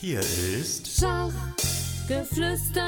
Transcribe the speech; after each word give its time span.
Hier 0.00 0.20
ist 0.20 0.98
Schachgeflüster. 0.98 2.80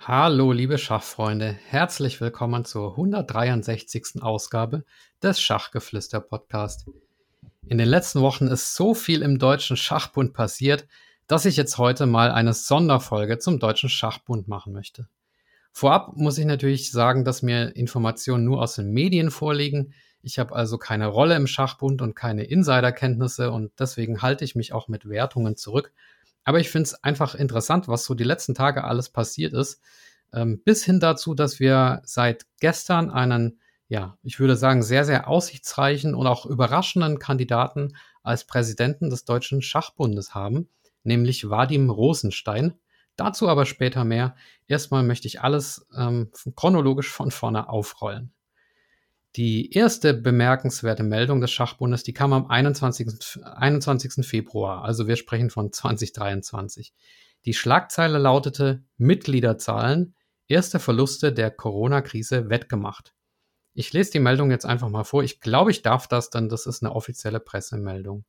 Hallo, 0.00 0.52
liebe 0.52 0.78
Schachfreunde, 0.78 1.54
herzlich 1.66 2.22
willkommen 2.22 2.64
zur 2.64 2.92
163. 2.92 4.22
Ausgabe 4.22 4.86
des 5.22 5.38
Schachgeflüster 5.38 6.20
Podcast. 6.20 6.86
In 7.66 7.76
den 7.76 7.88
letzten 7.88 8.22
Wochen 8.22 8.46
ist 8.46 8.74
so 8.74 8.94
viel 8.94 9.20
im 9.20 9.38
Deutschen 9.38 9.76
Schachbund 9.76 10.32
passiert, 10.32 10.86
dass 11.26 11.44
ich 11.44 11.58
jetzt 11.58 11.76
heute 11.76 12.06
mal 12.06 12.30
eine 12.30 12.54
Sonderfolge 12.54 13.38
zum 13.38 13.58
Deutschen 13.58 13.90
Schachbund 13.90 14.48
machen 14.48 14.72
möchte. 14.72 15.08
Vorab 15.72 16.16
muss 16.16 16.38
ich 16.38 16.46
natürlich 16.46 16.90
sagen, 16.90 17.26
dass 17.26 17.42
mir 17.42 17.76
Informationen 17.76 18.46
nur 18.46 18.62
aus 18.62 18.76
den 18.76 18.92
Medien 18.92 19.30
vorliegen. 19.30 19.92
Ich 20.22 20.38
habe 20.38 20.54
also 20.54 20.76
keine 20.76 21.06
Rolle 21.06 21.36
im 21.36 21.46
Schachbund 21.46 22.02
und 22.02 22.14
keine 22.14 22.44
Insiderkenntnisse 22.44 23.50
und 23.50 23.72
deswegen 23.78 24.22
halte 24.22 24.44
ich 24.44 24.54
mich 24.54 24.72
auch 24.72 24.88
mit 24.88 25.08
Wertungen 25.08 25.56
zurück. 25.56 25.92
Aber 26.44 26.60
ich 26.60 26.70
finde 26.70 26.88
es 26.88 27.04
einfach 27.04 27.34
interessant, 27.34 27.88
was 27.88 28.04
so 28.04 28.14
die 28.14 28.24
letzten 28.24 28.54
Tage 28.54 28.84
alles 28.84 29.08
passiert 29.08 29.52
ist. 29.52 29.80
Ähm, 30.32 30.60
bis 30.64 30.84
hin 30.84 31.00
dazu, 31.00 31.34
dass 31.34 31.60
wir 31.60 32.02
seit 32.04 32.46
gestern 32.60 33.10
einen, 33.10 33.60
ja, 33.88 34.16
ich 34.22 34.38
würde 34.40 34.56
sagen, 34.56 34.82
sehr, 34.82 35.04
sehr 35.04 35.28
aussichtsreichen 35.28 36.14
und 36.14 36.26
auch 36.26 36.46
überraschenden 36.46 37.18
Kandidaten 37.18 37.96
als 38.22 38.44
Präsidenten 38.44 39.10
des 39.10 39.24
Deutschen 39.24 39.62
Schachbundes 39.62 40.34
haben, 40.34 40.68
nämlich 41.02 41.48
Vadim 41.48 41.90
Rosenstein. 41.90 42.74
Dazu 43.16 43.48
aber 43.48 43.66
später 43.66 44.04
mehr. 44.04 44.34
Erstmal 44.66 45.02
möchte 45.02 45.28
ich 45.28 45.40
alles 45.40 45.86
ähm, 45.96 46.30
chronologisch 46.56 47.10
von 47.10 47.30
vorne 47.30 47.68
aufrollen. 47.68 48.32
Die 49.36 49.72
erste 49.72 50.12
bemerkenswerte 50.12 51.04
Meldung 51.04 51.40
des 51.40 51.52
Schachbundes, 51.52 52.02
die 52.02 52.12
kam 52.12 52.32
am 52.32 52.46
21. 52.46 53.40
21. 53.44 54.26
Februar, 54.26 54.84
also 54.84 55.06
wir 55.06 55.14
sprechen 55.14 55.50
von 55.50 55.72
2023. 55.72 56.92
Die 57.44 57.54
Schlagzeile 57.54 58.18
lautete 58.18 58.82
Mitgliederzahlen, 58.96 60.14
erste 60.48 60.80
Verluste 60.80 61.32
der 61.32 61.52
Corona-Krise 61.52 62.50
wettgemacht. 62.50 63.14
Ich 63.72 63.92
lese 63.92 64.10
die 64.10 64.18
Meldung 64.18 64.50
jetzt 64.50 64.66
einfach 64.66 64.88
mal 64.88 65.04
vor. 65.04 65.22
Ich 65.22 65.40
glaube, 65.40 65.70
ich 65.70 65.82
darf 65.82 66.08
das, 66.08 66.30
denn 66.30 66.48
das 66.48 66.66
ist 66.66 66.82
eine 66.82 66.92
offizielle 66.92 67.38
Pressemeldung. 67.38 68.24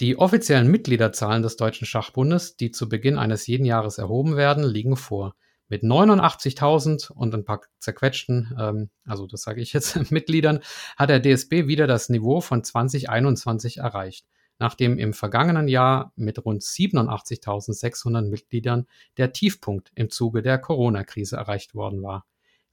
Die 0.00 0.16
offiziellen 0.16 0.68
Mitgliederzahlen 0.68 1.42
des 1.42 1.56
Deutschen 1.56 1.86
Schachbundes, 1.86 2.56
die 2.56 2.70
zu 2.70 2.88
Beginn 2.88 3.18
eines 3.18 3.46
jeden 3.46 3.66
Jahres 3.66 3.98
erhoben 3.98 4.36
werden, 4.36 4.64
liegen 4.64 4.96
vor. 4.96 5.36
Mit 5.68 5.82
89.000 5.82 7.10
und 7.12 7.34
ein 7.34 7.44
paar 7.44 7.62
zerquetschten, 7.78 8.54
ähm, 8.58 8.90
also 9.06 9.26
das 9.26 9.42
sage 9.42 9.60
ich 9.60 9.72
jetzt, 9.72 9.96
Mitgliedern, 10.10 10.60
hat 10.96 11.10
der 11.10 11.20
DSB 11.20 11.66
wieder 11.66 11.86
das 11.86 12.08
Niveau 12.08 12.40
von 12.40 12.62
2021 12.62 13.78
erreicht, 13.78 14.26
nachdem 14.58 14.98
im 14.98 15.14
vergangenen 15.14 15.68
Jahr 15.68 16.12
mit 16.16 16.44
rund 16.44 16.62
87.600 16.62 18.28
Mitgliedern 18.28 18.86
der 19.16 19.32
Tiefpunkt 19.32 19.90
im 19.94 20.10
Zuge 20.10 20.42
der 20.42 20.58
Corona-Krise 20.58 21.36
erreicht 21.36 21.74
worden 21.74 22.02
war. 22.02 22.26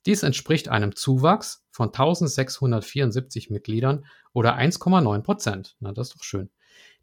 Dies 0.05 0.23
entspricht 0.23 0.69
einem 0.69 0.95
Zuwachs 0.95 1.65
von 1.71 1.89
1674 1.89 3.49
Mitgliedern 3.49 4.05
oder 4.33 4.57
1,9 4.57 5.21
Prozent. 5.21 5.75
Na, 5.79 5.91
das 5.91 6.09
ist 6.09 6.15
doch 6.15 6.23
schön. 6.23 6.49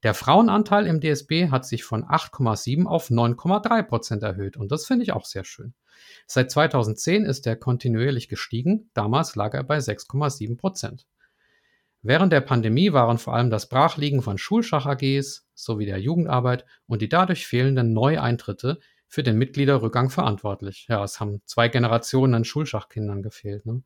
Der 0.03 0.15
Frauenanteil 0.15 0.87
im 0.87 1.01
DSB 1.01 1.51
hat 1.51 1.65
sich 1.65 1.85
von 1.85 2.05
8,7 2.05 2.87
auf 2.87 3.09
9,3 3.09 3.83
Prozent 3.83 4.23
erhöht 4.23 4.57
und 4.57 4.71
das 4.71 4.87
finde 4.87 5.05
ich 5.05 5.13
auch 5.13 5.25
sehr 5.25 5.45
schön. 5.45 5.75
Seit 6.27 6.51
2010 6.51 7.25
ist 7.25 7.47
er 7.47 7.57
kontinuierlich 7.57 8.29
gestiegen, 8.29 8.91
damals 8.93 9.37
lag 9.37 9.55
er 9.55 9.65
bei 9.65 9.79
6,7 9.79 10.59
Prozent. 10.59 11.07
Während 12.03 12.33
der 12.33 12.43
Pandemie 12.43 12.93
waren 12.93 13.19
vor 13.19 13.35
allem 13.35 13.51
das 13.51 13.69
Brachliegen 13.69 14.23
von 14.23 14.39
Schulschach-AGs 14.39 15.49
sowie 15.55 15.87
der 15.87 15.99
Jugendarbeit 15.99 16.65
und 16.87 17.03
die 17.03 17.09
dadurch 17.09 17.47
fehlenden 17.47 17.93
Neueintritte 17.93 18.79
für 19.09 19.23
den 19.23 19.39
Mitgliederrückgang 19.39 20.11
verantwortlich. 20.11 20.87
Ja, 20.89 21.03
es 21.05 21.21
haben 21.21 21.41
zwei 21.45 21.69
Generationen 21.69 22.35
an 22.35 22.45
Schulschachkindern 22.45 23.23
gefehlt. 23.23 23.67
Ne? 23.67 23.83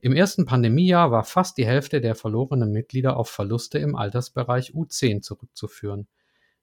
Im 0.00 0.12
ersten 0.12 0.46
Pandemiejahr 0.46 1.10
war 1.10 1.24
fast 1.24 1.58
die 1.58 1.66
Hälfte 1.66 2.00
der 2.00 2.14
verlorenen 2.14 2.72
Mitglieder 2.72 3.16
auf 3.16 3.28
Verluste 3.28 3.78
im 3.78 3.96
Altersbereich 3.96 4.72
U10 4.72 5.20
zurückzuführen. 5.20 6.08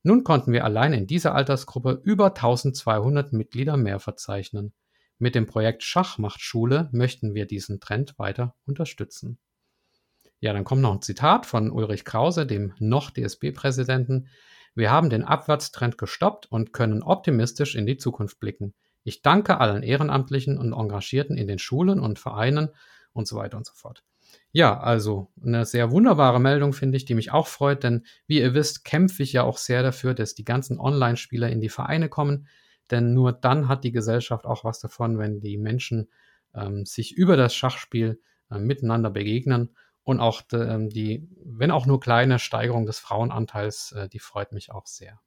Nun 0.02 0.24
konnten 0.24 0.54
wir 0.54 0.64
allein 0.64 0.94
in 0.94 1.08
dieser 1.08 1.36
Altersgruppe 1.36 2.02
über 2.04 2.28
1200 2.28 3.34
Mitglieder 3.34 3.78
mehr 3.78 4.00
verzeichnen. 4.00 4.74
Mit 5.18 5.36
dem 5.36 5.46
Projekt 5.46 5.84
Schachmachtschule 5.84 6.90
möchten 6.94 7.36
wir 7.36 7.46
diesen 7.46 7.82
Trend 7.82 8.18
weiter 8.18 8.56
unterstützen. 8.66 9.38
Ja, 10.40 10.54
dann 10.54 10.64
kommt 10.64 10.82
noch 10.82 10.94
ein 10.94 11.02
Zitat 11.02 11.46
von 11.46 11.70
Ulrich 11.70 12.06
Krause, 12.06 12.46
dem 12.46 12.74
noch 12.80 13.12
DSB-Präsidenten. 13.12 14.30
Wir 14.76 14.92
haben 14.92 15.10
den 15.10 15.24
Abwärtstrend 15.24 15.98
gestoppt 15.98 16.52
und 16.52 16.74
können 16.74 17.04
optimistisch 17.04 17.76
in 17.76 17.86
die 17.86 17.98
Zukunft 17.98 18.40
blicken. 18.40 18.74
Ich 19.04 19.22
danke 19.22 19.60
allen 19.60 19.84
Ehrenamtlichen 19.84 20.58
und 20.58 20.74
Engagierten 20.74 21.38
in 21.38 21.48
den 21.48 21.60
Schulen 21.60 22.00
und 22.00 22.20
Vereinen 22.20 22.70
und 23.14 23.28
so 23.28 23.36
weiter 23.36 23.58
und 23.58 23.66
so 23.66 23.74
fort. 23.74 24.04
Ja, 24.52 24.80
also 24.80 25.32
eine 25.44 25.66
sehr 25.66 25.92
wunderbare 25.92 26.40
Meldung 26.40 26.74
finde 26.74 26.98
ich, 26.98 27.06
die 27.06 27.16
mich 27.16 27.32
auch 27.32 27.48
freut, 27.48 27.84
denn 27.84 28.06
wie 28.28 28.40
ihr 28.40 28.54
wisst, 28.54 28.84
kämpfe 28.84 29.24
ich 29.24 29.34
ja 29.34 29.44
auch 29.44 29.58
sehr 29.58 29.84
dafür, 29.84 30.14
dass 30.14 30.36
die 30.36 30.46
ganzen 30.46 30.80
Online-Spieler 30.80 31.50
in 31.50 31.62
die 31.62 31.70
Vereine 31.70 32.10
kommen, 32.10 32.48
denn 32.92 33.14
nur 33.14 33.32
dann 33.32 33.68
hat 33.68 33.84
die 33.84 33.92
Gesellschaft 33.92 34.46
auch 34.46 34.64
was 34.64 34.80
davon, 34.80 35.18
wenn 35.18 35.40
die 35.40 35.58
Menschen 35.58 36.10
ähm, 36.56 36.86
sich 36.86 37.16
über 37.16 37.38
das 37.38 37.54
Schachspiel 37.54 38.22
äh, 38.50 38.58
miteinander 38.58 39.12
begegnen 39.12 39.76
und 40.10 40.20
auch 40.20 40.42
ähm, 40.54 40.90
die, 40.90 41.30
wenn 41.46 41.70
auch 41.70 41.86
nur 41.86 42.00
kleine 42.00 42.40
Steigerung 42.40 42.88
des 42.88 42.98
Frauenanteils, 42.98 43.92
äh, 43.92 44.10
die 44.10 44.18
freut 44.18 44.52
mich 44.52 44.72
auch 44.72 44.88
sehr. 44.88 45.22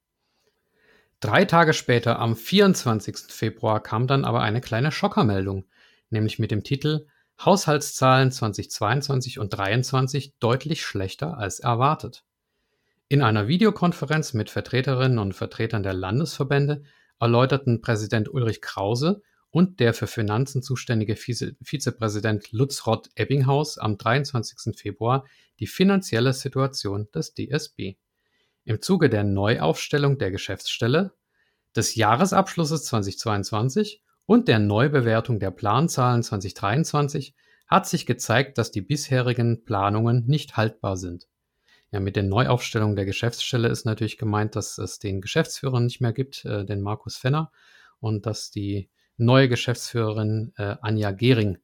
Drei 1.20 1.44
Tage 1.44 1.72
später, 1.72 2.18
am 2.18 2.34
24. 2.34 3.16
Februar, 3.28 3.80
kam 3.80 4.08
dann 4.08 4.24
aber 4.24 4.42
eine 4.42 4.60
kleine 4.60 4.90
Schockermeldung, 4.90 5.66
nämlich 6.10 6.40
mit 6.40 6.50
dem 6.50 6.64
Titel 6.64 7.06
Haushaltszahlen 7.40 8.32
2022 8.32 9.38
und 9.38 9.52
2023 9.52 10.34
deutlich 10.40 10.84
schlechter 10.84 11.38
als 11.38 11.60
erwartet. 11.60 12.24
In 13.08 13.22
einer 13.22 13.46
Videokonferenz 13.46 14.32
mit 14.32 14.50
Vertreterinnen 14.50 15.20
und 15.20 15.32
Vertretern 15.32 15.84
der 15.84 15.94
Landesverbände 15.94 16.82
erläuterten 17.20 17.82
Präsident 17.82 18.28
Ulrich 18.28 18.60
Krause 18.60 19.22
und 19.52 19.78
der 19.80 19.94
für 19.94 20.08
Finanzen 20.08 20.62
zuständige 20.62 21.14
Vize 21.14 21.54
Vizepräsident 21.62 22.50
Lutz 22.52 22.86
Rott 22.86 23.10
Ebbinghaus 23.14 23.78
am 23.78 23.98
23. 23.98 24.74
Februar 24.76 25.24
die 25.60 25.66
finanzielle 25.66 26.32
Situation 26.32 27.08
des 27.14 27.34
DSB. 27.34 27.94
Im 28.64 28.80
Zuge 28.80 29.10
der 29.10 29.24
Neuaufstellung 29.24 30.18
der 30.18 30.30
Geschäftsstelle, 30.30 31.12
des 31.76 31.94
Jahresabschlusses 31.94 32.84
2022 32.86 34.02
und 34.26 34.48
der 34.48 34.58
Neubewertung 34.58 35.38
der 35.38 35.50
Planzahlen 35.50 36.22
2023 36.22 37.34
hat 37.66 37.86
sich 37.86 38.06
gezeigt, 38.06 38.58
dass 38.58 38.70
die 38.70 38.82
bisherigen 38.82 39.64
Planungen 39.64 40.26
nicht 40.26 40.56
haltbar 40.56 40.96
sind. 40.96 41.28
Ja, 41.90 42.00
mit 42.00 42.16
der 42.16 42.22
Neuaufstellung 42.22 42.96
der 42.96 43.04
Geschäftsstelle 43.04 43.68
ist 43.68 43.84
natürlich 43.84 44.16
gemeint, 44.16 44.56
dass 44.56 44.78
es 44.78 44.98
den 44.98 45.20
Geschäftsführer 45.20 45.80
nicht 45.80 46.00
mehr 46.00 46.12
gibt, 46.12 46.44
äh, 46.46 46.64
den 46.64 46.80
Markus 46.80 47.16
Fenner, 47.16 47.50
und 48.00 48.26
dass 48.26 48.50
die 48.50 48.90
neue 49.16 49.48
Geschäftsführerin 49.48 50.52
äh, 50.56 50.76
Anja 50.80 51.10
Gehring 51.10 51.58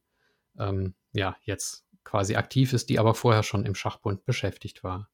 ähm, 0.57 0.93
ja 1.13 1.35
jetzt 1.43 1.85
quasi 2.03 2.35
aktiv 2.35 2.73
ist, 2.73 2.89
die 2.89 2.99
aber 2.99 3.13
vorher 3.13 3.43
schon 3.43 3.65
im 3.65 3.75
Schachbund 3.75 4.25
beschäftigt 4.25 4.83
war. 4.83 5.09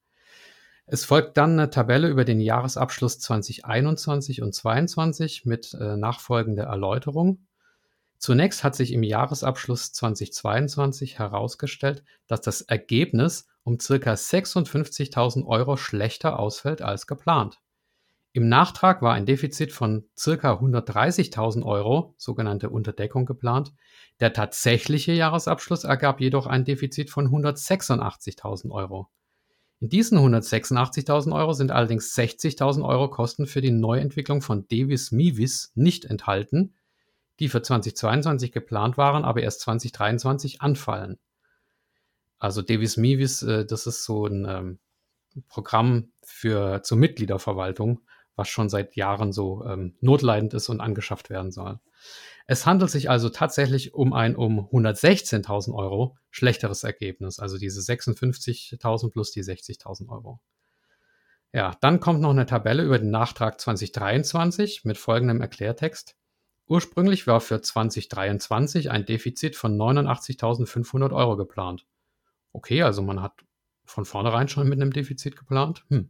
Es 0.87 1.03
folgt 1.03 1.37
dann 1.37 1.53
eine 1.53 1.71
Tabelle 1.71 2.07
über 2.07 2.25
den 2.25 2.39
Jahresabschluss 2.39 3.19
2021 3.19 4.41
und 4.43 4.53
2022 4.53 5.45
mit 5.45 5.73
äh, 5.73 5.97
nachfolgender 5.97 6.65
Erläuterung. 6.65 7.47
Zunächst 8.17 8.63
hat 8.63 8.75
sich 8.75 8.93
im 8.93 9.03
Jahresabschluss 9.03 9.93
2022 9.93 11.17
herausgestellt, 11.17 12.03
dass 12.27 12.41
das 12.41 12.61
Ergebnis 12.61 13.47
um 13.63 13.79
circa 13.79 14.13
56.000 14.13 15.45
Euro 15.45 15.75
schlechter 15.75 16.39
ausfällt 16.39 16.81
als 16.81 17.07
geplant. 17.07 17.59
Im 18.35 18.49
Nachtrag 18.49 19.01
war 19.01 19.13
ein 19.13 19.25
Defizit 19.25 19.71
von 19.71 20.09
circa 20.19 20.55
130.000 20.55 21.63
Euro, 21.63 22.15
sogenannte 22.17 22.69
Unterdeckung, 22.69 23.25
geplant. 23.25 23.71
Der 24.19 24.33
tatsächliche 24.33 25.13
Jahresabschluss 25.13 25.85
ergab 25.85 26.19
jedoch 26.19 26.45
ein 26.45 26.65
Defizit 26.65 27.09
von 27.09 27.29
186.000 27.29 28.71
Euro. 28.71 29.07
In 29.79 29.87
diesen 29.87 30.17
186.000 30.17 31.33
Euro 31.33 31.53
sind 31.53 31.71
allerdings 31.71 32.13
60.000 32.13 32.85
Euro 32.85 33.09
Kosten 33.09 33.47
für 33.47 33.61
die 33.61 33.71
Neuentwicklung 33.71 34.41
von 34.41 34.67
Davis 34.67 35.13
Mivis 35.13 35.71
nicht 35.73 36.03
enthalten, 36.03 36.73
die 37.39 37.47
für 37.47 37.61
2022 37.61 38.51
geplant 38.51 38.97
waren, 38.97 39.23
aber 39.23 39.43
erst 39.43 39.61
2023 39.61 40.59
anfallen. 40.59 41.19
Also 42.37 42.61
Davis 42.61 42.97
Mivis, 42.97 43.43
äh, 43.43 43.65
das 43.65 43.87
ist 43.87 44.03
so 44.03 44.25
ein 44.25 44.45
ähm, 44.45 44.79
Programm 45.47 46.11
für 46.21 46.83
zur 46.83 46.97
Mitgliederverwaltung 46.97 48.01
was 48.35 48.49
schon 48.49 48.69
seit 48.69 48.95
Jahren 48.95 49.31
so 49.31 49.65
ähm, 49.65 49.95
notleidend 50.01 50.53
ist 50.53 50.69
und 50.69 50.81
angeschafft 50.81 51.29
werden 51.29 51.51
soll. 51.51 51.79
Es 52.47 52.65
handelt 52.65 52.91
sich 52.91 53.09
also 53.09 53.29
tatsächlich 53.29 53.93
um 53.93 54.13
ein 54.13 54.35
um 54.35 54.67
116.000 54.69 55.73
Euro 55.73 56.17
schlechteres 56.29 56.83
Ergebnis, 56.83 57.39
also 57.39 57.57
diese 57.57 57.79
56.000 57.79 59.09
plus 59.11 59.31
die 59.31 59.43
60.000 59.43 60.09
Euro. 60.09 60.39
Ja, 61.53 61.75
dann 61.79 62.01
kommt 62.01 62.19
noch 62.19 62.31
eine 62.31 62.45
Tabelle 62.45 62.83
über 62.83 62.99
den 62.99 63.11
Nachtrag 63.11 63.61
2023 63.61 64.83
mit 64.83 64.97
folgendem 64.97 65.39
Erklärtext. 65.39 66.17
Ursprünglich 66.67 67.27
war 67.27 67.39
für 67.39 67.61
2023 67.61 68.91
ein 68.91 69.05
Defizit 69.05 69.55
von 69.55 69.77
89.500 69.77 71.15
Euro 71.15 71.37
geplant. 71.37 71.85
Okay, 72.51 72.81
also 72.81 73.01
man 73.01 73.21
hat 73.21 73.44
von 73.85 74.05
vornherein 74.05 74.47
schon 74.47 74.67
mit 74.67 74.81
einem 74.81 74.93
Defizit 74.93 75.35
geplant. 75.35 75.83
Hm. 75.89 76.09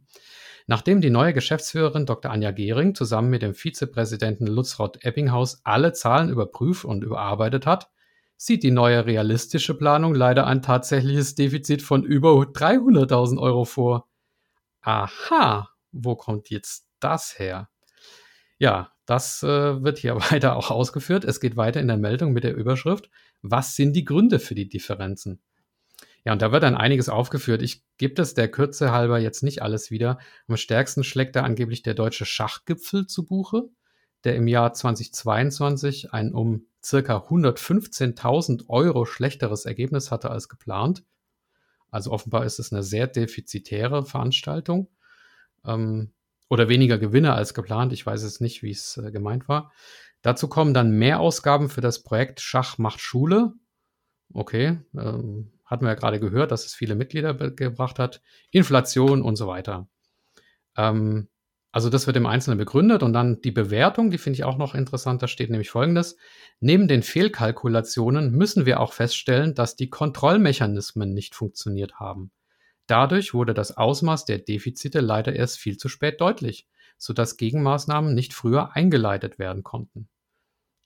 Nachdem 0.66 1.00
die 1.00 1.10
neue 1.10 1.32
Geschäftsführerin 1.32 2.06
Dr. 2.06 2.30
Anja 2.30 2.50
Gehring 2.50 2.94
zusammen 2.94 3.30
mit 3.30 3.42
dem 3.42 3.54
Vizepräsidenten 3.54 4.46
Lutzrott 4.46 5.04
Ebbinghaus 5.04 5.60
alle 5.64 5.92
Zahlen 5.92 6.28
überprüft 6.28 6.84
und 6.84 7.04
überarbeitet 7.04 7.66
hat, 7.66 7.90
sieht 8.36 8.62
die 8.62 8.70
neue 8.70 9.06
realistische 9.06 9.74
Planung 9.74 10.14
leider 10.14 10.46
ein 10.46 10.62
tatsächliches 10.62 11.34
Defizit 11.36 11.82
von 11.82 12.02
über 12.02 12.32
300.000 12.32 13.38
Euro 13.40 13.64
vor. 13.64 14.08
Aha, 14.80 15.70
wo 15.92 16.16
kommt 16.16 16.50
jetzt 16.50 16.88
das 17.00 17.38
her? 17.38 17.68
Ja, 18.58 18.92
das 19.06 19.42
äh, 19.42 19.82
wird 19.82 19.98
hier 19.98 20.16
weiter 20.30 20.56
auch 20.56 20.70
ausgeführt. 20.70 21.24
Es 21.24 21.40
geht 21.40 21.56
weiter 21.56 21.80
in 21.80 21.88
der 21.88 21.96
Meldung 21.96 22.32
mit 22.32 22.44
der 22.44 22.56
Überschrift, 22.56 23.08
was 23.42 23.76
sind 23.76 23.94
die 23.94 24.04
Gründe 24.04 24.38
für 24.38 24.54
die 24.54 24.68
Differenzen? 24.68 25.40
Ja, 26.26 26.32
und 26.32 26.42
da 26.42 26.50
wird 26.50 26.64
dann 26.64 26.74
einiges 26.74 27.08
aufgeführt. 27.08 27.62
Ich 27.62 27.84
gebe 27.98 28.14
das 28.14 28.34
der 28.34 28.50
Kürze 28.50 28.90
halber 28.90 29.20
jetzt 29.20 29.44
nicht 29.44 29.62
alles 29.62 29.92
wieder. 29.92 30.18
Am 30.48 30.56
stärksten 30.56 31.04
schlägt 31.04 31.36
da 31.36 31.44
angeblich 31.44 31.84
der 31.84 31.94
deutsche 31.94 32.26
Schachgipfel 32.26 33.06
zu 33.06 33.24
Buche, 33.24 33.68
der 34.24 34.34
im 34.34 34.48
Jahr 34.48 34.72
2022 34.72 36.12
ein 36.12 36.34
um 36.34 36.66
circa 36.84 37.18
115.000 37.18 38.68
Euro 38.68 39.04
schlechteres 39.04 39.66
Ergebnis 39.66 40.10
hatte 40.10 40.30
als 40.30 40.48
geplant. 40.48 41.04
Also 41.92 42.10
offenbar 42.10 42.44
ist 42.44 42.58
es 42.58 42.72
eine 42.72 42.82
sehr 42.82 43.06
defizitäre 43.06 44.04
Veranstaltung 44.04 44.88
ähm, 45.64 46.12
oder 46.50 46.68
weniger 46.68 46.98
Gewinne 46.98 47.34
als 47.34 47.54
geplant. 47.54 47.92
Ich 47.92 48.04
weiß 48.04 48.24
jetzt 48.24 48.40
nicht, 48.40 48.64
wie 48.64 48.72
es 48.72 48.96
äh, 48.96 49.12
gemeint 49.12 49.46
war. 49.46 49.70
Dazu 50.22 50.48
kommen 50.48 50.74
dann 50.74 50.90
Mehrausgaben 50.90 51.68
für 51.68 51.82
das 51.82 52.02
Projekt 52.02 52.40
Schach 52.40 52.78
macht 52.78 52.98
Schule. 52.98 53.52
Okay, 54.32 54.80
ähm, 54.98 55.52
hatten 55.66 55.84
wir 55.84 55.90
ja 55.90 55.94
gerade 55.94 56.20
gehört, 56.20 56.52
dass 56.52 56.64
es 56.64 56.74
viele 56.74 56.94
Mitglieder 56.94 57.34
gebracht 57.34 57.98
hat. 57.98 58.22
Inflation 58.50 59.22
und 59.22 59.36
so 59.36 59.46
weiter. 59.46 59.88
Ähm, 60.76 61.28
also 61.76 61.90
das 61.90 62.06
wird 62.06 62.16
im 62.16 62.24
Einzelnen 62.24 62.56
begründet 62.56 63.02
und 63.02 63.12
dann 63.12 63.42
die 63.42 63.50
Bewertung, 63.50 64.10
die 64.10 64.16
finde 64.16 64.38
ich 64.38 64.44
auch 64.44 64.56
noch 64.56 64.74
interessant. 64.74 65.22
Da 65.22 65.28
steht 65.28 65.50
nämlich 65.50 65.68
Folgendes. 65.68 66.16
Neben 66.58 66.88
den 66.88 67.02
Fehlkalkulationen 67.02 68.30
müssen 68.30 68.64
wir 68.64 68.80
auch 68.80 68.94
feststellen, 68.94 69.54
dass 69.54 69.76
die 69.76 69.90
Kontrollmechanismen 69.90 71.12
nicht 71.12 71.34
funktioniert 71.34 71.96
haben. 71.96 72.30
Dadurch 72.86 73.34
wurde 73.34 73.52
das 73.52 73.76
Ausmaß 73.76 74.24
der 74.24 74.38
Defizite 74.38 75.00
leider 75.00 75.34
erst 75.34 75.58
viel 75.58 75.76
zu 75.76 75.90
spät 75.90 76.20
deutlich, 76.20 76.66
sodass 76.96 77.36
Gegenmaßnahmen 77.36 78.14
nicht 78.14 78.32
früher 78.32 78.74
eingeleitet 78.74 79.38
werden 79.38 79.62
konnten. 79.62 80.08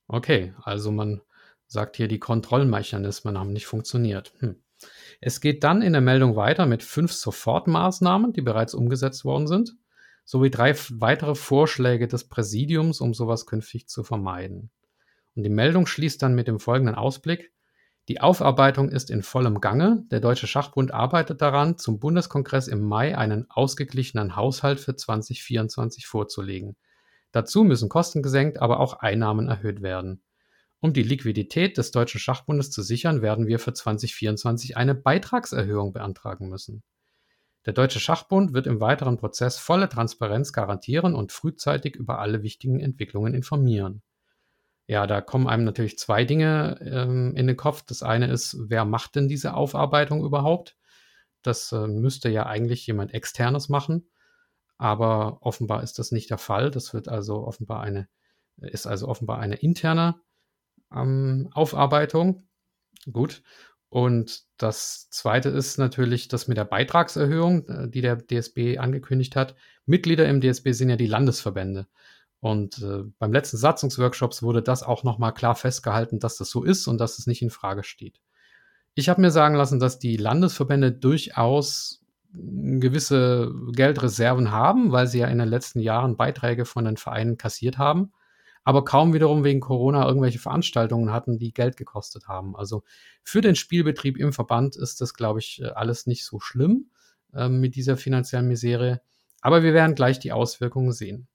Okay, 0.09 0.55
also 0.63 0.91
man 0.91 1.21
sagt 1.69 1.99
hier, 1.99 2.09
die 2.09 2.19
Kontrollmechanismen 2.19 3.39
haben 3.39 3.53
nicht 3.53 3.67
funktioniert. 3.67 4.33
Hm. 4.39 4.61
Es 5.21 5.41
geht 5.41 5.65
dann 5.65 5.83
in 5.83 5.93
der 5.93 6.03
Meldung 6.03 6.37
weiter 6.37 6.67
mit 6.67 6.83
fünf 6.83 7.13
Sofortmaßnahmen, 7.13 8.33
die 8.33 8.43
bereits 8.43 8.75
umgesetzt 8.75 9.25
worden 9.25 9.47
sind 9.47 9.77
sowie 10.31 10.51
drei 10.51 10.77
weitere 10.91 11.35
Vorschläge 11.35 12.07
des 12.07 12.29
Präsidiums, 12.29 13.01
um 13.01 13.15
sowas 13.15 13.47
künftig 13.47 13.89
zu 13.89 14.05
vermeiden. 14.05 14.71
Und 15.35 15.43
die 15.43 15.51
Meldung 15.51 15.87
schließt 15.87 16.23
dann 16.23 16.37
mit 16.37 16.47
dem 16.47 16.61
folgenden 16.61 16.95
Ausblick. 16.95 17.53
Die 18.07 18.21
Aufarbeitung 18.21 18.91
ist 18.91 19.11
in 19.11 19.25
vollem 19.25 19.61
Gange. 19.61 20.05
Der 20.13 20.21
Deutsche 20.21 20.47
Schachbund 20.47 20.95
arbeitet 20.95 21.43
daran, 21.43 21.79
zum 21.79 21.99
Bundeskongress 21.99 22.69
im 22.69 22.81
Mai 22.81 23.19
einen 23.19 23.51
ausgeglichenen 23.51 24.37
Haushalt 24.37 24.79
für 24.79 24.95
2024 24.95 26.07
vorzulegen. 26.07 26.77
Dazu 27.33 27.65
müssen 27.65 27.89
Kosten 27.89 28.23
gesenkt, 28.23 28.63
aber 28.63 28.79
auch 28.79 28.95
Einnahmen 28.95 29.49
erhöht 29.49 29.83
werden. 29.83 30.23
Um 30.81 30.95
die 30.95 31.03
Liquidität 31.03 31.77
des 31.77 31.91
Deutschen 31.91 32.21
Schachbundes 32.21 32.71
zu 32.71 32.83
sichern, 32.83 33.21
werden 33.21 33.47
wir 33.47 33.59
für 33.59 33.75
2024 33.75 34.79
eine 34.79 34.95
Beitragserhöhung 34.95 35.93
beantragen 35.93 36.49
müssen. 36.49 36.83
Der 37.67 37.75
Deutsche 37.75 38.01
Schachbund 38.01 38.55
wird 38.55 38.67
im 38.67 38.81
weiteren 38.81 39.19
Prozess 39.19 39.59
volle 39.59 39.91
Transparenz 39.91 40.55
garantieren 40.55 41.15
und 41.15 41.33
frühzeitig 41.33 41.97
über 41.97 42.19
alle 42.19 42.43
wichtigen 42.43 42.81
Entwicklungen 42.81 43.35
informieren. 43.35 44.01
Ja, 44.87 45.07
da 45.07 45.21
kommen 45.21 45.47
einem 45.47 45.65
natürlich 45.65 45.99
zwei 45.99 46.25
Dinge 46.25 46.81
ähm, 46.81 47.37
in 47.37 47.47
den 47.47 47.59
Kopf. 47.59 47.83
Das 47.87 48.03
eine 48.03 48.29
ist, 48.29 48.57
wer 48.59 48.87
macht 48.87 49.15
denn 49.17 49.29
diese 49.29 49.53
Aufarbeitung 49.53 50.25
überhaupt? 50.25 50.79
Das 51.43 51.71
äh, 51.73 51.87
müsste 51.87 52.31
ja 52.31 52.47
eigentlich 52.47 52.87
jemand 52.87 53.13
externes 53.13 53.69
machen, 53.69 54.09
aber 54.79 55.39
offenbar 55.43 55.83
ist 55.83 55.99
das 55.99 56.11
nicht 56.11 56.31
der 56.31 56.39
Fall. 56.39 56.71
Das 56.71 56.95
wird 56.95 57.09
also 57.09 57.47
offenbar 57.47 57.83
eine, 57.83 58.09
ist 58.57 58.87
also 58.87 59.07
offenbar 59.07 59.39
eine 59.39 59.57
interne 59.57 60.19
ähm, 60.95 61.49
Aufarbeitung. 61.53 62.43
Gut. 63.11 63.43
Und 63.89 64.45
das 64.57 65.11
Zweite 65.11 65.49
ist 65.49 65.77
natürlich 65.79 66.29
das 66.29 66.47
mit 66.47 66.57
der 66.57 66.65
Beitragserhöhung, 66.65 67.69
äh, 67.69 67.89
die 67.89 68.01
der 68.01 68.17
DSB 68.17 68.79
angekündigt 68.79 69.37
hat. 69.37 69.57
Mitglieder 69.85 70.29
im 70.29 70.41
DSB 70.41 70.73
sind 70.73 70.91
ja 70.91 70.97
die 70.97 71.07
Landesverbände. 71.07 71.89
Und 72.39 72.79
äh, 72.83 73.03
beim 73.19 73.33
letzten 73.33 73.57
Satzungsworkshops 73.59 74.43
wurde 74.43 74.63
das 74.63 74.83
auch 74.83 75.03
nochmal 75.03 75.35
klar 75.35 75.57
festgehalten, 75.57 76.21
dass 76.21 76.37
das 76.37 76.51
so 76.51 76.63
ist 76.65 76.87
und 76.87 76.99
dass 76.99 77.19
es 77.19 77.27
nicht 77.27 77.43
in 77.43 77.51
Frage 77.51 77.83
steht. 77.83 78.21
Ich 78.95 79.09
habe 79.09 79.21
mir 79.21 79.31
sagen 79.31 79.57
lassen, 79.57 79.81
dass 79.81 79.99
die 79.99 80.17
Landesverbände 80.17 80.93
durchaus 80.93 82.05
gewisse 82.33 83.53
Geldreserven 83.73 84.53
haben, 84.53 84.93
weil 84.93 85.09
sie 85.09 85.19
ja 85.19 85.27
in 85.27 85.39
den 85.39 85.49
letzten 85.49 85.81
Jahren 85.81 86.17
Beiträge 86.17 86.65
von 86.65 86.85
den 86.85 86.97
Vereinen 86.97 87.37
kassiert 87.37 87.77
haben 87.77 88.13
aber 88.65 88.85
kaum 88.85 89.15
wiederum 89.15 89.45
wegen 89.45 89.61
Corona 89.61 90.07
irgendwelche 90.07 90.39
Veranstaltungen 90.39 91.13
hatten, 91.13 91.39
die 91.39 91.53
Geld 91.53 91.77
gekostet 91.77 92.29
haben. 92.29 92.57
Also 92.57 92.83
für 93.23 93.41
den 93.41 93.57
Spielbetrieb 93.57 94.19
im 94.19 94.33
Verband 94.33 94.77
ist 94.77 95.01
das, 95.01 95.15
glaube 95.15 95.39
ich, 95.39 95.61
äh, 95.63 95.69
alles 95.69 96.07
nicht 96.07 96.25
so 96.25 96.41
schlimm 96.41 96.91
äh, 97.33 97.49
mit 97.49 97.75
dieser 97.75 97.97
finanziellen 97.97 98.49
Misere. 98.49 99.01
Aber 99.41 99.63
wir 99.63 99.73
werden 99.73 99.95
gleich 99.95 100.19
die 100.19 100.33
Auswirkungen 100.33 100.93
sehen. 100.93 101.29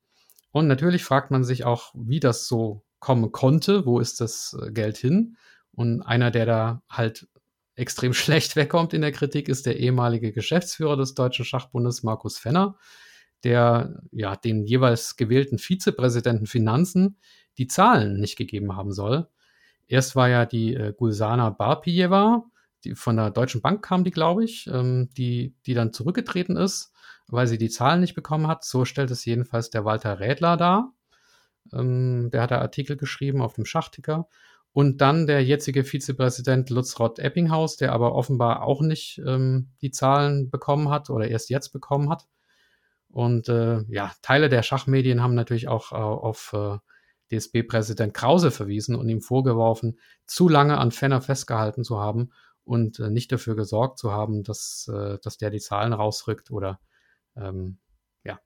Und 0.51 0.68
natürlich 0.68 1.04
fragt 1.04 1.31
man 1.31 1.44
sich 1.44 1.66
auch, 1.66 1.94
wie 1.95 2.19
das 2.19 2.48
so 2.48 2.86
kommen 3.00 3.31
konnte. 3.31 3.86
Wo 3.86 4.00
ist 4.00 4.22
das 4.22 4.56
äh, 4.62 4.72
Geld 4.72 4.98
hin? 4.98 5.38
Und 5.72 6.01
einer, 6.04 6.31
der 6.31 6.45
da 6.45 6.83
halt 6.89 7.27
extrem 7.75 8.13
schlecht 8.13 8.56
wegkommt 8.56 8.94
in 8.94 9.01
der 9.01 9.12
Kritik, 9.12 9.50
ist 9.50 9.66
der 9.66 9.80
ehemalige 9.80 10.31
Geschäftsführer 10.31 10.95
des 10.95 11.16
Deutschen 11.16 11.44
Schachbundes, 11.44 12.04
Markus 12.04 12.38
Fenner, 12.38 12.77
der 13.43 14.01
ja 14.12 14.36
den 14.36 14.65
jeweils 14.65 15.17
gewählten 15.17 15.57
Vizepräsidenten 15.57 16.48
Finanzen 16.48 17.17
die 17.57 17.67
Zahlen 17.67 18.19
nicht 18.19 18.38
gegeben 18.38 18.75
haben 18.75 18.91
soll. 18.91 19.27
Erst 19.88 20.15
war 20.15 20.29
ja 20.29 20.45
die 20.45 20.74
äh, 20.74 20.93
Gulsana 20.93 21.51
Barpieva, 21.51 22.45
die 22.83 22.95
von 22.95 23.17
der 23.17 23.31
Deutschen 23.31 23.62
Bank 23.62 23.83
kam 23.83 24.03
die, 24.03 24.12
glaube 24.12 24.43
ich, 24.43 24.67
ähm, 24.67 25.10
die, 25.17 25.55
die 25.65 25.74
dann 25.74 25.93
zurückgetreten 25.93 26.57
ist, 26.57 26.91
weil 27.27 27.48
sie 27.48 27.57
die 27.57 27.69
Zahlen 27.69 28.01
nicht 28.01 28.15
bekommen 28.15 28.48
hat. 28.48 28.63
So 28.63 28.86
stellt 28.86 29.12
es 29.12 29.25
jedenfalls 29.25 29.69
der 29.69 29.86
Walter 29.86 30.19
Rädler 30.19 30.57
dar. 30.57 30.93
Ähm, 31.74 32.29
der 32.31 32.43
hat 32.43 32.51
da 32.51 32.60
Artikel 32.60 32.98
geschrieben 32.98 33.41
auf 33.41 33.53
dem 33.53 33.65
Schachticker. 33.65 34.27
Und 34.71 35.00
dann 35.00 35.25
der 35.25 35.43
jetzige 35.43 35.86
Vizepräsident 35.86 36.69
Lutz 36.69 37.00
Rott 37.00 37.17
Eppinghaus, 37.17 37.77
der 37.77 37.93
aber 37.93 38.13
offenbar 38.13 38.63
auch 38.63 38.81
nicht 38.81 39.21
ähm, 39.25 39.69
die 39.81 39.91
Zahlen 39.91 40.50
bekommen 40.50 40.89
hat 40.89 41.10
oder 41.10 41.27
erst 41.27 41.50
jetzt 41.50 41.69
bekommen 41.69 42.10
hat. 42.10 42.27
Und 43.15 43.48
äh, 43.48 43.81
ja, 43.88 44.12
Teile 44.22 44.50
der 44.50 44.62
Schachmedien 44.62 45.24
haben 45.24 45.36
natürlich 45.36 45.69
auch 45.69 45.93
äh, 45.93 45.95
auf 45.95 46.51
äh, 46.51 46.79
DSB-Präsident 47.31 48.13
Krause 48.13 48.51
verwiesen 48.51 48.93
und 48.93 49.07
ihm 49.07 49.22
vorgeworfen, 49.22 49.98
zu 50.25 50.50
lange 50.50 50.77
an 50.77 50.91
Fenner 50.91 51.22
festgehalten 51.22 51.86
zu 51.86 51.98
haben 51.98 52.34
und 52.65 53.00
äh, 53.00 53.10
nicht 53.10 53.31
dafür 53.31 53.55
gesorgt 53.55 54.00
zu 54.00 54.12
haben, 54.12 54.43
dass, 54.43 54.91
äh, 54.93 55.17
dass 55.24 55.38
der 55.38 55.50
die 55.50 55.62
Zahlen 55.62 55.93
rausrückt 55.93 56.51
oder 56.51 56.81
ähm, 57.38 57.77
ja. 58.25 58.41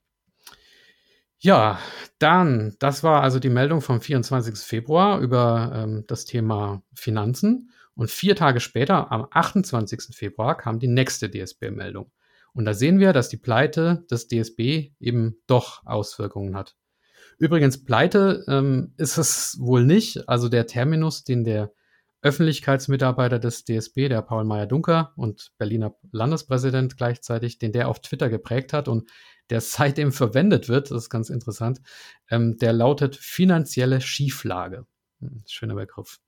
Ja, 1.39 1.79
dann, 2.19 2.75
das 2.77 3.03
war 3.03 3.23
also 3.23 3.39
die 3.39 3.49
Meldung 3.49 3.81
vom 3.81 4.01
24. 4.01 4.55
Februar 4.55 5.19
über 5.19 5.71
ähm, 5.73 6.03
das 6.05 6.25
Thema 6.25 6.83
Finanzen. 6.93 7.71
Und 7.95 8.11
vier 8.11 8.35
Tage 8.35 8.59
später, 8.59 9.11
am 9.11 9.25
28. 9.31 10.15
Februar, 10.15 10.55
kam 10.55 10.77
die 10.77 10.87
nächste 10.87 11.27
DSB-Meldung. 11.27 12.11
Und 12.53 12.65
da 12.65 12.73
sehen 12.73 12.99
wir, 12.99 13.13
dass 13.13 13.29
die 13.29 13.37
Pleite 13.37 14.05
des 14.09 14.27
DSB 14.27 14.91
eben 14.99 15.37
doch 15.47 15.85
Auswirkungen 15.85 16.55
hat. 16.55 16.75
Übrigens, 17.37 17.85
Pleite 17.85 18.43
ähm, 18.47 18.93
ist 18.97 19.17
es 19.17 19.57
wohl 19.59 19.85
nicht. 19.85 20.27
Also 20.27 20.49
der 20.49 20.67
Terminus, 20.67 21.23
den 21.23 21.43
der 21.43 21.71
Öffentlichkeitsmitarbeiter 22.21 23.39
des 23.39 23.63
DSB, 23.63 24.09
der 24.09 24.21
Paul 24.21 24.43
Meyer-Dunker 24.43 25.13
und 25.15 25.53
Berliner 25.57 25.95
Landespräsident 26.11 26.97
gleichzeitig, 26.97 27.59
den 27.59 27.71
der 27.71 27.87
auf 27.87 28.01
Twitter 28.01 28.29
geprägt 28.29 28.73
hat 28.73 28.89
und 28.89 29.09
der 29.49 29.61
seitdem 29.61 30.11
verwendet 30.11 30.67
wird, 30.67 30.91
das 30.91 31.03
ist 31.03 31.09
ganz 31.09 31.29
interessant, 31.29 31.79
ähm, 32.29 32.57
der 32.57 32.73
lautet 32.73 33.15
finanzielle 33.15 34.01
Schieflage. 34.01 34.85
Hm, 35.21 35.43
schöner 35.47 35.75
Begriff. 35.75 36.19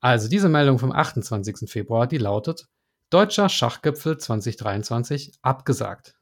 Also 0.00 0.28
diese 0.28 0.48
Meldung 0.48 0.78
vom 0.78 0.92
28. 0.92 1.68
Februar, 1.68 2.06
die 2.06 2.18
lautet, 2.18 2.68
Deutscher 3.08 3.48
Schachgipfel 3.48 4.18
2023 4.18 5.38
abgesagt. 5.40 6.16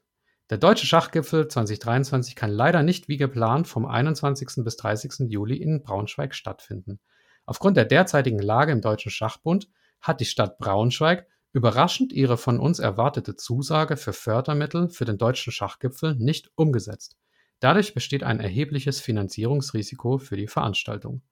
Der 0.50 0.58
deutsche 0.58 0.84
Schachgipfel 0.84 1.48
2023 1.48 2.36
kann 2.36 2.50
leider 2.50 2.82
nicht 2.82 3.08
wie 3.08 3.16
geplant 3.16 3.66
vom 3.66 3.86
21. 3.86 4.62
bis 4.64 4.76
30. 4.76 5.30
Juli 5.30 5.56
in 5.56 5.82
Braunschweig 5.82 6.34
stattfinden. 6.34 7.00
Aufgrund 7.46 7.78
der 7.78 7.86
derzeitigen 7.86 8.38
Lage 8.38 8.72
im 8.72 8.82
Deutschen 8.82 9.10
Schachbund 9.10 9.70
hat 10.02 10.20
die 10.20 10.26
Stadt 10.26 10.58
Braunschweig 10.58 11.26
überraschend 11.54 12.12
ihre 12.12 12.36
von 12.36 12.60
uns 12.60 12.80
erwartete 12.80 13.34
Zusage 13.34 13.96
für 13.96 14.12
Fördermittel 14.12 14.90
für 14.90 15.06
den 15.06 15.16
Deutschen 15.16 15.54
Schachgipfel 15.54 16.16
nicht 16.16 16.50
umgesetzt. 16.54 17.16
Dadurch 17.60 17.94
besteht 17.94 18.24
ein 18.24 18.40
erhebliches 18.40 19.00
Finanzierungsrisiko 19.00 20.18
für 20.18 20.36
die 20.36 20.48
Veranstaltung. 20.48 21.22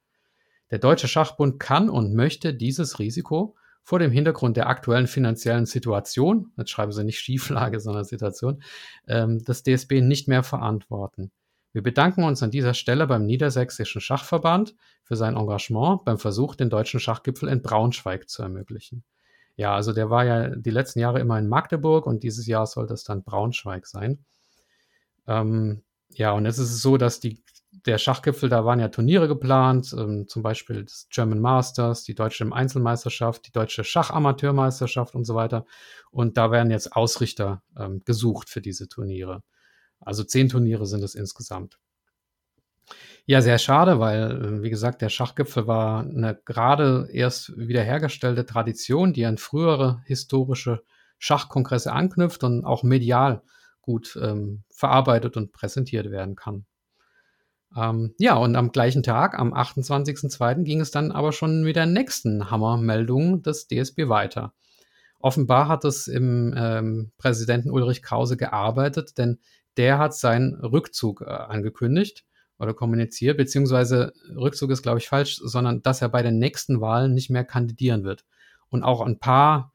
Der 0.70 0.78
Deutsche 0.78 1.08
Schachbund 1.08 1.60
kann 1.60 1.90
und 1.90 2.14
möchte 2.14 2.54
dieses 2.54 2.98
Risiko 2.98 3.54
vor 3.82 3.98
dem 3.98 4.12
Hintergrund 4.12 4.56
der 4.56 4.68
aktuellen 4.68 5.06
finanziellen 5.06 5.66
Situation, 5.66 6.52
jetzt 6.56 6.70
schreiben 6.70 6.92
Sie 6.92 7.04
nicht 7.04 7.18
Schieflage, 7.18 7.80
sondern 7.80 8.04
Situation, 8.04 8.62
ähm, 9.08 9.44
des 9.44 9.62
DSB 9.62 10.00
nicht 10.00 10.28
mehr 10.28 10.42
verantworten. 10.42 11.32
Wir 11.72 11.82
bedanken 11.82 12.24
uns 12.24 12.42
an 12.42 12.50
dieser 12.50 12.74
Stelle 12.74 13.06
beim 13.06 13.24
Niedersächsischen 13.24 14.00
Schachverband 14.00 14.74
für 15.04 15.16
sein 15.16 15.36
Engagement 15.36 16.04
beim 16.04 16.18
Versuch, 16.18 16.54
den 16.54 16.70
deutschen 16.70 17.00
Schachgipfel 17.00 17.48
in 17.48 17.62
Braunschweig 17.62 18.28
zu 18.28 18.42
ermöglichen. 18.42 19.04
Ja, 19.56 19.74
also 19.74 19.92
der 19.92 20.10
war 20.10 20.24
ja 20.24 20.48
die 20.50 20.70
letzten 20.70 21.00
Jahre 21.00 21.20
immer 21.20 21.38
in 21.38 21.48
Magdeburg 21.48 22.06
und 22.06 22.22
dieses 22.22 22.46
Jahr 22.46 22.66
soll 22.66 22.86
das 22.86 23.04
dann 23.04 23.22
Braunschweig 23.22 23.86
sein. 23.86 24.24
Ähm, 25.26 25.82
ja, 26.10 26.32
und 26.32 26.44
jetzt 26.44 26.58
ist 26.58 26.72
es 26.72 26.82
so, 26.82 26.96
dass 26.98 27.20
die 27.20 27.42
der 27.86 27.98
Schachgipfel, 27.98 28.48
da 28.48 28.64
waren 28.64 28.80
ja 28.80 28.88
Turniere 28.88 29.28
geplant, 29.28 29.94
ähm, 29.98 30.28
zum 30.28 30.42
Beispiel 30.42 30.84
das 30.84 31.08
German 31.10 31.40
Masters, 31.40 32.04
die 32.04 32.14
deutsche 32.14 32.50
Einzelmeisterschaft, 32.52 33.46
die 33.46 33.52
deutsche 33.52 33.84
Schachamateurmeisterschaft 33.84 35.14
und 35.14 35.24
so 35.24 35.34
weiter. 35.34 35.64
Und 36.10 36.36
da 36.36 36.50
werden 36.50 36.70
jetzt 36.70 36.94
Ausrichter 36.94 37.62
ähm, 37.76 38.02
gesucht 38.04 38.48
für 38.48 38.60
diese 38.60 38.88
Turniere. 38.88 39.42
Also 40.00 40.24
zehn 40.24 40.48
Turniere 40.48 40.86
sind 40.86 41.02
es 41.02 41.14
insgesamt. 41.14 41.78
Ja, 43.24 43.40
sehr 43.40 43.58
schade, 43.58 44.00
weil, 44.00 44.30
äh, 44.30 44.62
wie 44.62 44.70
gesagt, 44.70 45.02
der 45.02 45.08
Schachgipfel 45.08 45.66
war 45.66 46.00
eine 46.00 46.38
gerade 46.44 47.08
erst 47.12 47.56
wiederhergestellte 47.56 48.44
Tradition, 48.46 49.12
die 49.12 49.26
an 49.26 49.38
frühere 49.38 50.02
historische 50.06 50.82
Schachkongresse 51.18 51.92
anknüpft 51.92 52.42
und 52.42 52.64
auch 52.64 52.82
medial 52.82 53.42
gut 53.80 54.18
ähm, 54.20 54.64
verarbeitet 54.70 55.36
und 55.36 55.52
präsentiert 55.52 56.10
werden 56.10 56.34
kann. 56.34 56.66
Ähm, 57.76 58.14
ja, 58.18 58.36
und 58.36 58.56
am 58.56 58.72
gleichen 58.72 59.02
Tag, 59.02 59.38
am 59.38 59.54
28.02., 59.54 60.62
ging 60.62 60.80
es 60.80 60.90
dann 60.90 61.12
aber 61.12 61.32
schon 61.32 61.62
mit 61.62 61.76
der 61.76 61.86
nächsten 61.86 62.50
Hammermeldung 62.50 63.42
des 63.42 63.66
DSB 63.66 64.08
weiter. 64.08 64.54
Offenbar 65.18 65.68
hat 65.68 65.84
es 65.84 66.08
im 66.08 66.52
ähm, 66.56 67.12
Präsidenten 67.16 67.70
Ulrich 67.70 68.02
Krause 68.02 68.36
gearbeitet, 68.36 69.16
denn 69.18 69.38
der 69.76 69.98
hat 69.98 70.14
seinen 70.14 70.54
Rückzug 70.56 71.22
äh, 71.22 71.30
angekündigt 71.30 72.24
oder 72.58 72.74
kommuniziert, 72.74 73.36
beziehungsweise 73.36 74.12
Rückzug 74.36 74.70
ist, 74.70 74.82
glaube 74.82 74.98
ich, 74.98 75.08
falsch, 75.08 75.36
sondern 75.42 75.82
dass 75.82 76.02
er 76.02 76.08
bei 76.08 76.22
den 76.22 76.38
nächsten 76.38 76.80
Wahlen 76.80 77.14
nicht 77.14 77.30
mehr 77.30 77.44
kandidieren 77.44 78.04
wird. 78.04 78.24
Und 78.68 78.82
auch 78.82 79.00
ein 79.00 79.18
paar, 79.18 79.72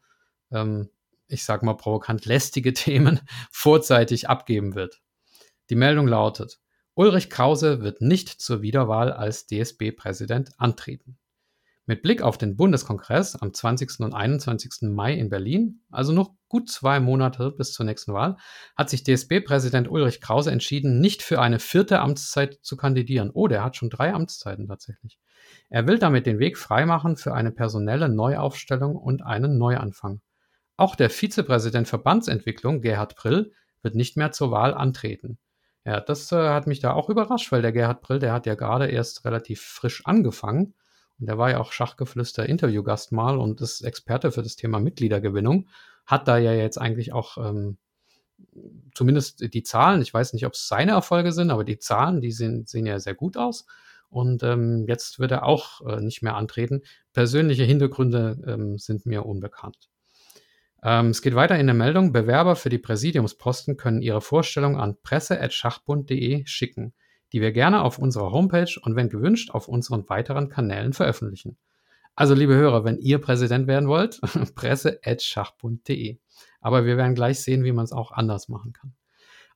ähm, 0.52 0.90
ich 1.28 1.44
sage 1.44 1.66
mal 1.66 1.76
provokant, 1.76 2.26
lästige 2.26 2.74
Themen 2.76 3.22
vorzeitig 3.52 4.30
abgeben 4.30 4.76
wird. 4.76 5.02
Die 5.70 5.76
Meldung 5.76 6.08
lautet, 6.08 6.60
Ulrich 6.98 7.30
Krause 7.30 7.82
wird 7.84 8.02
nicht 8.02 8.28
zur 8.28 8.64
Wiederwahl 8.64 9.14
als 9.14 9.46
DSB-Präsident 9.46 10.50
antreten. 10.58 11.20
Mit 11.86 12.02
Blick 12.02 12.24
auf 12.24 12.40
den 12.40 12.58
Bundeskongress 12.58 13.36
am 13.36 13.54
20. 13.54 14.00
und 14.00 14.16
21. 14.16 14.90
Mai 14.90 15.14
in 15.14 15.30
Berlin, 15.30 15.84
also 15.92 16.12
noch 16.12 16.32
gut 16.50 16.72
zwei 16.72 17.00
Monate 17.00 17.52
bis 17.52 17.72
zur 17.74 17.86
nächsten 17.86 18.14
Wahl, 18.14 18.38
hat 18.76 18.90
sich 18.90 19.04
DSB-Präsident 19.04 19.88
Ulrich 19.88 20.22
Krause 20.22 20.50
entschieden, 20.50 21.00
nicht 21.00 21.22
für 21.22 21.40
eine 21.40 21.60
vierte 21.60 22.00
Amtszeit 22.00 22.58
zu 22.64 22.76
kandidieren. 22.76 23.30
Oh, 23.32 23.48
der 23.48 23.64
hat 23.64 23.76
schon 23.76 23.92
drei 23.92 24.12
Amtszeiten 24.12 24.66
tatsächlich. 24.66 25.20
Er 25.70 25.86
will 25.86 26.00
damit 26.00 26.26
den 26.26 26.40
Weg 26.40 26.58
freimachen 26.58 27.16
für 27.16 27.36
eine 27.36 27.52
personelle 27.52 28.10
Neuaufstellung 28.10 28.96
und 28.96 29.22
einen 29.22 29.60
Neuanfang. 29.60 30.22
Auch 30.78 30.96
der 30.96 31.12
Vizepräsident 31.12 31.88
Verbandsentwicklung, 31.88 32.82
Gerhard 32.82 33.16
Prill, 33.16 33.52
wird 33.84 33.94
nicht 33.94 34.18
mehr 34.18 34.32
zur 34.32 34.50
Wahl 34.50 34.74
antreten. 34.74 35.38
Ja, 35.88 36.02
das 36.02 36.34
äh, 36.34 36.50
hat 36.50 36.68
mich 36.68 36.82
da 36.82 36.92
auch 36.92 37.10
überrascht, 37.10 37.50
weil 37.54 37.62
der 37.62 37.72
Gerhard 37.72 38.02
Brill, 38.02 38.20
der 38.20 38.34
hat 38.34 38.46
ja 38.46 38.56
gerade 38.56 38.88
erst 38.88 39.24
relativ 39.24 39.62
frisch 39.62 40.06
angefangen. 40.06 40.74
Und 41.18 41.28
der 41.28 41.38
war 41.38 41.50
ja 41.50 41.62
auch 41.62 41.72
Schachgeflüster 41.72 42.46
Interviewgast 42.46 43.14
mal 43.14 43.38
und 43.38 43.62
ist 43.62 43.82
Experte 43.84 44.34
für 44.34 44.44
das 44.44 44.58
Thema 44.58 44.82
Mitgliedergewinnung. 44.82 45.70
Hat 46.06 46.28
da 46.28 46.38
ja 46.40 46.52
jetzt 46.52 46.78
eigentlich 46.78 47.14
auch 47.14 47.38
ähm, 47.38 47.78
zumindest 48.94 49.54
die 49.54 49.64
Zahlen, 49.64 50.02
ich 50.02 50.14
weiß 50.14 50.34
nicht, 50.34 50.46
ob 50.46 50.54
es 50.56 50.68
seine 50.68 50.92
Erfolge 50.92 51.32
sind, 51.32 51.52
aber 51.52 51.64
die 51.64 51.80
Zahlen, 51.80 52.20
die 52.20 52.34
sehen, 52.34 52.66
sehen 52.66 52.86
ja 52.86 53.00
sehr 53.00 53.16
gut 53.16 53.38
aus. 53.38 53.66
Und 54.10 54.44
ähm, 54.44 54.86
jetzt 54.90 55.20
wird 55.20 55.32
er 55.32 55.46
auch 55.46 55.80
äh, 55.88 56.02
nicht 56.02 56.22
mehr 56.22 56.36
antreten. 56.36 56.82
Persönliche 57.14 57.64
Hintergründe 57.64 58.42
ähm, 58.46 58.78
sind 58.78 59.06
mir 59.06 59.26
unbekannt. 59.26 59.90
Ähm, 60.84 61.08
es 61.08 61.22
geht 61.22 61.36
weiter 61.36 61.58
in 61.58 61.68
der 61.68 61.76
Meldung. 61.76 62.12
Bewerber 62.12 62.56
für 62.56 62.70
die 62.70 62.78
Präsidiumsposten 62.78 63.78
können 63.78 64.02
ihre 64.02 64.22
Vorstellung 64.22 64.78
an 64.78 64.98
presse.schachbund.de 65.02 66.46
schicken, 66.46 66.94
die 67.34 67.42
wir 67.42 67.52
gerne 67.52 67.82
auf 67.82 68.00
unserer 68.00 68.32
Homepage 68.32 68.80
und 68.82 68.96
wenn 68.96 69.10
gewünscht 69.10 69.52
auf 69.52 69.68
unseren 69.68 70.08
weiteren 70.10 70.50
Kanälen 70.50 70.94
veröffentlichen. 70.94 71.58
Also, 72.16 72.34
liebe 72.34 72.56
Hörer, 72.56 72.84
wenn 72.84 72.98
ihr 72.98 73.20
Präsident 73.20 73.68
werden 73.68 73.90
wollt, 73.90 74.20
presse.schachbund.de. 74.56 76.18
Aber 76.62 76.86
wir 76.86 76.98
werden 76.98 77.16
gleich 77.16 77.42
sehen, 77.42 77.64
wie 77.64 77.72
man 77.72 77.86
es 77.86 77.92
auch 77.92 78.12
anders 78.12 78.50
machen 78.50 78.74
kann. 78.74 78.94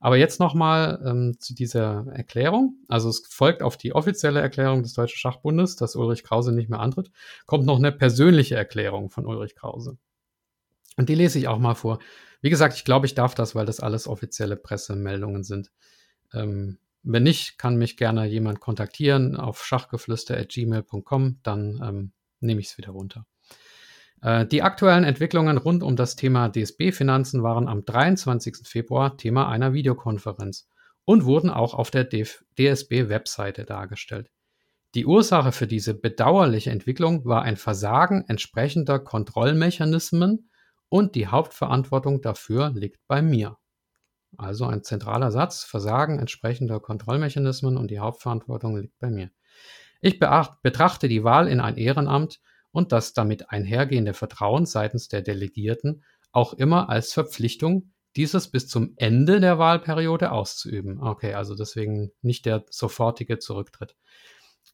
Aber 0.02 0.16
jetzt 0.16 0.40
nochmal 0.40 1.00
ähm, 1.06 1.36
zu 1.38 1.54
dieser 1.54 2.06
Erklärung. 2.12 2.74
Also 2.88 3.08
es 3.08 3.24
folgt 3.28 3.62
auf 3.62 3.76
die 3.76 3.94
offizielle 3.94 4.40
Erklärung 4.40 4.82
des 4.82 4.94
Deutschen 4.94 5.16
Schachbundes, 5.16 5.76
dass 5.76 5.94
Ulrich 5.94 6.24
Krause 6.24 6.52
nicht 6.52 6.68
mehr 6.68 6.80
antritt, 6.80 7.12
kommt 7.46 7.66
noch 7.66 7.78
eine 7.78 7.92
persönliche 7.92 8.56
Erklärung 8.56 9.10
von 9.10 9.26
Ulrich 9.26 9.54
Krause. 9.54 9.98
Und 10.96 11.08
die 11.08 11.14
lese 11.14 11.38
ich 11.38 11.48
auch 11.48 11.58
mal 11.58 11.74
vor. 11.74 11.98
Wie 12.40 12.50
gesagt, 12.50 12.74
ich 12.74 12.84
glaube, 12.84 13.06
ich 13.06 13.14
darf 13.14 13.34
das, 13.34 13.54
weil 13.54 13.66
das 13.66 13.80
alles 13.80 14.08
offizielle 14.08 14.56
Pressemeldungen 14.56 15.44
sind. 15.44 15.70
Ähm, 16.32 16.78
wenn 17.02 17.22
nicht, 17.22 17.58
kann 17.58 17.76
mich 17.76 17.96
gerne 17.96 18.26
jemand 18.26 18.60
kontaktieren 18.60 19.36
auf 19.36 19.64
schachgeflüster.gmail.com, 19.64 21.40
dann 21.42 21.80
ähm, 21.82 22.12
nehme 22.40 22.60
ich 22.60 22.68
es 22.68 22.78
wieder 22.78 22.90
runter. 22.90 23.26
Äh, 24.22 24.46
die 24.46 24.62
aktuellen 24.62 25.04
Entwicklungen 25.04 25.58
rund 25.58 25.82
um 25.82 25.96
das 25.96 26.16
Thema 26.16 26.48
DSB-Finanzen 26.48 27.42
waren 27.42 27.68
am 27.68 27.84
23. 27.84 28.58
Februar 28.64 29.16
Thema 29.16 29.48
einer 29.48 29.72
Videokonferenz 29.72 30.68
und 31.04 31.24
wurden 31.24 31.50
auch 31.50 31.74
auf 31.74 31.90
der 31.90 32.08
DSB-Webseite 32.08 33.64
dargestellt. 33.64 34.30
Die 34.94 35.06
Ursache 35.06 35.52
für 35.52 35.66
diese 35.66 35.94
bedauerliche 35.94 36.70
Entwicklung 36.70 37.24
war 37.24 37.42
ein 37.42 37.56
Versagen 37.56 38.24
entsprechender 38.28 38.98
Kontrollmechanismen 38.98 40.50
und 40.92 41.14
die 41.14 41.26
Hauptverantwortung 41.26 42.20
dafür 42.20 42.68
liegt 42.68 43.00
bei 43.08 43.22
mir. 43.22 43.56
Also 44.36 44.66
ein 44.66 44.82
zentraler 44.82 45.30
Satz, 45.30 45.64
Versagen 45.64 46.18
entsprechender 46.18 46.80
Kontrollmechanismen 46.80 47.78
und 47.78 47.90
die 47.90 47.98
Hauptverantwortung 47.98 48.76
liegt 48.76 48.98
bei 48.98 49.08
mir. 49.08 49.30
Ich 50.02 50.20
betrachte 50.20 51.08
die 51.08 51.24
Wahl 51.24 51.48
in 51.48 51.60
ein 51.60 51.78
Ehrenamt 51.78 52.40
und 52.72 52.92
das 52.92 53.14
damit 53.14 53.48
einhergehende 53.48 54.12
Vertrauen 54.12 54.66
seitens 54.66 55.08
der 55.08 55.22
Delegierten 55.22 56.04
auch 56.30 56.52
immer 56.52 56.90
als 56.90 57.14
Verpflichtung, 57.14 57.94
dieses 58.14 58.48
bis 58.48 58.68
zum 58.68 58.92
Ende 58.96 59.40
der 59.40 59.58
Wahlperiode 59.58 60.30
auszuüben. 60.30 61.00
Okay, 61.00 61.32
also 61.32 61.54
deswegen 61.54 62.12
nicht 62.20 62.44
der 62.44 62.66
sofortige 62.68 63.38
Zurücktritt. 63.38 63.96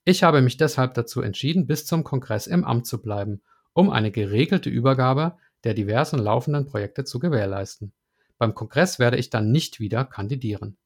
Ich 0.05 0.25
habe 0.25 0.43
mich 0.43 0.57
deshalb 0.57 0.95
dazu 0.95 1.23
entschieden, 1.23 1.69
bis 1.69 1.87
zum 1.87 2.03
Kongress 2.03 2.49
im 2.49 2.65
Amt 2.65 2.89
zu 2.89 3.01
bleiben, 3.01 3.41
um 3.73 3.91
eine 3.91 4.11
geregelte 4.11 4.69
Übergabe 4.69 5.37
der 5.65 5.75
diversen 5.75 6.19
laufenden 6.19 6.67
Projekte 6.67 7.05
zu 7.05 7.19
gewährleisten. 7.19 7.93
Beim 8.39 8.55
Kongress 8.55 8.99
werde 8.99 9.17
ich 9.17 9.31
dann 9.31 9.51
nicht 9.51 9.81
wieder 9.81 10.05
kandidieren. 10.05 10.77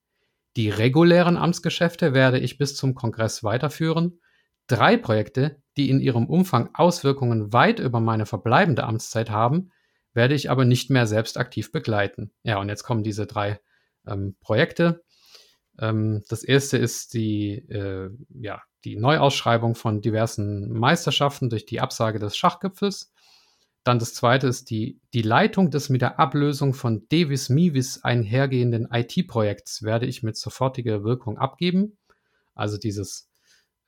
Die 0.57 0.69
regulären 0.69 1.37
Amtsgeschäfte 1.37 2.15
werde 2.15 2.39
ich 2.39 2.59
bis 2.59 2.77
zum 2.77 2.95
Kongress 2.95 3.43
weiterführen. 3.43 4.21
Drei 4.67 4.97
Projekte, 4.97 5.63
die 5.77 5.89
in 5.91 6.01
ihrem 6.01 6.27
Umfang 6.27 6.71
Auswirkungen 6.75 7.53
weit 7.53 7.79
über 7.79 8.01
meine 8.01 8.27
verbleibende 8.27 8.85
Amtszeit 8.85 9.31
haben, 9.31 9.71
werde 10.15 10.35
ich 10.35 10.51
aber 10.51 10.65
nicht 10.65 10.91
mehr 10.91 11.07
selbst 11.07 11.39
aktiv 11.39 11.73
begleiten. 11.73 12.33
Ja, 12.43 12.59
und 12.59 12.69
jetzt 12.69 12.85
kommen 12.85 13.03
diese 13.03 13.27
drei 13.27 13.61
ähm, 14.07 14.37
Projekte. 14.41 15.03
Ähm, 15.79 16.23
das 16.29 16.45
erste 16.45 16.77
ist 16.77 17.15
die, 17.15 17.55
äh, 17.71 18.11
ja, 18.29 18.63
die 18.85 18.97
Neuausschreibung 18.97 19.75
von 19.75 20.01
diversen 20.01 20.71
Meisterschaften 20.73 21.49
durch 21.49 21.65
die 21.67 21.81
Absage 21.81 22.19
des 22.19 22.37
Schachgipfels. 22.37 23.13
Dann 23.85 23.99
das 23.99 24.15
zweite 24.15 24.47
ist 24.47 24.71
die, 24.71 25.01
die 25.13 25.23
Leitung 25.23 25.71
des 25.71 25.89
mit 25.89 26.03
der 26.03 26.21
Ablösung 26.21 26.73
von 26.73 27.07
Davis 27.09 27.49
Mivis 27.49 28.03
einhergehenden 28.05 28.89
IT-Projekts 28.93 29.83
werde 29.83 30.07
ich 30.07 30.23
mit 30.23 30.37
sofortiger 30.37 31.03
Wirkung 31.03 31.37
abgeben. 31.37 31.99
Also 32.55 32.79
dieses 32.79 33.29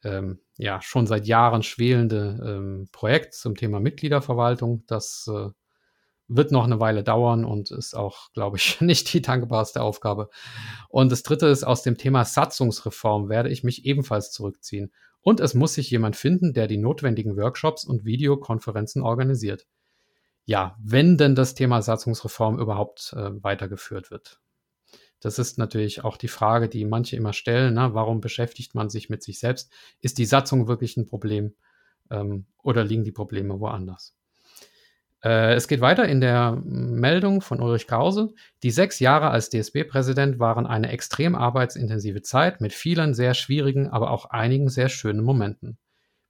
ähm, 0.03 0.41
ja 0.57 0.81
schon 0.83 1.07
seit 1.07 1.27
Jahren 1.27 1.63
schwelende 1.63 2.41
ähm, 2.45 2.89
Projekt 2.93 3.35
zum 3.35 3.57
Thema 3.57 3.79
Mitgliederverwaltung, 3.79 4.85
das 4.87 5.29
äh, 5.33 5.51
wird 6.27 6.53
noch 6.53 6.65
eine 6.65 6.81
Weile 6.81 7.03
dauern 7.03 7.45
und 7.45 7.71
ist 7.71 7.95
auch, 7.95 8.33
glaube 8.33 8.57
ich, 8.57 8.81
nicht 8.81 9.13
die 9.13 9.23
dankbarste 9.23 9.83
Aufgabe. 9.83 10.29
Und 10.89 11.13
das 11.13 11.23
dritte 11.23 11.47
ist, 11.47 11.65
aus 11.65 11.83
dem 11.83 11.99
Thema 11.99 12.25
Satzungsreform 12.25 13.29
werde 13.29 13.51
ich 13.51 13.65
mich 13.65 13.85
ebenfalls 13.85 14.33
zurückziehen. 14.33 14.93
Und 15.21 15.41
es 15.41 15.55
muss 15.55 15.75
sich 15.75 15.91
jemand 15.91 16.17
finden, 16.17 16.53
der 16.53 16.67
die 16.67 16.77
notwendigen 16.77 17.37
Workshops 17.37 17.85
und 17.85 18.05
Videokonferenzen 18.05 19.03
organisiert. 19.03 19.67
Ja, 20.47 20.77
wenn 20.83 21.17
denn 21.17 21.35
das 21.35 21.55
Thema 21.55 21.81
Satzungsreform 21.81 22.59
überhaupt 22.59 23.15
äh, 23.17 23.43
weitergeführt 23.43 24.11
wird. 24.11 24.41
Das 25.21 25.39
ist 25.39 25.57
natürlich 25.57 26.05
auch 26.05 26.19
die 26.19 26.29
Frage, 26.29 26.69
die 26.69 26.85
manche 26.85 27.17
immer 27.17 27.33
stellen. 27.33 27.75
Ne? 27.75 27.95
Warum 27.95 28.21
beschäftigt 28.21 28.75
man 28.75 28.91
sich 28.91 29.09
mit 29.09 29.23
sich 29.23 29.39
selbst? 29.39 29.73
Ist 30.03 30.19
die 30.19 30.27
Satzung 30.27 30.69
wirklich 30.69 30.99
ein 30.99 31.07
Problem 31.07 31.55
ähm, 32.11 32.45
oder 32.63 32.85
liegen 32.85 33.05
die 33.05 33.13
Probleme 33.13 33.59
woanders? 33.59 34.15
Äh, 35.23 35.55
es 35.55 35.67
geht 35.67 35.81
weiter 35.81 36.07
in 36.07 36.21
der 36.21 36.61
Meldung 36.63 37.41
von 37.41 37.63
Ulrich 37.63 37.87
Krause. 37.87 38.35
Die 38.63 38.71
sechs 38.71 39.01
Jahre 39.01 39.31
als 39.31 39.49
DSB-Präsident 39.49 40.39
waren 40.39 40.67
eine 40.67 40.91
extrem 40.91 41.35
arbeitsintensive 41.35 42.21
Zeit 42.21 42.61
mit 42.61 42.75
vielen 42.75 43.15
sehr 43.15 43.33
schwierigen, 43.33 43.89
aber 43.89 44.11
auch 44.11 44.27
einigen 44.27 44.69
sehr 44.69 44.91
schönen 44.91 45.25
Momenten. 45.25 45.79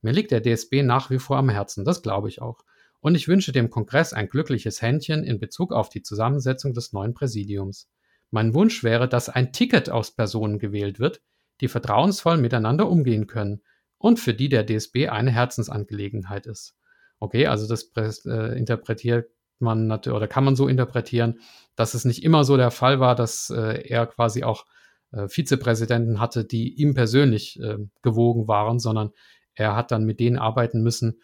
Mir 0.02 0.12
liegt 0.12 0.30
der 0.30 0.42
DSB 0.42 0.84
nach 0.84 1.10
wie 1.10 1.18
vor 1.18 1.38
am 1.38 1.48
Herzen, 1.48 1.84
das 1.84 2.02
glaube 2.02 2.28
ich 2.28 2.40
auch. 2.40 2.60
Und 3.04 3.16
ich 3.16 3.28
wünsche 3.28 3.52
dem 3.52 3.68
Kongress 3.68 4.14
ein 4.14 4.30
glückliches 4.30 4.80
Händchen 4.80 5.24
in 5.24 5.38
Bezug 5.38 5.74
auf 5.74 5.90
die 5.90 6.00
Zusammensetzung 6.00 6.72
des 6.72 6.94
neuen 6.94 7.12
Präsidiums. 7.12 7.90
Mein 8.30 8.54
Wunsch 8.54 8.82
wäre, 8.82 9.10
dass 9.10 9.28
ein 9.28 9.52
Ticket 9.52 9.90
aus 9.90 10.12
Personen 10.12 10.58
gewählt 10.58 10.98
wird, 10.98 11.20
die 11.60 11.68
vertrauensvoll 11.68 12.38
miteinander 12.38 12.88
umgehen 12.88 13.26
können 13.26 13.60
und 13.98 14.20
für 14.20 14.32
die 14.32 14.48
der 14.48 14.64
DSB 14.64 15.10
eine 15.10 15.30
Herzensangelegenheit 15.32 16.46
ist. 16.46 16.78
Okay, 17.18 17.46
also 17.46 17.68
das 17.68 18.24
äh, 18.24 18.58
interpretiert 18.58 19.28
man 19.58 19.86
natürlich 19.86 20.16
oder 20.16 20.26
kann 20.26 20.44
man 20.44 20.56
so 20.56 20.66
interpretieren, 20.66 21.40
dass 21.76 21.92
es 21.92 22.06
nicht 22.06 22.24
immer 22.24 22.42
so 22.44 22.56
der 22.56 22.70
Fall 22.70 23.00
war, 23.00 23.14
dass 23.14 23.50
äh, 23.50 23.86
er 23.86 24.06
quasi 24.06 24.44
auch 24.44 24.64
äh, 25.12 25.28
Vizepräsidenten 25.28 26.20
hatte, 26.20 26.46
die 26.46 26.72
ihm 26.72 26.94
persönlich 26.94 27.60
äh, 27.60 27.76
gewogen 28.00 28.48
waren, 28.48 28.78
sondern 28.78 29.10
er 29.52 29.76
hat 29.76 29.90
dann 29.90 30.04
mit 30.04 30.20
denen 30.20 30.38
arbeiten 30.38 30.82
müssen, 30.82 31.20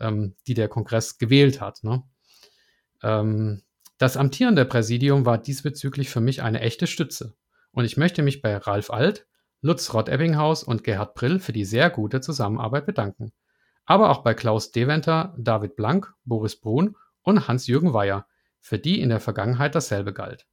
ähm, 0.00 0.34
die 0.46 0.54
der 0.54 0.68
Kongress 0.68 1.18
gewählt 1.18 1.60
hat. 1.60 1.82
Ne? 1.82 2.02
Ähm, 3.02 3.62
das 3.98 4.16
amtierende 4.16 4.64
Präsidium 4.64 5.24
war 5.24 5.38
diesbezüglich 5.38 6.10
für 6.10 6.20
mich 6.20 6.42
eine 6.42 6.60
echte 6.60 6.86
Stütze. 6.86 7.34
Und 7.72 7.84
ich 7.84 7.96
möchte 7.96 8.22
mich 8.22 8.42
bei 8.42 8.56
Ralf 8.56 8.90
Alt, 8.90 9.26
Lutz 9.60 9.94
Rott-Ebbinghaus 9.94 10.62
und 10.62 10.84
Gerhard 10.84 11.14
Prill 11.14 11.38
für 11.38 11.52
die 11.52 11.64
sehr 11.64 11.90
gute 11.90 12.20
Zusammenarbeit 12.20 12.86
bedanken 12.86 13.32
aber 13.86 14.10
auch 14.10 14.22
bei 14.22 14.34
Klaus 14.34 14.70
Deventer, 14.70 15.34
David 15.38 15.76
Blank, 15.76 16.12
Boris 16.24 16.56
Brun 16.56 16.96
und 17.22 17.48
Hans-Jürgen 17.48 17.92
Weyer, 17.92 18.26
für 18.60 18.78
die 18.78 19.00
in 19.00 19.10
der 19.10 19.20
Vergangenheit 19.20 19.74
dasselbe 19.74 20.12
galt. 20.12 20.46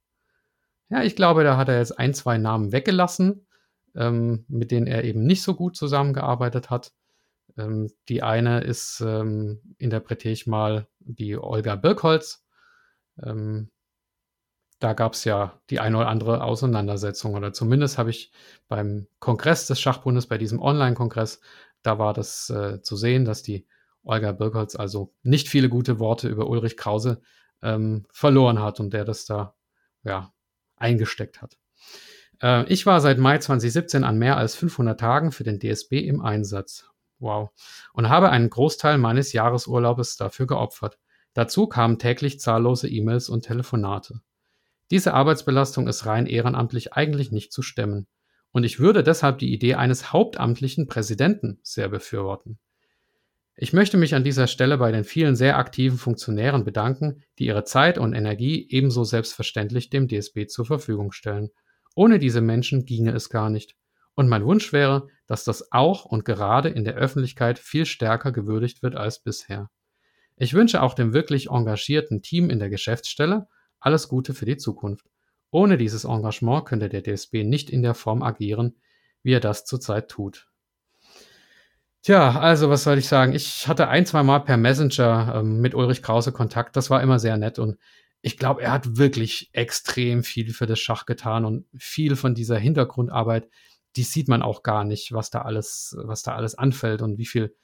Ja, 0.88 1.02
ich 1.02 1.16
glaube, 1.16 1.44
da 1.44 1.56
hat 1.56 1.68
er 1.68 1.78
jetzt 1.78 1.98
ein, 1.98 2.12
zwei 2.12 2.36
Namen 2.36 2.72
weggelassen, 2.72 3.46
ähm, 3.94 4.44
mit 4.48 4.70
denen 4.70 4.86
er 4.86 5.04
eben 5.04 5.24
nicht 5.24 5.42
so 5.42 5.54
gut 5.54 5.76
zusammengearbeitet 5.76 6.68
hat. 6.68 6.92
Ähm, 7.56 7.90
die 8.08 8.22
eine 8.22 8.62
ist, 8.62 9.00
ähm, 9.00 9.60
interpretiere 9.78 10.32
ich 10.32 10.46
mal, 10.46 10.88
die 11.00 11.36
Olga 11.36 11.76
Birkholz. 11.76 12.44
Ähm, 13.22 13.70
da 14.78 14.94
gab 14.94 15.12
es 15.14 15.24
ja 15.24 15.60
die 15.70 15.78
eine 15.78 15.96
oder 15.96 16.08
andere 16.08 16.42
Auseinandersetzung 16.42 17.34
oder 17.34 17.52
zumindest 17.52 17.98
habe 17.98 18.10
ich 18.10 18.32
beim 18.68 19.06
Kongress 19.20 19.66
des 19.66 19.80
Schachbundes, 19.80 20.26
bei 20.26 20.38
diesem 20.38 20.60
Online-Kongress, 20.60 21.40
da 21.82 21.98
war 21.98 22.14
das 22.14 22.50
äh, 22.50 22.82
zu 22.82 22.96
sehen, 22.96 23.24
dass 23.24 23.42
die 23.42 23.66
Olga 24.02 24.32
Birkholz 24.32 24.74
also 24.74 25.14
nicht 25.22 25.48
viele 25.48 25.68
gute 25.68 25.98
Worte 26.00 26.28
über 26.28 26.48
Ulrich 26.48 26.76
Krause 26.76 27.22
ähm, 27.62 28.06
verloren 28.12 28.60
hat 28.60 28.80
und 28.80 28.92
der 28.92 29.04
das 29.04 29.24
da 29.24 29.54
ja, 30.02 30.32
eingesteckt 30.76 31.42
hat. 31.42 31.58
Äh, 32.42 32.64
ich 32.72 32.86
war 32.86 33.00
seit 33.00 33.18
Mai 33.18 33.38
2017 33.38 34.04
an 34.04 34.18
mehr 34.18 34.36
als 34.36 34.56
500 34.56 34.98
Tagen 34.98 35.32
für 35.32 35.44
den 35.44 35.60
DSB 35.60 36.00
im 36.00 36.20
Einsatz. 36.20 36.91
Wow. 37.22 37.50
Und 37.92 38.08
habe 38.08 38.30
einen 38.30 38.50
Großteil 38.50 38.98
meines 38.98 39.32
Jahresurlaubes 39.32 40.16
dafür 40.16 40.46
geopfert. 40.46 40.98
Dazu 41.34 41.66
kamen 41.66 41.98
täglich 41.98 42.40
zahllose 42.40 42.88
E-Mails 42.88 43.28
und 43.28 43.42
Telefonate. 43.42 44.20
Diese 44.90 45.14
Arbeitsbelastung 45.14 45.88
ist 45.88 46.04
rein 46.04 46.26
ehrenamtlich 46.26 46.92
eigentlich 46.92 47.30
nicht 47.32 47.52
zu 47.52 47.62
stemmen. 47.62 48.06
Und 48.50 48.64
ich 48.64 48.80
würde 48.80 49.02
deshalb 49.02 49.38
die 49.38 49.52
Idee 49.52 49.76
eines 49.76 50.12
hauptamtlichen 50.12 50.88
Präsidenten 50.88 51.58
sehr 51.62 51.88
befürworten. 51.88 52.58
Ich 53.56 53.72
möchte 53.72 53.96
mich 53.96 54.14
an 54.14 54.24
dieser 54.24 54.48
Stelle 54.48 54.76
bei 54.76 54.90
den 54.90 55.04
vielen 55.04 55.36
sehr 55.36 55.56
aktiven 55.56 55.98
Funktionären 55.98 56.64
bedanken, 56.64 57.22
die 57.38 57.46
ihre 57.46 57.64
Zeit 57.64 57.98
und 57.98 58.14
Energie 58.14 58.66
ebenso 58.68 59.04
selbstverständlich 59.04 59.90
dem 59.90 60.08
DSB 60.08 60.46
zur 60.48 60.66
Verfügung 60.66 61.12
stellen. 61.12 61.50
Ohne 61.94 62.18
diese 62.18 62.40
Menschen 62.40 62.84
ginge 62.84 63.12
es 63.12 63.30
gar 63.30 63.48
nicht. 63.48 63.76
Und 64.14 64.28
mein 64.28 64.44
Wunsch 64.44 64.72
wäre, 64.72 65.08
dass 65.32 65.44
das 65.44 65.72
auch 65.72 66.04
und 66.04 66.26
gerade 66.26 66.68
in 66.68 66.84
der 66.84 66.92
Öffentlichkeit 66.92 67.58
viel 67.58 67.86
stärker 67.86 68.32
gewürdigt 68.32 68.82
wird 68.82 68.96
als 68.96 69.18
bisher. 69.18 69.70
Ich 70.36 70.52
wünsche 70.52 70.82
auch 70.82 70.92
dem 70.92 71.14
wirklich 71.14 71.48
engagierten 71.48 72.20
Team 72.20 72.50
in 72.50 72.58
der 72.58 72.68
Geschäftsstelle 72.68 73.48
alles 73.80 74.08
Gute 74.08 74.34
für 74.34 74.44
die 74.44 74.58
Zukunft. 74.58 75.06
Ohne 75.50 75.78
dieses 75.78 76.04
Engagement 76.04 76.66
könnte 76.66 76.90
der 76.90 77.02
DSB 77.02 77.44
nicht 77.44 77.70
in 77.70 77.82
der 77.82 77.94
Form 77.94 78.22
agieren, 78.22 78.76
wie 79.22 79.32
er 79.32 79.40
das 79.40 79.64
zurzeit 79.64 80.10
tut. 80.10 80.48
Tja, 82.02 82.38
also 82.38 82.68
was 82.68 82.82
soll 82.82 82.98
ich 82.98 83.08
sagen? 83.08 83.32
Ich 83.32 83.66
hatte 83.66 83.88
ein, 83.88 84.04
zwei 84.04 84.22
Mal 84.22 84.40
per 84.40 84.58
Messenger 84.58 85.36
ähm, 85.36 85.62
mit 85.62 85.74
Ulrich 85.74 86.02
Krause 86.02 86.32
Kontakt. 86.32 86.76
Das 86.76 86.90
war 86.90 87.02
immer 87.02 87.18
sehr 87.18 87.38
nett 87.38 87.58
und 87.58 87.78
ich 88.20 88.36
glaube, 88.36 88.60
er 88.60 88.72
hat 88.72 88.98
wirklich 88.98 89.48
extrem 89.54 90.24
viel 90.24 90.52
für 90.52 90.66
das 90.66 90.78
Schach 90.78 91.06
getan 91.06 91.46
und 91.46 91.64
viel 91.74 92.16
von 92.16 92.34
dieser 92.34 92.58
Hintergrundarbeit, 92.58 93.48
die 93.96 94.02
sieht 94.02 94.28
man 94.28 94.42
auch 94.42 94.62
gar 94.62 94.84
nicht, 94.84 95.12
was 95.12 95.30
da 95.30 95.42
alles, 95.42 95.96
was 95.98 96.22
da 96.22 96.34
alles 96.34 96.54
anfällt 96.54 97.02
und 97.02 97.18
wie 97.18 97.26
viel 97.26 97.54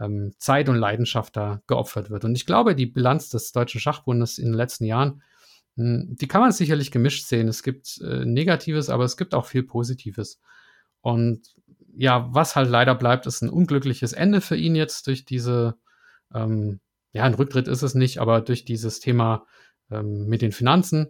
ähm, 0.00 0.32
Zeit 0.38 0.68
und 0.68 0.76
Leidenschaft 0.76 1.36
da 1.36 1.62
geopfert 1.66 2.10
wird. 2.10 2.24
Und 2.24 2.34
ich 2.34 2.46
glaube, 2.46 2.74
die 2.74 2.86
Bilanz 2.86 3.28
des 3.28 3.52
Deutschen 3.52 3.80
Schachbundes 3.80 4.38
in 4.38 4.46
den 4.46 4.54
letzten 4.54 4.84
Jahren 4.84 5.22
hm, 5.76 6.16
die 6.20 6.28
kann 6.28 6.40
man 6.40 6.52
sicherlich 6.52 6.90
gemischt 6.90 7.26
sehen. 7.26 7.48
Es 7.48 7.62
gibt 7.62 8.00
äh, 8.00 8.24
Negatives, 8.24 8.90
aber 8.90 9.04
es 9.04 9.16
gibt 9.16 9.34
auch 9.34 9.46
viel 9.46 9.62
Positives. 9.64 10.40
Und 11.00 11.42
ja, 11.96 12.28
was 12.32 12.56
halt 12.56 12.68
leider 12.70 12.94
bleibt, 12.94 13.26
ist 13.26 13.42
ein 13.42 13.50
unglückliches 13.50 14.12
Ende 14.12 14.40
für 14.40 14.56
ihn 14.56 14.74
jetzt 14.74 15.06
durch 15.06 15.24
diese, 15.24 15.76
ähm, 16.34 16.80
ja, 17.12 17.24
ein 17.24 17.34
Rücktritt 17.34 17.68
ist 17.68 17.82
es 17.82 17.94
nicht, 17.94 18.18
aber 18.18 18.40
durch 18.40 18.64
dieses 18.64 19.00
Thema 19.00 19.46
ähm, 19.90 20.26
mit 20.26 20.42
den 20.42 20.52
Finanzen. 20.52 21.08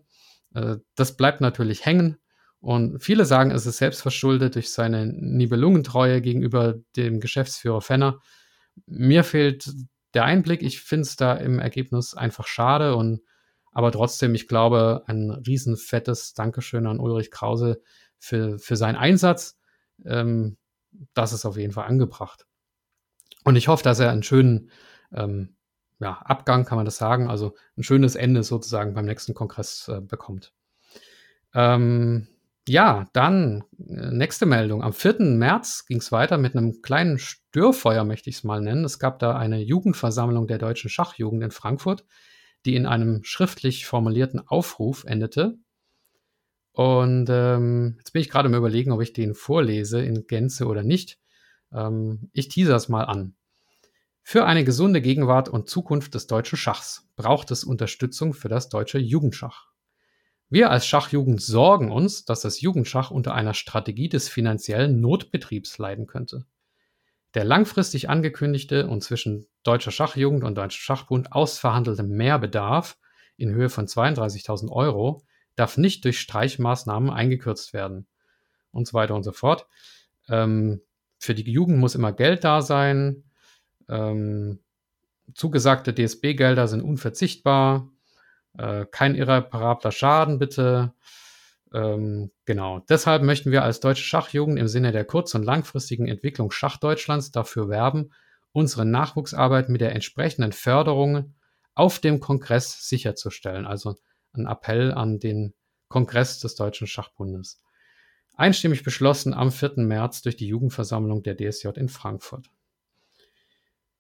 Äh, 0.55 0.77
das 0.95 1.17
bleibt 1.17 1.41
natürlich 1.41 1.87
hängen. 1.87 2.19
Und 2.65 3.01
viele 3.01 3.27
sagen, 3.27 3.51
es 3.51 3.67
ist 3.67 3.77
selbstverschuldet 3.77 4.55
durch 4.55 4.73
seine 4.73 5.05
Nibelungentreue 5.05 6.23
gegenüber 6.23 6.77
dem 6.97 7.21
Geschäftsführer 7.21 7.83
Fenner. 7.83 8.21
Mir 8.87 9.23
fehlt 9.23 9.71
der 10.15 10.25
Einblick. 10.25 10.63
Ich 10.63 10.81
finde 10.81 11.03
es 11.03 11.17
da 11.17 11.35
im 11.35 11.59
Ergebnis 11.59 12.15
einfach 12.15 12.47
schade 12.47 12.97
und 12.97 13.21
aber 13.73 13.93
trotzdem, 13.93 14.35
ich 14.35 14.49
glaube, 14.49 15.03
ein 15.09 15.31
riesenfettes 15.31 16.33
Dankeschön 16.33 16.87
an 16.87 17.01
Ulrich 17.01 17.31
Krause 17.31 17.83
für, 18.19 18.59
für 18.59 18.77
seinen 18.77 18.97
Einsatz. 18.97 19.59
Ähm, 20.07 20.57
das 21.13 21.35
ist 21.35 21.45
auf 21.45 21.59
jeden 21.59 21.75
Fall 21.75 21.87
angebracht. 21.87 22.47
Und 23.45 23.57
ich 23.57 23.69
hoffe, 23.69 23.85
dass 23.85 24.01
er 24.01 24.11
einen 24.11 24.23
schönen 24.23 24.71
ähm, 25.13 25.55
ja, 25.99 26.13
Abgang, 26.13 26.65
kann 26.65 26.77
man 26.77 26.87
das 26.87 26.97
sagen, 26.97 27.29
also 27.29 27.57
ein 27.77 27.83
schönes 27.83 28.15
Ende 28.15 28.43
sozusagen 28.43 28.95
beim 28.95 29.05
nächsten 29.05 29.35
Kongress 29.35 29.87
äh, 29.89 30.01
bekommt. 30.01 30.55
Ähm, 31.53 32.29
ja, 32.69 33.07
dann 33.13 33.65
äh, 33.79 34.11
nächste 34.11 34.47
Meldung. 34.47 34.83
Am 34.83 34.93
4. 34.93 35.21
März 35.21 35.87
ging 35.87 35.99
es 35.99 36.13
weiter 36.13 36.39
mit 36.39 36.57
einem 36.57 36.83
kleinen 36.83 37.19
Störfeuer, 37.19 38.05
möchte 38.05 38.31
ich 38.31 38.37
es 38.37 38.45
mal 38.45 38.61
nennen. 38.61 38.85
Es 38.85 38.99
gab 38.99 39.19
da 39.19 39.37
eine 39.37 39.61
Jugendversammlung 39.61 40.47
der 40.47 40.59
deutschen 40.59 40.91
Schachjugend 40.91 41.43
in 41.43 41.51
Frankfurt 41.51 42.05
die 42.65 42.77
in 42.77 42.87
einem 42.87 43.23
schriftlich 43.25 43.87
formulierten 43.87 44.41
Aufruf 44.41 45.05
endete. 45.05 45.59
Und 46.73 47.27
ähm, 47.31 47.97
jetzt 47.99 48.13
bin 48.13 48.23
ich 48.23 48.31
gerade 48.31 48.49
im 48.49 48.55
Überlegen, 48.55 48.91
ob 48.91 49.01
ich 49.01 49.13
den 49.13 49.35
vorlese 49.35 50.05
in 50.05 50.27
Gänze 50.27 50.67
oder 50.67 50.83
nicht. 50.83 51.19
Ähm, 51.73 52.31
ich 52.33 52.49
teaser 52.49 52.77
es 52.77 52.89
mal 52.89 53.05
an. 53.05 53.37
Für 54.23 54.47
eine 54.47 54.65
gesunde 54.65 55.03
Gegenwart 55.03 55.49
und 55.49 55.69
Zukunft 55.69 56.15
des 56.15 56.27
deutschen 56.27 56.57
Schachs 56.57 57.09
braucht 57.15 57.51
es 57.51 57.63
Unterstützung 57.63 58.33
für 58.33 58.49
das 58.49 58.71
deutsche 58.71 58.99
Jugendschach. 58.99 59.69
Wir 60.55 60.71
als 60.71 60.87
Schachjugend 60.87 61.43
sorgen 61.43 61.91
uns, 61.91 62.27
dass 62.27 62.43
das 62.43 62.61
Jugendschach 62.61 63.11
unter 63.11 63.35
einer 63.35 63.55
Strategie 63.55 64.09
des 64.09 64.29
finanziellen 64.29 65.01
Notbetriebs 65.01 65.79
leiden 65.79 66.07
könnte. 66.07 66.45
Der 67.35 67.43
langfristig 67.43 68.09
angekündigte 68.09 68.87
und 68.87 69.03
zwischen 69.03 69.49
Deutscher 69.65 69.91
Schachjugend 69.91 70.45
und 70.45 70.55
Deutschem 70.55 70.79
Schachbund 70.79 71.33
ausverhandelte 71.33 72.05
Mehrbedarf 72.05 72.97
in 73.37 73.53
Höhe 73.53 73.69
von 73.69 73.89
32.000 73.89 74.71
Euro 74.71 75.25
darf 75.57 75.77
nicht 75.77 76.05
durch 76.05 76.21
Streichmaßnahmen 76.21 77.11
eingekürzt 77.11 77.73
werden 77.73 78.07
und 78.71 78.87
so 78.87 78.95
weiter 78.95 79.17
und 79.17 79.25
so 79.25 79.33
fort. 79.33 79.67
Ähm, 80.29 80.83
für 81.19 81.35
die 81.35 81.51
Jugend 81.51 81.79
muss 81.79 81.97
immer 81.97 82.13
Geld 82.13 82.45
da 82.45 82.63
sein. 82.63 83.25
Ähm, 83.89 84.61
zugesagte 85.35 85.93
DSB-Gelder 85.93 86.69
sind 86.69 86.81
unverzichtbar. 86.81 87.91
Äh, 88.59 88.87
kein 88.91 89.15
irreparabler 89.15 89.93
Schaden, 89.93 90.39
bitte. 90.39 90.93
Ähm, 91.73 92.31
genau. 92.45 92.81
Deshalb 92.89 93.23
möchten 93.23 93.51
wir 93.51 93.65
als 93.65 93.81
deutsche 93.81 94.05
Schachjugend 94.05 94.59
im 94.59 94.69
Sinne 94.69 94.93
der 94.93 95.05
kurz- 95.05 95.35
und 95.35 95.43
langfristigen 95.43 96.07
Entwicklung 96.07 96.51
Schachdeutschlands 96.51 97.33
dafür 97.33 97.69
werben, 97.69 98.13
unsere 98.53 98.85
Nachwuchsarbeit 98.85 99.69
mit 99.69 99.81
der 99.81 99.93
entsprechenden 99.93 100.53
Förderung 100.53 101.35
auf 101.75 101.99
dem 101.99 102.21
Kongress 102.21 102.89
sicherzustellen. 102.89 103.67
Also 103.67 103.97
ein 104.33 104.47
Appell 104.47 104.93
an 104.93 105.19
den 105.19 105.55
Kongress 105.89 106.39
des 106.39 106.55
Deutschen 106.55 106.87
Schachbundes. 106.87 107.61
Einstimmig 108.37 108.83
beschlossen 108.83 109.35
am 109.35 109.53
4. 109.53 109.75
März 109.77 110.23
durch 110.23 110.37
die 110.37 110.49
Jugendversammlung 110.49 111.23
der 111.23 111.37
DSJ 111.37 111.69
in 111.77 111.89
Frankfurt. 111.89 112.51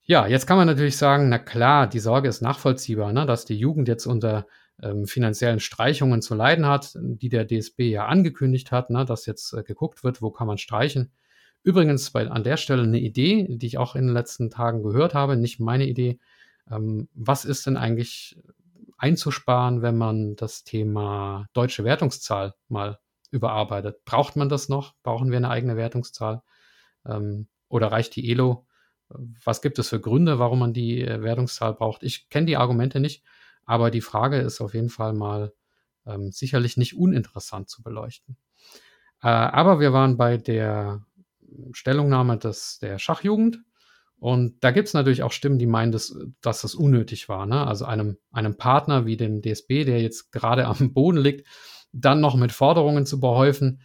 Ja, 0.06 0.26
jetzt 0.26 0.46
kann 0.46 0.58
man 0.58 0.66
natürlich 0.66 0.96
sagen, 0.96 1.28
na 1.30 1.38
klar, 1.38 1.86
die 1.86 1.98
Sorge 1.98 2.28
ist 2.28 2.42
nachvollziehbar, 2.42 3.12
ne, 3.12 3.24
dass 3.26 3.46
die 3.46 3.56
Jugend 3.58 3.88
jetzt 3.88 4.06
unter 4.06 4.46
ähm, 4.82 5.06
finanziellen 5.06 5.60
Streichungen 5.60 6.20
zu 6.20 6.34
leiden 6.34 6.66
hat, 6.66 6.92
die 6.94 7.30
der 7.30 7.46
DSB 7.46 7.90
ja 7.90 8.06
angekündigt 8.06 8.70
hat, 8.70 8.90
ne, 8.90 9.04
dass 9.06 9.24
jetzt 9.24 9.54
äh, 9.54 9.62
geguckt 9.62 10.04
wird, 10.04 10.20
wo 10.20 10.30
kann 10.30 10.46
man 10.46 10.58
streichen. 10.58 11.10
Übrigens 11.62 12.10
bei, 12.10 12.28
an 12.28 12.44
der 12.44 12.58
Stelle 12.58 12.82
eine 12.82 12.98
Idee, 12.98 13.46
die 13.48 13.66
ich 13.66 13.78
auch 13.78 13.94
in 13.96 14.06
den 14.06 14.14
letzten 14.14 14.50
Tagen 14.50 14.82
gehört 14.82 15.14
habe, 15.14 15.36
nicht 15.36 15.58
meine 15.58 15.86
Idee. 15.86 16.18
Ähm, 16.70 17.08
was 17.14 17.46
ist 17.46 17.66
denn 17.66 17.78
eigentlich 17.78 18.36
einzusparen, 18.98 19.82
wenn 19.82 19.96
man 19.96 20.36
das 20.36 20.64
Thema 20.64 21.46
deutsche 21.52 21.84
Wertungszahl 21.84 22.54
mal 22.68 22.98
überarbeitet. 23.30 24.04
Braucht 24.04 24.36
man 24.36 24.48
das 24.48 24.68
noch? 24.68 24.94
Brauchen 25.02 25.30
wir 25.30 25.36
eine 25.36 25.50
eigene 25.50 25.76
Wertungszahl? 25.76 26.42
Ähm, 27.04 27.48
oder 27.68 27.88
reicht 27.88 28.16
die 28.16 28.30
ELO? 28.30 28.66
Was 29.08 29.62
gibt 29.62 29.78
es 29.78 29.88
für 29.88 30.00
Gründe, 30.00 30.38
warum 30.38 30.58
man 30.60 30.72
die 30.72 31.02
äh, 31.02 31.22
Wertungszahl 31.22 31.74
braucht? 31.74 32.02
Ich 32.02 32.28
kenne 32.30 32.46
die 32.46 32.56
Argumente 32.56 33.00
nicht, 33.00 33.22
aber 33.64 33.90
die 33.90 34.00
Frage 34.00 34.38
ist 34.38 34.60
auf 34.60 34.74
jeden 34.74 34.90
Fall 34.90 35.12
mal 35.12 35.52
ähm, 36.06 36.32
sicherlich 36.32 36.76
nicht 36.76 36.96
uninteressant 36.96 37.68
zu 37.68 37.82
beleuchten. 37.82 38.36
Äh, 39.22 39.28
aber 39.28 39.80
wir 39.80 39.92
waren 39.92 40.16
bei 40.16 40.36
der 40.36 41.04
Stellungnahme 41.72 42.38
des, 42.38 42.78
der 42.78 42.98
Schachjugend 42.98 43.60
und 44.18 44.62
da 44.64 44.70
gibt 44.70 44.88
es 44.88 44.94
natürlich 44.94 45.22
auch 45.22 45.32
Stimmen, 45.32 45.58
die 45.58 45.66
meinen, 45.66 45.92
dass, 45.92 46.16
dass 46.40 46.62
das 46.62 46.74
unnötig 46.74 47.28
war. 47.28 47.46
Ne? 47.46 47.66
Also 47.66 47.84
einem, 47.84 48.16
einem 48.32 48.56
Partner 48.56 49.06
wie 49.06 49.16
dem 49.16 49.42
DSB, 49.42 49.84
der 49.84 50.00
jetzt 50.00 50.32
gerade 50.32 50.66
am 50.66 50.92
Boden 50.92 51.18
liegt, 51.18 51.46
dann 51.92 52.20
noch 52.20 52.34
mit 52.34 52.52
Forderungen 52.52 53.06
zu 53.06 53.20
behäufen, 53.20 53.82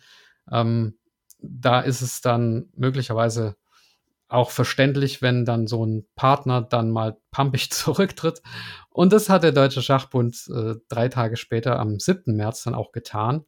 ähm, 0.51 0.97
da 1.41 1.79
ist 1.79 2.01
es 2.01 2.21
dann 2.21 2.69
möglicherweise 2.75 3.55
auch 4.29 4.51
verständlich, 4.51 5.21
wenn 5.21 5.43
dann 5.43 5.67
so 5.67 5.85
ein 5.85 6.05
Partner 6.15 6.61
dann 6.61 6.91
mal 6.91 7.17
pampig 7.31 7.71
zurücktritt. 7.71 8.41
Und 8.89 9.11
das 9.11 9.29
hat 9.29 9.43
der 9.43 9.51
Deutsche 9.51 9.81
Schachbund 9.81 10.49
äh, 10.53 10.75
drei 10.87 11.09
Tage 11.09 11.35
später 11.35 11.79
am 11.79 11.99
7. 11.99 12.35
März 12.35 12.63
dann 12.63 12.75
auch 12.75 12.91
getan 12.91 13.43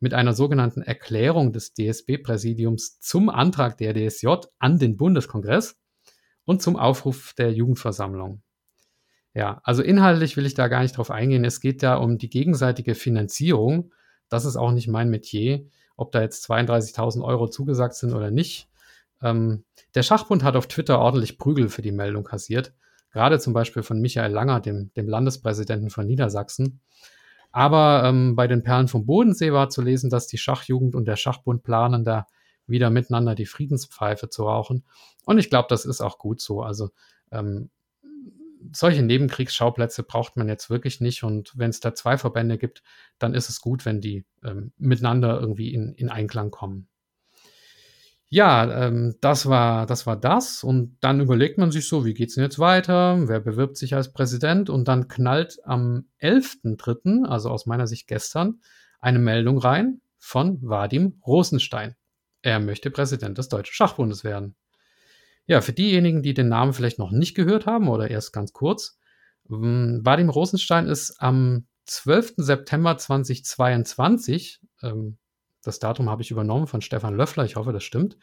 mit 0.00 0.12
einer 0.12 0.34
sogenannten 0.34 0.82
Erklärung 0.82 1.52
des 1.52 1.72
DSB-Präsidiums 1.74 2.98
zum 3.00 3.28
Antrag 3.28 3.78
der 3.78 3.94
DSJ 3.94 4.28
an 4.58 4.78
den 4.78 4.96
Bundeskongress 4.96 5.76
und 6.44 6.62
zum 6.62 6.76
Aufruf 6.76 7.32
der 7.34 7.52
Jugendversammlung. 7.52 8.42
Ja, 9.34 9.60
also 9.64 9.82
inhaltlich 9.82 10.36
will 10.36 10.46
ich 10.46 10.54
da 10.54 10.68
gar 10.68 10.82
nicht 10.82 10.96
drauf 10.96 11.10
eingehen. 11.10 11.44
Es 11.44 11.60
geht 11.60 11.82
da 11.82 11.96
um 11.96 12.18
die 12.18 12.30
gegenseitige 12.30 12.94
Finanzierung. 12.94 13.92
Das 14.28 14.44
ist 14.44 14.56
auch 14.56 14.72
nicht 14.72 14.88
mein 14.88 15.10
Metier, 15.10 15.66
ob 15.96 16.12
da 16.12 16.22
jetzt 16.22 16.48
32.000 16.50 17.24
Euro 17.24 17.48
zugesagt 17.48 17.94
sind 17.94 18.12
oder 18.12 18.30
nicht. 18.30 18.68
Ähm, 19.24 19.64
der 19.94 20.02
Schachbund 20.02 20.44
hat 20.44 20.54
auf 20.54 20.68
Twitter 20.68 21.00
ordentlich 21.00 21.38
Prügel 21.38 21.68
für 21.68 21.82
die 21.82 21.92
Meldung 21.92 22.22
kassiert. 22.22 22.74
Gerade 23.10 23.40
zum 23.40 23.52
Beispiel 23.52 23.82
von 23.82 24.00
Michael 24.00 24.30
Langer, 24.30 24.60
dem, 24.60 24.92
dem 24.94 25.08
Landespräsidenten 25.08 25.90
von 25.90 26.06
Niedersachsen. 26.06 26.80
Aber 27.50 28.02
ähm, 28.04 28.36
bei 28.36 28.46
den 28.46 28.62
Perlen 28.62 28.88
vom 28.88 29.06
Bodensee 29.06 29.52
war 29.52 29.70
zu 29.70 29.80
lesen, 29.80 30.10
dass 30.10 30.26
die 30.26 30.38
Schachjugend 30.38 30.94
und 30.94 31.06
der 31.06 31.16
Schachbund 31.16 31.62
planen, 31.62 32.04
da 32.04 32.26
wieder 32.66 32.90
miteinander 32.90 33.34
die 33.34 33.46
Friedenspfeife 33.46 34.28
zu 34.28 34.44
rauchen. 34.44 34.84
Und 35.24 35.38
ich 35.38 35.50
glaube, 35.50 35.66
das 35.70 35.84
ist 35.84 36.00
auch 36.00 36.18
gut 36.18 36.40
so. 36.40 36.62
Also 36.62 36.90
ähm, 37.30 37.70
solche 38.72 39.02
Nebenkriegsschauplätze 39.02 40.02
braucht 40.02 40.36
man 40.36 40.48
jetzt 40.48 40.70
wirklich 40.70 41.00
nicht. 41.00 41.22
Und 41.22 41.52
wenn 41.56 41.70
es 41.70 41.80
da 41.80 41.94
zwei 41.94 42.18
Verbände 42.18 42.58
gibt, 42.58 42.82
dann 43.18 43.34
ist 43.34 43.48
es 43.48 43.60
gut, 43.60 43.84
wenn 43.84 44.00
die 44.00 44.24
ähm, 44.42 44.72
miteinander 44.76 45.38
irgendwie 45.40 45.72
in, 45.72 45.94
in 45.94 46.08
Einklang 46.08 46.50
kommen. 46.50 46.88
Ja, 48.34 48.86
ähm, 48.88 49.14
das 49.20 49.46
war 49.46 49.86
das 49.86 50.06
war 50.06 50.16
das 50.16 50.64
und 50.64 50.96
dann 51.00 51.20
überlegt 51.20 51.56
man 51.56 51.70
sich 51.70 51.86
so, 51.86 52.04
wie 52.04 52.14
geht's 52.14 52.34
denn 52.34 52.42
jetzt 52.42 52.58
weiter? 52.58 53.28
Wer 53.28 53.38
bewirbt 53.38 53.76
sich 53.76 53.94
als 53.94 54.12
Präsident? 54.12 54.68
Und 54.68 54.88
dann 54.88 55.06
knallt 55.06 55.60
am 55.62 56.08
11.3., 56.20 57.26
also 57.26 57.48
aus 57.50 57.66
meiner 57.66 57.86
Sicht 57.86 58.08
gestern, 58.08 58.60
eine 58.98 59.20
Meldung 59.20 59.58
rein 59.58 60.00
von 60.18 60.58
Vadim 60.62 61.22
Rosenstein. 61.24 61.94
Er 62.42 62.58
möchte 62.58 62.90
Präsident 62.90 63.38
des 63.38 63.48
Deutschen 63.50 63.72
Schachbundes 63.72 64.24
werden. 64.24 64.56
Ja, 65.46 65.60
für 65.60 65.72
diejenigen, 65.72 66.24
die 66.24 66.34
den 66.34 66.48
Namen 66.48 66.72
vielleicht 66.72 66.98
noch 66.98 67.12
nicht 67.12 67.36
gehört 67.36 67.66
haben 67.66 67.88
oder 67.88 68.10
erst 68.10 68.32
ganz 68.32 68.52
kurz, 68.52 68.98
ähm, 69.48 70.00
Vadim 70.02 70.28
Rosenstein 70.28 70.88
ist 70.88 71.20
am 71.20 71.68
12. 71.86 72.34
September 72.38 72.96
2022, 72.96 74.58
ähm, 74.82 75.18
das 75.64 75.78
Datum 75.78 76.10
habe 76.10 76.22
ich 76.22 76.30
übernommen 76.30 76.66
von 76.66 76.80
Stefan 76.80 77.16
Löffler, 77.16 77.44
ich 77.44 77.56
hoffe, 77.56 77.72
das 77.72 77.84
stimmt, 77.84 78.16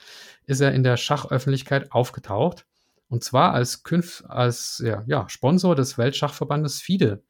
ist 0.45 0.61
er 0.61 0.73
in 0.73 0.83
der 0.83 0.97
Schachöffentlichkeit 0.97 1.91
aufgetaucht. 1.91 2.65
Und 3.09 3.23
zwar 3.23 3.53
als, 3.53 3.83
Künf 3.83 4.23
als 4.27 4.81
ja, 4.83 5.03
ja, 5.05 5.27
Sponsor 5.27 5.75
des 5.75 5.97
Weltschachverbandes 5.97 6.79
FIDE. 6.79 7.23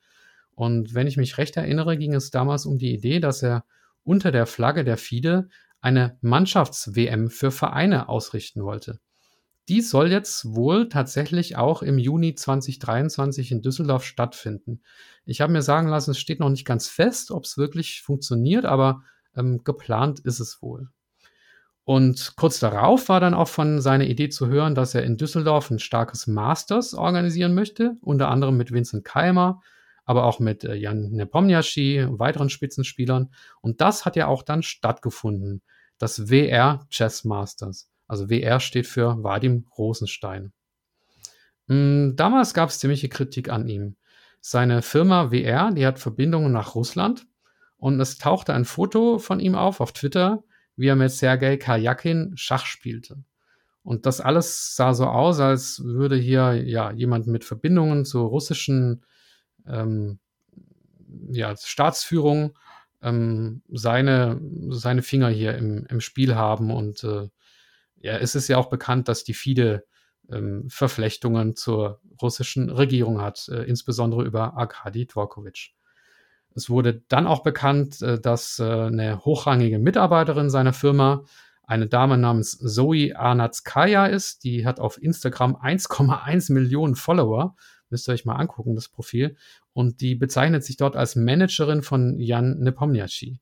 Und 0.54 0.94
wenn 0.94 1.08
ich 1.08 1.18
mich 1.18 1.40
recht 1.40 1.58
erinnere, 1.58 1.98
ging 1.98 2.14
es 2.14 2.30
damals 2.30 2.68
um 2.68 2.78
die 2.78 2.94
Idee, 2.94 3.20
dass 3.20 3.42
er 3.42 3.66
unter 4.04 4.32
der 4.32 4.46
Flagge 4.46 4.84
der 4.84 4.98
FIDE 4.98 5.50
eine 5.80 6.18
Mannschafts-WM 6.22 7.30
für 7.30 7.50
Vereine 7.50 8.10
ausrichten 8.10 8.64
wollte. 8.64 9.00
Die 9.70 9.82
soll 9.82 10.12
jetzt 10.12 10.54
wohl 10.54 10.90
tatsächlich 10.90 11.56
auch 11.56 11.82
im 11.82 11.98
Juni 11.98 12.36
2023 12.36 13.52
in 13.52 13.62
Düsseldorf 13.62 14.04
stattfinden. 14.04 14.82
Ich 15.26 15.42
habe 15.42 15.54
mir 15.54 15.62
sagen 15.62 15.88
lassen, 15.88 16.12
es 16.12 16.20
steht 16.20 16.40
noch 16.40 16.50
nicht 16.50 16.66
ganz 16.66 16.88
fest, 16.88 17.32
ob 17.32 17.46
es 17.46 17.58
wirklich 17.58 18.02
funktioniert, 18.02 18.66
aber 18.66 19.04
ähm, 19.36 19.64
geplant 19.64 20.20
ist 20.20 20.40
es 20.40 20.62
wohl. 20.62 20.90
Und 21.84 22.34
kurz 22.36 22.60
darauf 22.60 23.10
war 23.10 23.20
dann 23.20 23.34
auch 23.34 23.48
von 23.48 23.82
seiner 23.82 24.06
Idee 24.06 24.30
zu 24.30 24.48
hören, 24.48 24.76
dass 24.76 24.94
er 24.94 25.04
in 25.04 25.18
Düsseldorf 25.18 25.72
ein 25.72 25.80
starkes 25.80 26.28
Masters 26.28 26.94
organisieren 26.94 27.56
möchte, 27.56 27.98
unter 28.02 28.30
anderem 28.30 28.56
mit 28.56 28.72
Vincent 28.72 29.04
Keimer, 29.04 29.62
aber 30.06 30.26
auch 30.26 30.40
mit 30.40 30.64
äh, 30.64 30.76
Jan 30.76 31.12
Nepomniachtchi 31.12 32.04
und 32.04 32.20
weiteren 32.20 32.50
Spitzenspielern. 32.50 33.34
Und 33.62 33.82
das 33.82 34.06
hat 34.06 34.16
ja 34.16 34.28
auch 34.28 34.44
dann 34.44 34.64
stattgefunden, 34.64 35.62
das 35.98 36.30
WR 36.30 36.86
Chess 36.90 37.24
Masters. 37.24 37.90
Also 38.08 38.30
WR 38.30 38.60
steht 38.60 38.88
für 38.88 39.24
Vadim 39.24 39.66
Rosenstein. 39.78 40.52
Hm, 41.68 42.14
damals 42.16 42.54
gab 42.54 42.70
es 42.70 42.80
ziemliche 42.80 43.10
Kritik 43.10 43.50
an 43.50 43.68
ihm. 43.68 43.96
Seine 44.40 44.82
Firma 44.82 45.32
WR, 45.32 45.72
die 45.72 45.86
hat 45.86 46.00
Verbindungen 46.00 46.52
nach 46.52 46.76
Russland 46.76 47.26
und 47.82 48.00
es 48.00 48.20
tauchte 48.20 48.54
ein 48.54 48.64
Foto 48.64 49.18
von 49.18 49.40
ihm 49.40 49.56
auf 49.56 49.82
auf 49.82 49.92
Twitter, 49.92 50.44
wie 50.76 50.86
er 50.86 50.96
mit 50.96 51.10
Sergei 51.12 51.58
Karjakin 51.58 52.34
Schach 52.36 52.68
spielte. 52.68 53.24
Und 53.82 54.06
das 54.06 54.22
alles 54.22 54.76
sah 54.76 54.94
so 54.94 55.08
aus, 55.08 55.40
als 55.40 55.84
würde 55.84 56.16
hier 56.16 56.64
ja 56.64 56.92
jemand 56.92 57.26
mit 57.26 57.44
Verbindungen 57.44 58.06
zur 58.06 58.30
russischen 58.30 59.04
ähm, 59.66 60.20
ja, 61.32 61.56
Staatsführung 61.58 62.56
ähm, 63.02 63.64
seine, 63.72 64.40
seine 64.70 65.02
Finger 65.02 65.30
hier 65.30 65.56
im, 65.56 65.88
im 65.90 66.02
Spiel 66.02 66.36
haben. 66.36 66.70
Und 66.70 67.04
äh, 67.04 67.30
ja, 68.00 68.18
es 68.18 68.36
ist 68.36 68.48
ja 68.48 68.58
auch 68.58 68.70
bekannt, 68.70 69.08
dass 69.08 69.24
die 69.24 69.34
FIDE 69.34 69.86
ähm, 70.32 70.70
Verflechtungen 70.70 71.56
zur 71.56 72.00
russischen 72.22 72.70
Regierung 72.70 73.22
hat, 73.22 73.50
äh, 73.50 73.64
insbesondere 73.64 74.24
über 74.24 74.56
Arkadi 74.56 75.08
Dvorkovich. 75.08 75.74
Es 76.56 76.70
wurde 76.70 77.02
dann 77.08 77.28
auch 77.28 77.44
bekannt, 77.44 78.02
äh, 78.02 78.20
dass 78.20 78.60
äh, 78.60 78.64
eine 78.64 79.24
hochrangige 79.26 79.80
Mitarbeiterin 79.80 80.50
seiner 80.50 80.74
Firma 80.74 81.24
eine 81.64 81.88
Dame 81.88 82.18
namens 82.18 82.58
Zoe 82.58 83.16
Arnatskaya 83.16 84.08
ist. 84.08 84.44
Die 84.44 84.66
hat 84.66 84.80
auf 84.80 85.02
Instagram 85.02 85.56
1,1 85.56 86.52
Millionen 86.52 86.96
Follower 86.96 87.56
Müsst 87.92 88.08
ihr 88.08 88.14
euch 88.14 88.26
mal 88.26 88.38
angucken, 88.38 88.74
das 88.74 88.88
Profil. 88.88 89.36
Und 89.74 90.02
die 90.02 90.16
bezeichnet 90.16 90.64
sich 90.64 90.78
dort 90.78 90.96
als 90.96 91.16
Managerin 91.16 91.84
von 91.84 92.18
Jan 92.20 92.60
Nepomniachtchi. 92.60 93.40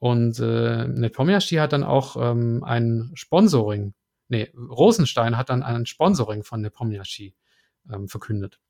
Und 0.00 0.38
äh, 0.40 0.86
Nepomniachtchi 0.88 1.56
hat 1.56 1.72
dann 1.72 1.84
auch 1.84 2.16
ähm, 2.20 2.62
ein 2.64 3.12
Sponsoring, 3.14 3.94
nee, 4.28 4.52
Rosenstein 4.56 5.36
hat 5.36 5.48
dann 5.48 5.62
ein 5.62 5.86
Sponsoring 5.86 6.42
von 6.42 6.60
Nepomniachtchi 6.60 7.34
ähm, 7.92 8.08
verkündet. 8.08 8.60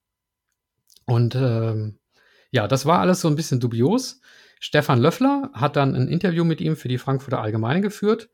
Und 1.07 1.35
ähm, 1.35 1.98
ja, 2.50 2.68
das 2.68 2.87
war 2.87 3.00
alles 3.00 3.20
so 3.20 3.28
ein 3.28 3.37
bisschen 3.37 3.61
dubios. 3.61 4.20
Stefan 4.61 5.00
Löffler 5.00 5.50
hat 5.52 5.76
dann 5.76 5.94
ein 5.94 6.08
Interview 6.08 6.44
mit 6.44 6.61
ihm 6.61 6.76
für 6.76 6.88
die 6.88 6.98
Frankfurter 6.98 7.40
Allgemeine 7.40 7.80
geführt 7.80 8.28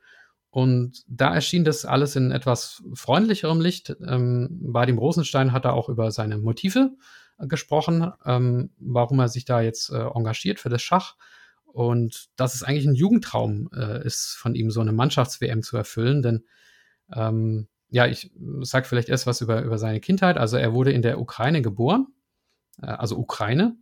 und 0.55 1.03
da 1.09 1.35
erschien 1.35 1.65
das 1.65 1.85
alles 1.85 2.15
in 2.15 2.31
etwas 2.31 2.81
freundlicherem 2.95 3.61
Licht. 3.61 3.97
Ähm, 4.07 4.61
Vadim 4.63 4.99
Rosenstein 4.99 5.51
hat 5.51 5.65
da 5.65 5.73
auch 5.73 5.89
über 5.89 6.13
seine 6.13 6.39
Motive 6.39 6.93
äh, 7.39 7.49
gesprochen, 7.49 8.13
ähm, 8.25 8.71
warum 8.79 9.19
er 9.19 9.29
sich 9.29 9.45
da 9.45 9.61
jetzt 9.61 9.91
äh, 9.91 9.97
engagiert 9.97 10.61
für 10.61 10.69
das 10.69 10.81
Schach. 10.81 11.17
Und 11.65 12.29
dass 12.37 12.55
es 12.55 12.63
eigentlich 12.63 12.87
ein 12.87 12.95
Jugendtraum 12.95 13.69
äh, 13.75 14.07
ist, 14.07 14.37
von 14.39 14.55
ihm 14.55 14.71
so 14.71 14.81
eine 14.81 14.93
Mannschafts-WM 14.93 15.65
zu 15.65 15.77
erfüllen. 15.77 16.23
Denn 16.23 16.45
ähm, 17.13 17.67
ja, 17.89 18.07
ich 18.07 18.31
sage 18.61 18.87
vielleicht 18.87 19.09
erst 19.09 19.27
was 19.27 19.41
über, 19.41 19.61
über 19.63 19.79
seine 19.79 19.99
Kindheit. 19.99 20.39
Also 20.39 20.57
er 20.57 20.73
wurde 20.73 20.93
in 20.93 21.03
der 21.03 21.19
Ukraine 21.19 21.63
geboren, 21.63 22.07
äh, 22.81 22.87
also 22.87 23.19
Ukraine, 23.19 23.77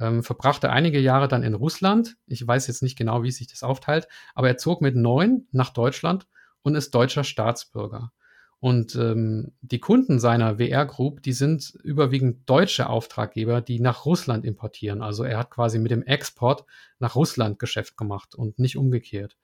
ähm, 0.00 0.22
verbrachte 0.22 0.70
einige 0.70 1.00
Jahre 1.00 1.28
dann 1.28 1.42
in 1.42 1.54
Russland. 1.54 2.16
Ich 2.26 2.46
weiß 2.46 2.66
jetzt 2.66 2.82
nicht 2.82 2.96
genau, 2.96 3.22
wie 3.22 3.30
sich 3.30 3.46
das 3.46 3.62
aufteilt, 3.62 4.08
aber 4.34 4.48
er 4.48 4.56
zog 4.56 4.80
mit 4.82 4.96
neun 4.96 5.46
nach 5.52 5.70
Deutschland 5.70 6.26
und 6.62 6.74
ist 6.74 6.94
deutscher 6.94 7.24
Staatsbürger. 7.24 8.12
Und 8.58 8.94
ähm, 8.96 9.52
die 9.60 9.80
Kunden 9.80 10.18
seiner 10.18 10.58
WR 10.58 10.86
Group, 10.86 11.22
die 11.22 11.34
sind 11.34 11.78
überwiegend 11.82 12.48
deutsche 12.48 12.88
Auftraggeber, 12.88 13.60
die 13.60 13.80
nach 13.80 14.06
Russland 14.06 14.44
importieren. 14.44 15.02
Also 15.02 15.24
er 15.24 15.38
hat 15.38 15.50
quasi 15.50 15.78
mit 15.78 15.90
dem 15.90 16.02
Export 16.02 16.64
nach 16.98 17.16
Russland 17.16 17.58
Geschäft 17.58 17.96
gemacht 17.96 18.34
und 18.34 18.58
nicht 18.58 18.78
umgekehrt. 18.78 19.36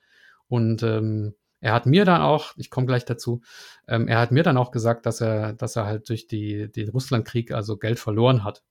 Und 0.48 0.82
ähm, 0.82 1.34
er 1.60 1.74
hat 1.74 1.86
mir 1.86 2.04
dann 2.04 2.22
auch, 2.22 2.54
ich 2.56 2.70
komme 2.70 2.86
gleich 2.86 3.04
dazu, 3.04 3.42
ähm, 3.86 4.08
er 4.08 4.18
hat 4.18 4.32
mir 4.32 4.42
dann 4.42 4.56
auch 4.56 4.72
gesagt, 4.72 5.06
dass 5.06 5.20
er, 5.20 5.52
dass 5.52 5.76
er 5.76 5.86
halt 5.86 6.08
durch 6.08 6.26
die, 6.26 6.72
den 6.72 6.88
Russlandkrieg 6.88 7.52
also 7.52 7.76
Geld 7.76 7.98
verloren 8.00 8.42
hat. 8.44 8.64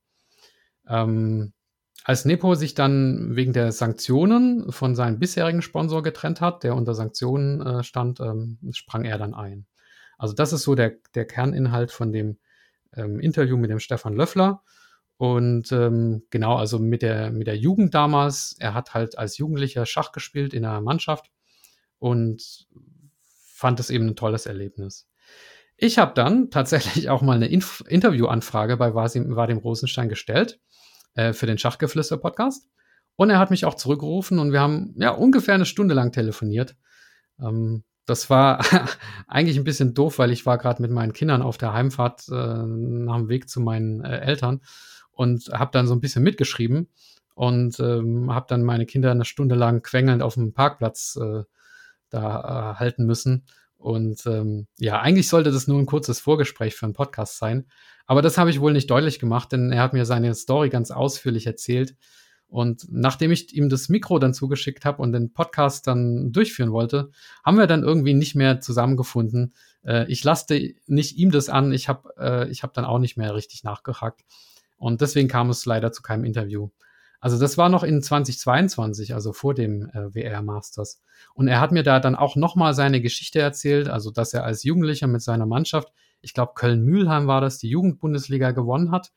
Ähm, 0.88 1.54
als 2.04 2.26
Nepo 2.26 2.56
sich 2.56 2.74
dann 2.74 3.36
wegen 3.36 3.54
der 3.54 3.72
Sanktionen 3.72 4.72
von 4.72 4.96
seinem 4.96 5.20
bisherigen 5.20 5.62
Sponsor 5.62 6.02
getrennt 6.02 6.42
hat, 6.42 6.64
der 6.64 6.76
unter 6.76 6.96
Sanktionen 6.96 7.62
äh, 7.62 7.84
stand, 7.84 8.20
ähm, 8.20 8.58
sprang 8.72 9.06
er 9.06 9.18
dann 9.18 9.34
ein. 9.34 9.68
Also 10.18 10.34
das 10.34 10.54
ist 10.54 10.64
so 10.64 10.76
der, 10.76 10.94
der 11.16 11.26
Kerninhalt 11.26 11.92
von 11.92 12.12
dem 12.12 12.38
ähm, 12.96 13.20
Interview 13.20 13.58
mit 13.58 13.70
dem 13.70 13.80
Stefan 13.80 14.16
Löffler. 14.16 14.64
Und 15.18 15.72
ähm, 15.72 16.24
genau, 16.32 16.56
also 16.56 16.80
mit 16.80 17.04
der, 17.04 17.30
mit 17.32 17.46
der 17.46 17.58
Jugend 17.58 17.94
damals, 17.94 18.56
er 18.60 18.74
hat 18.74 18.96
halt 18.96 19.18
als 19.20 19.38
Jugendlicher 19.38 19.86
Schach 19.86 20.12
gespielt 20.12 20.54
in 20.54 20.66
einer 20.66 20.82
Mannschaft 20.82 21.30
und 22.00 22.68
fand 23.46 23.80
es 23.80 23.92
eben 23.92 24.08
ein 24.08 24.16
tolles 24.16 24.48
Erlebnis. 24.48 25.08
Ich 25.78 26.00
habe 26.00 26.14
dann 26.16 26.50
tatsächlich 26.50 27.10
auch 27.10 27.22
mal 27.22 27.36
eine 27.36 27.48
Inf 27.48 27.84
Interviewanfrage 27.88 28.78
bei 28.78 28.96
Vadim, 28.96 29.58
Rosenstein 29.60 30.10
gestellt 30.10 30.60
äh, 31.16 31.34
für 31.34 31.46
den 31.46 31.58
Schachgeflüster-Podcast. 31.58 32.68
Und 33.16 33.30
er 33.30 33.40
hat 33.40 33.52
mich 33.52 33.66
auch 33.66 33.76
zurückgerufen 33.76 34.40
und 34.40 34.52
wir 34.52 34.62
haben 34.62 34.96
ja 34.98 35.12
ungefähr 35.12 35.56
eine 35.56 35.66
Stunde 35.66 35.94
lang 35.94 36.12
telefoniert. 36.12 36.76
Ähm, 37.40 37.84
das 38.06 38.30
war 38.30 38.60
eigentlich 39.28 39.58
ein 39.58 39.64
bisschen 39.64 39.94
doof, 39.94 40.20
weil 40.20 40.32
ich 40.32 40.46
war 40.46 40.58
gerade 40.58 40.82
mit 40.82 40.92
meinen 40.92 41.14
Kindern 41.14 41.42
auf 41.42 41.58
der 41.58 41.74
Heimfahrt 41.74 42.28
äh, 42.30 42.34
nach 42.34 43.18
dem 43.18 43.30
Weg 43.30 43.50
zu 43.50 43.60
meinen 43.60 44.04
äh, 44.04 44.20
Eltern 44.20 44.62
und 45.12 45.50
habe 45.54 45.72
dann 45.72 45.88
so 45.88 45.94
ein 45.94 46.02
bisschen 46.02 46.24
mitgeschrieben 46.24 46.90
und 47.36 47.80
ähm, 47.80 48.34
habe 48.34 48.48
dann 48.50 48.64
meine 48.64 48.86
Kinder 48.86 49.12
eine 49.12 49.26
Stunde 49.26 49.56
lang 49.56 49.82
quengelnd 49.82 50.24
auf 50.24 50.34
dem 50.36 50.54
Parkplatz 50.54 51.18
äh, 51.22 51.44
da 52.10 52.74
äh, 52.74 52.80
halten 52.80 53.06
müssen. 53.06 53.46
Und 53.82 54.26
ähm, 54.28 54.68
ja, 54.78 55.00
eigentlich 55.02 55.28
sollte 55.28 55.52
das 55.52 55.68
nur 55.68 55.80
ein 55.80 55.88
kurzes 55.88 56.20
Vorgespräch 56.20 56.76
für 56.76 56.86
einen 56.86 56.94
Podcast 56.94 57.38
sein. 57.38 57.66
Aber 58.06 58.22
das 58.22 58.38
habe 58.38 58.50
ich 58.50 58.62
wohl 58.62 58.74
nicht 58.74 58.90
deutlich 58.90 59.20
gemacht, 59.20 59.52
denn 59.52 59.72
er 59.72 59.82
hat 59.82 59.94
mir 59.94 60.06
seine 60.06 60.34
Story 60.36 60.70
ganz 60.70 60.92
ausführlich 60.92 61.48
erzählt. 61.48 61.96
Und 62.48 62.86
nachdem 62.92 63.32
ich 63.32 63.56
ihm 63.56 63.70
das 63.70 63.90
Mikro 63.90 64.20
dann 64.20 64.34
zugeschickt 64.34 64.86
habe 64.86 65.02
und 65.02 65.14
den 65.14 65.32
Podcast 65.32 65.88
dann 65.88 66.32
durchführen 66.32 66.72
wollte, 66.72 67.10
haben 67.44 67.58
wir 67.58 67.66
dann 67.66 67.82
irgendwie 67.82 68.14
nicht 68.14 68.36
mehr 68.36 68.60
zusammengefunden. 68.60 69.54
Äh, 69.84 70.12
ich 70.12 70.24
lasste 70.24 70.74
nicht 70.86 71.18
ihm 71.18 71.32
das 71.32 71.50
an, 71.50 71.72
ich 71.72 71.88
habe 71.88 72.14
äh, 72.18 72.54
hab 72.54 72.74
dann 72.74 72.86
auch 72.86 73.00
nicht 73.00 73.18
mehr 73.18 73.34
richtig 73.34 73.64
nachgehakt. 73.64 74.22
Und 74.78 75.02
deswegen 75.02 75.28
kam 75.28 75.50
es 75.50 75.66
leider 75.66 75.92
zu 75.92 76.02
keinem 76.02 76.26
Interview. 76.26 76.70
Also 77.22 77.40
das 77.40 77.58
war 77.58 77.70
noch 77.70 77.84
in 77.84 78.02
2022, 78.02 79.14
also 79.14 79.32
vor 79.32 79.54
dem 79.54 79.90
äh, 79.94 80.14
WR 80.14 80.42
Masters. 80.42 81.02
Und 81.36 81.48
er 81.48 81.62
hat 81.62 81.72
mir 81.72 81.84
da 81.84 82.00
dann 82.00 82.16
auch 82.16 82.36
nochmal 82.36 82.74
seine 82.74 83.00
Geschichte 83.00 83.40
erzählt, 83.40 83.88
also 83.88 84.10
dass 84.10 84.34
er 84.34 84.44
als 84.44 84.64
Jugendlicher 84.64 85.06
mit 85.06 85.22
seiner 85.22 85.46
Mannschaft, 85.46 85.94
ich 86.22 86.34
glaube 86.34 86.54
Köln-Mühlheim 86.56 87.28
war 87.28 87.40
das, 87.40 87.60
die 87.60 87.70
Jugendbundesliga 87.70 88.52
gewonnen 88.52 88.92
hat 88.92 89.12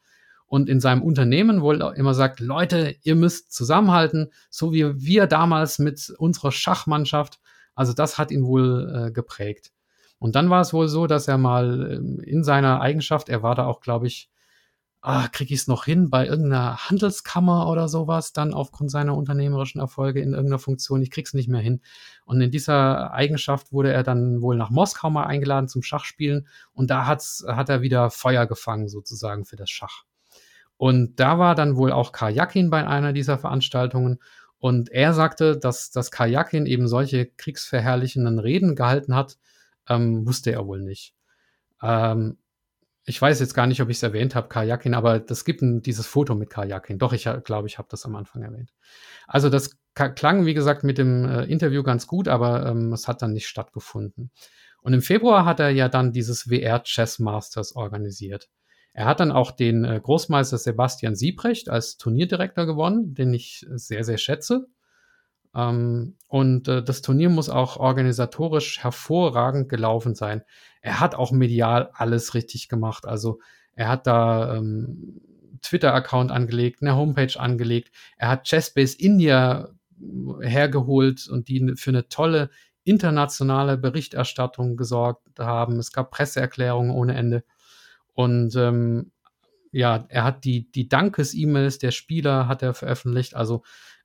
und 0.47 0.69
in 0.69 0.81
seinem 0.81 1.03
Unternehmen 1.03 1.63
wohl 1.63 1.81
immer 1.97 2.13
sagt, 2.13 2.41
Leute, 2.41 2.95
ihr 3.03 3.17
müsst 3.17 3.55
zusammenhalten, 3.55 4.31
so 4.51 4.75
wie 4.75 5.03
wir 5.03 5.27
damals 5.27 5.79
mit 5.79 6.11
unserer 6.19 6.53
Schachmannschaft. 6.53 7.41
Also 7.75 7.95
das 7.95 8.19
hat 8.19 8.31
ihn 8.31 8.45
wohl 8.45 9.07
äh, 9.09 9.11
geprägt. 9.13 9.73
Und 10.19 10.37
dann 10.37 10.51
war 10.51 10.61
es 10.61 10.75
wohl 10.75 10.89
so, 10.89 11.07
dass 11.07 11.27
er 11.27 11.39
mal 11.39 11.97
ähm, 11.97 12.21
in 12.21 12.45
seiner 12.45 12.83
Eigenschaft, 12.83 13.31
er 13.31 13.43
war 13.43 13.55
da 13.55 13.65
auch, 13.67 13.81
glaube 13.81 14.07
ich, 14.07 14.31
ah, 15.05 15.29
kriege 15.29 15.53
ich 15.53 15.61
es 15.61 15.69
noch 15.69 15.85
hin 15.85 16.09
bei 16.09 16.27
irgendeiner 16.27 16.89
Handelskammer 16.89 17.69
oder 17.69 17.89
sowas, 17.89 18.33
dann 18.33 18.55
aufgrund 18.55 18.91
seiner 18.91 19.15
unternehmerischen 19.15 19.79
Erfolge 19.79 20.21
in 20.23 20.33
irgendeiner 20.33 20.59
Funktion. 20.59 21.03
Ich 21.03 21.11
krieg's 21.11 21.35
nicht 21.35 21.49
mehr 21.49 21.61
hin. 21.61 21.83
Und 22.25 22.41
in 22.41 22.51
dieser 22.51 23.13
Eigenschaft 23.13 23.71
wurde 23.71 23.93
er 23.93 24.03
dann 24.03 24.41
wohl 24.41 24.57
nach 24.57 24.71
Moskau 24.71 25.11
mal 25.11 25.25
eingeladen 25.25 25.69
zum 25.69 25.83
Schachspielen 25.83 26.49
und 26.73 26.91
da 26.91 27.07
hat's, 27.07 27.45
hat 27.47 27.69
er 27.69 27.83
wieder 27.83 28.11
Feuer 28.11 28.47
gefangen 28.47 28.89
sozusagen 28.89 29.45
für 29.45 29.57
das 29.57 29.69
Schach. 29.69 30.05
Und 30.79 31.21
da 31.21 31.39
war 31.39 31.55
dann 31.55 31.77
wohl 31.77 31.93
auch 31.93 32.13
Kajakin 32.13 32.71
bei 32.71 32.87
einer 32.87 33.13
dieser 33.13 33.37
Veranstaltungen 33.37 34.21
und 34.59 34.89
er 34.91 35.13
sagte, 35.13 35.59
dass, 35.59 35.91
dass 35.91 36.11
Kajakin 36.11 36.65
eben 36.65 36.89
solche 36.89 37.27
kriegsverherrlichenden 37.27 38.39
Reden 38.39 38.75
gehalten 38.75 39.15
hat, 39.15 39.37
ähm, 39.87 40.27
wusste 40.27 40.53
er 40.53 40.67
wohl 40.67 40.81
nicht. 40.81 41.15
Ähm, 41.83 42.39
ich 43.07 43.21
weiß 43.21 43.41
jetzt 43.41 43.55
gar 43.55 43.67
nicht, 43.67 43.83
ob 43.83 43.91
ich 43.91 43.99
es 43.99 44.03
erwähnt 44.03 44.35
habe, 44.35 44.49
Kajakin, 44.49 44.95
aber 44.95 45.21
das 45.21 45.45
gibt 45.45 45.63
ein, 45.63 45.83
dieses 45.83 46.07
Foto 46.07 46.35
mit 46.35 46.51
Kajakin. 46.51 46.99
Doch, 46.99 47.13
ich 47.13 47.29
glaube, 47.45 47.69
ich 47.69 47.79
habe 47.79 47.89
das 47.91 48.05
am 48.07 48.17
Anfang 48.17 48.43
erwähnt. 48.43 48.73
Also 49.27 49.51
das 49.51 49.77
klang, 49.95 50.47
wie 50.47 50.55
gesagt, 50.55 50.85
mit 50.85 50.99
dem 50.99 51.25
äh, 51.25 51.45
Interview 51.45 51.83
ganz 51.83 52.07
gut, 52.07 52.29
aber 52.29 52.67
ähm, 52.67 52.93
es 52.93 53.07
hat 53.07 53.23
dann 53.23 53.33
nicht 53.33 53.47
stattgefunden. 53.47 54.31
Und 54.81 54.93
im 54.93 55.03
Februar 55.03 55.45
hat 55.45 55.61
er 55.61 55.71
ja 55.71 55.89
dann 55.89 56.13
dieses 56.13 56.49
WR 56.49 56.83
Chess 56.83 57.19
Masters 57.19 57.77
organisiert. 57.77 58.49
Er 58.93 59.07
hat 59.07 59.21
dann 59.21 59.33
auch 59.33 59.51
den 59.51 59.85
äh, 59.85 60.01
Großmeister 60.03 60.57
Sebastian 60.57 61.15
Siebrecht 61.15 61.69
als 61.69 61.97
Turnierdirektor 61.97 62.65
gewonnen, 62.65 63.15
den 63.15 63.35
ich 63.35 63.67
sehr, 63.71 64.05
sehr 64.05 64.19
schätze. 64.19 64.67
Ähm, 65.55 66.17
und 66.29 66.69
äh, 66.69 66.83
das 66.83 67.03
Turnier 67.03 67.31
muss 67.31 67.49
auch 67.49 67.77
organisatorisch 67.77 68.83
hervorragend 68.83 69.69
gelaufen 69.69 70.15
sein. 70.15 70.43
Er 70.81 71.01
hat 71.01 71.15
auch 71.15 71.33
medial 71.33 71.91
alles 71.95 72.35
richtig 72.35 72.69
gemacht. 72.69 73.07
Also 73.07 73.41
er 73.75 73.89
hat 73.89 74.07
da 74.07 74.57
ähm, 74.57 75.21
Twitter-Account 75.63 76.31
angelegt, 76.31 76.83
eine 76.83 76.97
Homepage 76.97 77.39
angelegt. 77.39 77.91
Er 78.17 78.29
hat 78.29 78.49
Chessbase 78.49 78.97
India 78.99 79.69
hergeholt 80.41 81.29
und 81.29 81.49
die 81.49 81.75
für 81.77 81.91
eine 81.91 82.09
tolle 82.09 82.51
internationale 82.85 83.79
Berichterstattung 83.79 84.77
gesorgt 84.77 85.39
haben. 85.39 85.79
Es 85.79 85.93
gab 85.93 86.11
Presseerklärungen 86.11 86.91
ohne 86.91 87.15
Ende. 87.15 87.45
Und 88.13 88.55
ähm, 88.57 89.13
ja, 89.73 90.05
er 90.09 90.25
hat 90.25 90.45
die, 90.45 90.71
die 90.71 90.89
Dankes-E-Mails 90.89 91.79
der 91.79 91.91
Spieler 91.91 92.47
hat 92.47 92.63
er 92.63 92.75
veröffentlicht. 92.75 93.35
Also 93.35 93.63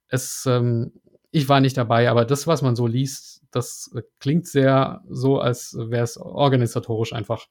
es 0.07 0.45
ähm, 0.47 0.93
ich 1.31 1.47
war 1.49 1.59
nicht 1.59 1.77
dabei, 1.77 2.09
aber 2.09 2.25
das, 2.25 2.47
was 2.47 2.61
man 2.61 2.75
so 2.75 2.87
liest, 2.87 3.43
das 3.51 3.91
klingt 4.19 4.47
sehr 4.47 5.01
so, 5.09 5.39
als 5.39 5.75
wäre 5.77 6.03
es 6.03 6.17
organisatorisch 6.17 7.13
einfach 7.13 7.45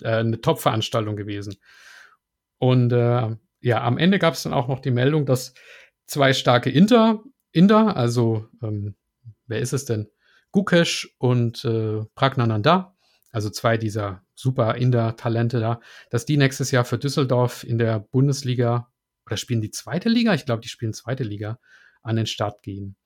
äh, 0.00 0.16
eine 0.16 0.40
Top-Veranstaltung 0.40 1.16
gewesen. 1.16 1.56
Und 2.58 2.92
äh, 2.92 3.36
ja, 3.60 3.82
am 3.82 3.98
Ende 3.98 4.18
gab 4.18 4.34
es 4.34 4.42
dann 4.42 4.52
auch 4.52 4.68
noch 4.68 4.80
die 4.80 4.90
Meldung, 4.90 5.26
dass 5.26 5.54
zwei 6.06 6.32
starke 6.32 6.70
Inter, 6.70 7.22
Inder, 7.52 7.96
also 7.96 8.46
ähm, 8.62 8.94
wer 9.46 9.60
ist 9.60 9.72
es 9.72 9.84
denn? 9.84 10.08
Gukesh 10.52 11.14
und 11.18 11.64
äh, 11.64 12.04
Pragnananda, 12.14 12.96
also 13.32 13.50
zwei 13.50 13.76
dieser 13.76 14.22
super 14.34 14.76
Inder-Talente 14.76 15.60
da, 15.60 15.80
dass 16.10 16.24
die 16.24 16.36
nächstes 16.36 16.70
Jahr 16.70 16.84
für 16.84 16.98
Düsseldorf 16.98 17.64
in 17.64 17.78
der 17.78 18.00
Bundesliga 18.00 18.90
oder 19.26 19.36
spielen 19.36 19.60
die 19.60 19.70
zweite 19.70 20.08
Liga? 20.08 20.32
Ich 20.34 20.46
glaube, 20.46 20.62
die 20.62 20.68
spielen 20.68 20.94
zweite 20.94 21.24
Liga 21.24 21.58
an 22.02 22.16
den 22.16 22.26
Start 22.26 22.62
gehen. 22.62 22.96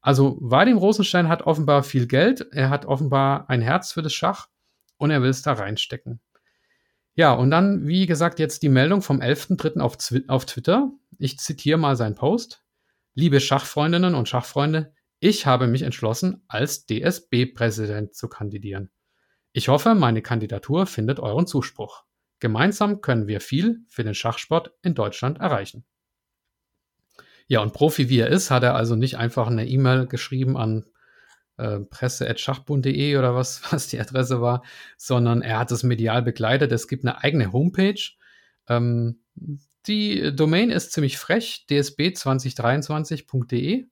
Also 0.00 0.38
Vadim 0.40 0.78
Rosenstein 0.78 1.28
hat 1.28 1.42
offenbar 1.42 1.82
viel 1.82 2.06
Geld, 2.06 2.46
er 2.52 2.70
hat 2.70 2.86
offenbar 2.86 3.48
ein 3.50 3.60
Herz 3.60 3.92
für 3.92 4.02
das 4.02 4.12
Schach 4.12 4.48
und 4.96 5.10
er 5.10 5.22
will 5.22 5.30
es 5.30 5.42
da 5.42 5.52
reinstecken. 5.52 6.20
Ja, 7.14 7.32
und 7.32 7.50
dann, 7.50 7.88
wie 7.88 8.06
gesagt, 8.06 8.38
jetzt 8.38 8.62
die 8.62 8.68
Meldung 8.68 9.02
vom 9.02 9.20
11.3. 9.20 9.80
Auf, 9.80 9.96
auf 10.28 10.46
Twitter. 10.46 10.92
Ich 11.18 11.38
zitiere 11.38 11.76
mal 11.76 11.96
seinen 11.96 12.14
Post. 12.14 12.62
Liebe 13.14 13.40
Schachfreundinnen 13.40 14.14
und 14.14 14.28
Schachfreunde, 14.28 14.94
ich 15.18 15.44
habe 15.44 15.66
mich 15.66 15.82
entschlossen, 15.82 16.44
als 16.46 16.86
DSB-Präsident 16.86 18.14
zu 18.14 18.28
kandidieren. 18.28 18.90
Ich 19.52 19.66
hoffe, 19.66 19.96
meine 19.96 20.22
Kandidatur 20.22 20.86
findet 20.86 21.18
euren 21.18 21.48
Zuspruch. 21.48 22.04
Gemeinsam 22.38 23.00
können 23.00 23.26
wir 23.26 23.40
viel 23.40 23.80
für 23.88 24.04
den 24.04 24.14
Schachsport 24.14 24.72
in 24.82 24.94
Deutschland 24.94 25.38
erreichen. 25.38 25.84
Ja, 27.48 27.60
und 27.60 27.72
Profi 27.72 28.08
wie 28.08 28.20
er 28.20 28.28
ist, 28.28 28.50
hat 28.50 28.62
er 28.62 28.74
also 28.74 28.94
nicht 28.94 29.16
einfach 29.16 29.48
eine 29.48 29.66
E-Mail 29.66 30.06
geschrieben 30.06 30.56
an 30.56 30.84
äh, 31.56 31.80
presse.schachbund.de 31.80 33.16
oder 33.16 33.34
was, 33.34 33.62
was 33.72 33.88
die 33.88 34.00
Adresse 34.00 34.40
war, 34.40 34.62
sondern 34.96 35.42
er 35.42 35.58
hat 35.58 35.72
es 35.72 35.82
medial 35.82 36.22
begleitet. 36.22 36.72
Es 36.72 36.88
gibt 36.88 37.04
eine 37.04 37.22
eigene 37.22 37.52
Homepage. 37.52 38.00
Ähm, 38.68 39.20
Die 39.86 40.34
Domain 40.36 40.70
ist 40.70 40.92
ziemlich 40.92 41.18
frech, 41.18 41.64
dsb2023.de. 41.70 43.86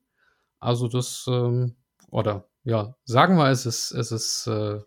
Also 0.59 0.87
das, 0.87 1.25
ähm, 1.27 1.75
oder 2.09 2.47
ja, 2.63 2.95
sagen 3.05 3.37
wir, 3.37 3.49
es 3.49 3.65
ist, 3.65 3.91
es 3.91 4.11
ist 4.11 4.47
äh, 4.47 4.79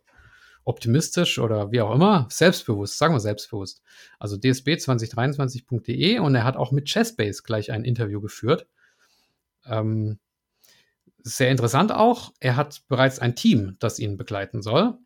optimistisch 0.64 1.38
oder 1.38 1.72
wie 1.72 1.80
auch 1.80 1.94
immer, 1.94 2.26
selbstbewusst, 2.30 2.98
sagen 2.98 3.14
wir 3.14 3.20
selbstbewusst. 3.20 3.82
Also 4.18 4.36
dsb2023.de 4.36 6.18
und 6.18 6.34
er 6.34 6.44
hat 6.44 6.56
auch 6.56 6.72
mit 6.72 6.88
Chessbase 6.88 7.42
gleich 7.42 7.72
ein 7.72 7.84
Interview 7.84 8.20
geführt. 8.20 8.66
Ähm, 9.66 10.18
sehr 11.22 11.50
interessant 11.50 11.92
auch, 11.92 12.32
er 12.40 12.56
hat 12.56 12.82
bereits 12.88 13.18
ein 13.18 13.36
Team, 13.36 13.76
das 13.78 13.98
ihn 13.98 14.16
begleiten 14.16 14.62
soll. 14.62 14.98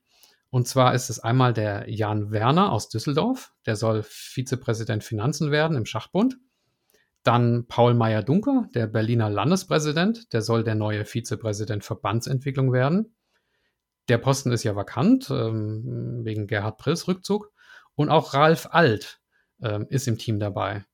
Und 0.51 0.69
zwar 0.69 0.95
ist 0.95 1.11
es 1.11 1.19
einmal 1.19 1.53
der 1.53 1.91
Jan 1.91 2.31
Werner 2.31 2.71
aus 2.71 2.89
Düsseldorf, 2.89 3.53
der 3.67 3.75
soll 3.75 4.05
Vizepräsident 4.05 5.03
Finanzen 5.03 5.51
werden 5.51 5.77
im 5.77 5.87
Schachbund. 5.87 6.39
Dann 7.25 7.67
Paul 7.67 7.95
Meyer-Dunker, 7.95 8.69
der 8.75 8.87
Berliner 8.87 9.31
Landespräsident, 9.31 10.33
der 10.33 10.43
soll 10.43 10.63
der 10.63 10.75
neue 10.75 11.07
Vizepräsident 11.07 11.83
Verbandsentwicklung 11.83 12.73
werden. 12.73 13.17
Der 14.09 14.19
Posten 14.19 14.53
ist 14.53 14.65
ja 14.65 14.77
vakant, 14.77 15.31
ähm, 15.31 16.21
wegen 16.25 16.47
Gerhard 16.47 16.79
Prills 16.79 17.09
Rückzug. 17.09 17.53
Und 17.95 18.11
auch 18.11 18.35
Ralf 18.35 18.69
Alt 18.71 19.21
ähm, 19.63 19.87
ist 19.89 20.09
im 20.09 20.19
Team 20.19 20.41
dabei. 20.41 20.85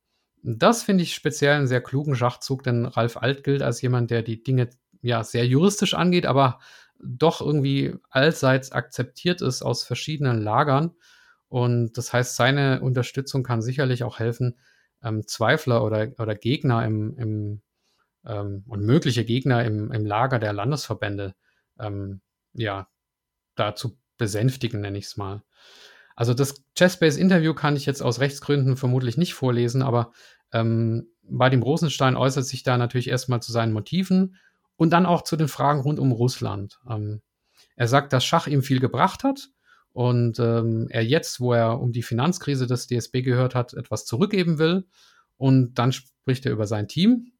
Das 0.43 0.83
finde 0.83 1.03
ich 1.03 1.15
speziell 1.15 1.55
einen 1.55 1.67
sehr 1.67 1.83
klugen 1.83 2.15
Schachzug, 2.15 2.63
denn 2.63 2.87
Ralf 2.87 3.17
Alt 3.17 3.45
gilt 3.45 3.63
als 3.63 3.83
jemand, 3.83 4.11
der 4.11 4.23
die 4.23 4.43
Dinge 4.43 4.71
ja 5.03 5.25
sehr 5.25 5.47
juristisch 5.47 5.95
angeht, 5.95 6.27
aber 6.27 6.61
doch 7.03 7.41
irgendwie 7.41 7.95
allseits 8.11 8.73
akzeptiert 8.73 9.41
ist 9.41 9.63
aus 9.63 9.83
verschiedenen 9.83 10.41
Lagern. 10.41 10.95
Und 11.49 11.97
das 11.97 12.13
heißt, 12.13 12.37
seine 12.37 12.81
Unterstützung 12.81 13.43
kann 13.43 13.63
sicherlich 13.63 14.05
auch 14.05 14.19
helfen, 14.19 14.59
ähm, 15.03 15.27
Zweifler 15.27 15.83
oder, 15.85 16.13
oder 16.19 16.35
Gegner 16.35 16.85
im, 16.85 17.17
im 17.17 17.63
ähm, 18.27 18.65
und 18.69 18.85
mögliche 18.85 19.25
Gegner 19.25 19.65
im, 19.65 19.91
im 19.93 20.05
Lager 20.05 20.39
der 20.39 20.53
Landesverbände 20.53 21.35
ähm, 21.79 22.21
ja, 22.53 22.89
da 23.61 23.75
zu 23.75 23.99
besänftigen, 24.19 24.81
nenne 24.81 24.99
ich 24.99 25.07
es 25.07 25.17
mal. 25.17 25.43
Also 26.17 26.35
das 26.35 26.63
Chessbase-Interview 26.77 27.55
kann 27.55 27.77
ich 27.77 27.87
jetzt 27.87 28.03
aus 28.03 28.21
Rechtsgründen 28.21 28.77
vermutlich 28.77 29.17
nicht 29.17 29.35
vorlesen, 29.35 29.83
aber 29.83 30.13
ähm, 30.53 31.09
Vadim 31.23 31.63
Rosenstein 31.63 32.17
äußert 32.17 32.45
sich 32.45 32.63
da 32.63 32.77
natürlich 32.77 33.09
erstmal 33.09 33.41
zu 33.41 33.53
seinen 33.53 33.73
Motiven 33.73 34.37
und 34.77 34.91
dann 34.91 35.07
auch 35.07 35.23
zu 35.23 35.37
den 35.37 35.49
Fragen 35.49 35.81
rund 35.81 35.99
um 35.99 36.13
Russland. 36.13 36.81
Ähm, 36.89 37.23
er 37.77 37.89
sagt, 37.89 38.13
dass 38.13 38.25
Schach 38.25 38.47
ihm 38.47 38.63
viel 38.63 38.81
gebracht 38.81 39.25
hat 39.25 39.49
und 39.93 40.39
ähm, 40.39 40.89
er 40.91 41.05
jetzt, 41.05 41.41
wo 41.41 41.53
er 41.53 41.81
um 41.81 41.93
die 41.93 42.03
Finanzkrise 42.03 42.67
des 42.67 42.87
DSB 42.87 43.23
gehört 43.23 43.55
hat, 43.55 43.75
etwas 43.75 44.05
zurückgeben 44.05 44.59
will. 44.59 44.87
Und 45.37 45.75
dann 45.75 45.93
spricht 45.93 46.47
er 46.47 46.53
über 46.53 46.67
sein 46.67 46.89
Team. 46.89 47.33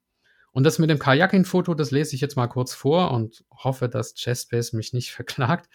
Und 0.53 0.65
das 0.65 0.79
mit 0.79 0.91
dem 0.91 0.99
Kajakin-Foto, 0.99 1.75
das 1.75 1.91
lese 1.91 2.15
ich 2.15 2.21
jetzt 2.21 2.37
mal 2.37 2.49
kurz 2.49 2.75
vor 2.75 3.13
und 3.13 3.45
hoffe, 3.53 3.89
dass 3.89 4.15
Chessbase 4.15 4.77
mich 4.77 4.93
nicht 4.93 5.13
verklagt. 5.13 5.69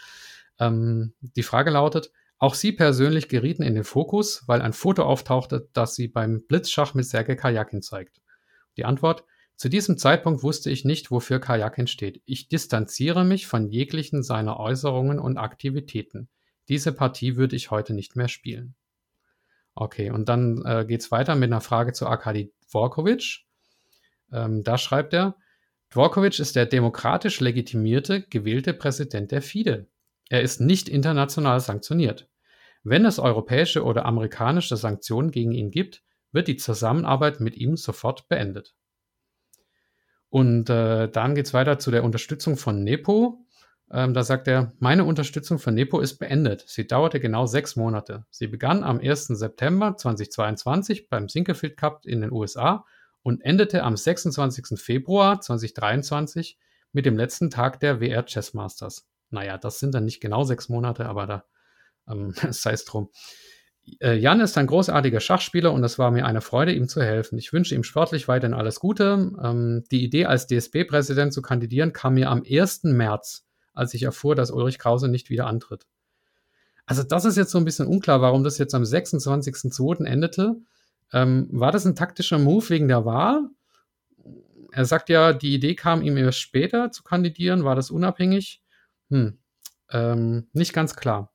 Ähm, 0.59 1.13
die 1.19 1.43
Frage 1.43 1.71
lautet, 1.71 2.11
auch 2.37 2.53
Sie 2.53 2.71
persönlich 2.71 3.29
gerieten 3.29 3.63
in 3.63 3.75
den 3.75 3.83
Fokus, 3.83 4.43
weil 4.47 4.61
ein 4.61 4.73
Foto 4.73 5.03
auftauchte, 5.03 5.69
das 5.73 5.95
Sie 5.95 6.07
beim 6.07 6.43
Blitzschach 6.47 6.93
mit 6.93 7.05
Sergei 7.05 7.35
Kajakin 7.35 7.81
zeigt. 7.81 8.21
Die 8.77 8.85
Antwort, 8.85 9.23
zu 9.55 9.69
diesem 9.69 9.97
Zeitpunkt 9.97 10.43
wusste 10.43 10.69
ich 10.69 10.83
nicht, 10.83 11.11
wofür 11.11 11.39
Kajakin 11.39 11.87
steht. 11.87 12.21
Ich 12.25 12.49
distanziere 12.49 13.23
mich 13.23 13.47
von 13.47 13.69
jeglichen 13.69 14.21
seiner 14.21 14.59
Äußerungen 14.59 15.17
und 15.17 15.37
Aktivitäten. 15.37 16.27
Diese 16.67 16.91
Partie 16.91 17.37
würde 17.37 17.55
ich 17.55 17.71
heute 17.71 17.93
nicht 17.93 18.17
mehr 18.17 18.27
spielen. 18.27 18.75
Okay, 19.73 20.09
und 20.09 20.27
dann 20.27 20.63
äh, 20.65 20.85
geht 20.85 21.01
es 21.01 21.11
weiter 21.11 21.35
mit 21.35 21.51
einer 21.51 21.61
Frage 21.61 21.93
zu 21.93 22.07
Arkadi 22.07 22.53
Dvorkovic. 22.67 23.45
Ähm, 24.31 24.63
da 24.63 24.77
schreibt 24.77 25.13
er, 25.13 25.37
Dvorkovic 25.89 26.39
ist 26.39 26.55
der 26.55 26.65
demokratisch 26.65 27.39
legitimierte, 27.39 28.23
gewählte 28.23 28.73
Präsident 28.73 29.31
der 29.31 29.41
FIDE. 29.41 29.87
Er 30.29 30.41
ist 30.41 30.59
nicht 30.59 30.89
international 30.89 31.59
sanktioniert. 31.59 32.27
Wenn 32.83 33.05
es 33.05 33.19
europäische 33.19 33.83
oder 33.83 34.05
amerikanische 34.05 34.77
Sanktionen 34.77 35.31
gegen 35.31 35.51
ihn 35.51 35.71
gibt, 35.71 36.03
wird 36.31 36.47
die 36.47 36.57
Zusammenarbeit 36.57 37.39
mit 37.39 37.55
ihm 37.55 37.77
sofort 37.77 38.27
beendet. 38.27 38.75
Und 40.29 40.69
äh, 40.69 41.09
dann 41.09 41.33
geht 41.33 41.45
es 41.45 41.53
weiter 41.53 41.79
zu 41.79 41.91
der 41.91 42.03
Unterstützung 42.03 42.57
von 42.57 42.83
Nepo. 42.83 43.45
Ähm, 43.89 44.13
da 44.13 44.23
sagt 44.23 44.47
er, 44.47 44.73
meine 44.79 45.05
Unterstützung 45.05 45.59
für 45.59 45.71
Nepo 45.71 45.99
ist 45.99 46.17
beendet. 46.17 46.65
Sie 46.67 46.87
dauerte 46.87 47.19
genau 47.19 47.45
sechs 47.45 47.75
Monate. 47.75 48.25
Sie 48.31 48.47
begann 48.47 48.83
am 48.83 48.99
1. 48.99 49.27
September 49.27 49.95
2022 49.95 51.09
beim 51.09 51.29
Sinkelfield 51.29 51.77
Cup 51.77 52.05
in 52.05 52.21
den 52.21 52.31
USA 52.31 52.85
und 53.21 53.41
endete 53.45 53.83
am 53.83 53.95
26. 53.95 54.79
Februar 54.79 55.39
2023 55.39 56.59
mit 56.91 57.05
dem 57.05 57.17
letzten 57.17 57.49
Tag 57.49 57.79
der 57.79 58.01
WR 58.01 58.25
Chess 58.25 58.53
Masters. 58.53 59.07
Naja, 59.35 59.57
das 59.57 59.79
sind 59.79 59.93
dann 59.93 60.05
nicht 60.05 60.21
genau 60.21 60.43
sechs 60.43 60.69
Monate, 60.69 61.05
aber 61.05 61.27
da 61.27 61.45
ähm, 62.07 62.33
sei 62.49 62.71
es 62.71 62.85
drum. 62.85 63.09
Äh, 63.99 64.15
Jan 64.15 64.39
ist 64.39 64.57
ein 64.57 64.65
großartiger 64.65 65.19
Schachspieler 65.19 65.71
und 65.71 65.83
es 65.83 65.99
war 65.99 66.09
mir 66.09 66.25
eine 66.25 66.41
Freude, 66.41 66.73
ihm 66.73 66.87
zu 66.87 67.03
helfen. 67.03 67.37
Ich 67.37 67.53
wünsche 67.53 67.75
ihm 67.75 67.83
sportlich 67.83 68.27
weiterhin 68.27 68.55
alles 68.55 68.79
Gute. 68.79 69.31
Ähm, 69.43 69.83
die 69.91 70.03
Idee, 70.03 70.25
als 70.25 70.47
DSB-Präsident 70.47 71.33
zu 71.33 71.41
kandidieren, 71.41 71.93
kam 71.93 72.15
mir 72.15 72.29
am 72.31 72.43
1. 72.49 72.85
März 72.85 73.45
als 73.75 73.93
ich 73.93 74.03
erfuhr, 74.03 74.35
dass 74.35 74.51
Ulrich 74.51 74.79
Krause 74.79 75.09
nicht 75.09 75.29
wieder 75.29 75.47
antritt. 75.47 75.85
Also 76.85 77.03
das 77.03 77.25
ist 77.25 77.35
jetzt 77.35 77.51
so 77.51 77.57
ein 77.57 77.65
bisschen 77.65 77.87
unklar, 77.87 78.21
warum 78.21 78.43
das 78.43 78.57
jetzt 78.57 78.73
am 78.73 78.83
26.02. 78.83 80.05
endete. 80.05 80.55
Ähm, 81.11 81.49
war 81.51 81.71
das 81.71 81.85
ein 81.85 81.95
taktischer 81.95 82.39
Move 82.39 82.69
wegen 82.69 82.87
der 82.87 83.05
Wahl? 83.05 83.49
Er 84.71 84.85
sagt 84.85 85.09
ja, 85.09 85.33
die 85.33 85.53
Idee 85.53 85.75
kam 85.75 86.01
ihm 86.01 86.17
erst 86.17 86.39
später 86.39 86.91
zu 86.91 87.03
kandidieren. 87.03 87.63
War 87.63 87.75
das 87.75 87.91
unabhängig? 87.91 88.61
Hm, 89.09 89.37
ähm, 89.91 90.47
nicht 90.53 90.73
ganz 90.73 90.95
klar. 90.95 91.33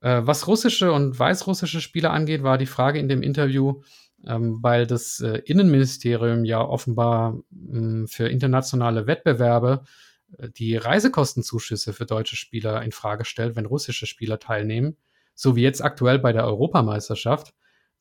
Äh, 0.00 0.22
was 0.24 0.46
russische 0.46 0.92
und 0.92 1.18
weißrussische 1.18 1.80
Spieler 1.80 2.12
angeht, 2.12 2.42
war 2.42 2.58
die 2.58 2.66
Frage 2.66 2.98
in 2.98 3.08
dem 3.08 3.22
Interview, 3.22 3.82
ähm, 4.26 4.62
weil 4.62 4.86
das 4.86 5.20
äh, 5.20 5.38
Innenministerium 5.44 6.44
ja 6.44 6.60
offenbar 6.60 7.34
mh, 7.50 7.78
hm, 7.78 8.08
für 8.08 8.28
internationale 8.28 9.06
Wettbewerbe 9.06 9.84
die 10.56 10.76
Reisekostenzuschüsse 10.76 11.92
für 11.92 12.06
deutsche 12.06 12.36
Spieler 12.36 12.82
in 12.82 12.92
Frage 12.92 13.24
stellt, 13.24 13.56
wenn 13.56 13.66
russische 13.66 14.06
Spieler 14.06 14.38
teilnehmen, 14.38 14.96
so 15.34 15.56
wie 15.56 15.62
jetzt 15.62 15.82
aktuell 15.82 16.18
bei 16.18 16.32
der 16.32 16.46
Europameisterschaft. 16.46 17.54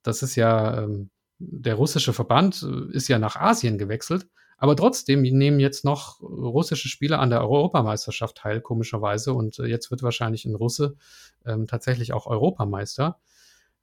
Das 0.03 0.23
ist 0.23 0.35
ja 0.35 0.83
ähm, 0.83 1.09
der 1.39 1.75
russische 1.75 2.13
Verband 2.13 2.63
äh, 2.63 2.95
ist 2.95 3.07
ja 3.07 3.19
nach 3.19 3.35
Asien 3.35 3.77
gewechselt, 3.77 4.27
aber 4.61 4.75
trotzdem 4.75 5.23
nehmen 5.23 5.59
jetzt 5.59 5.83
noch 5.83 6.21
russische 6.21 6.87
Spieler 6.87 7.17
an 7.17 7.31
der 7.31 7.41
Europameisterschaft 7.41 8.37
teil, 8.37 8.61
komischerweise. 8.61 9.33
Und 9.33 9.57
äh, 9.57 9.65
jetzt 9.65 9.89
wird 9.89 10.03
wahrscheinlich 10.03 10.45
ein 10.45 10.53
Russe 10.53 10.97
ähm, 11.47 11.65
tatsächlich 11.65 12.13
auch 12.13 12.27
Europameister. 12.27 13.19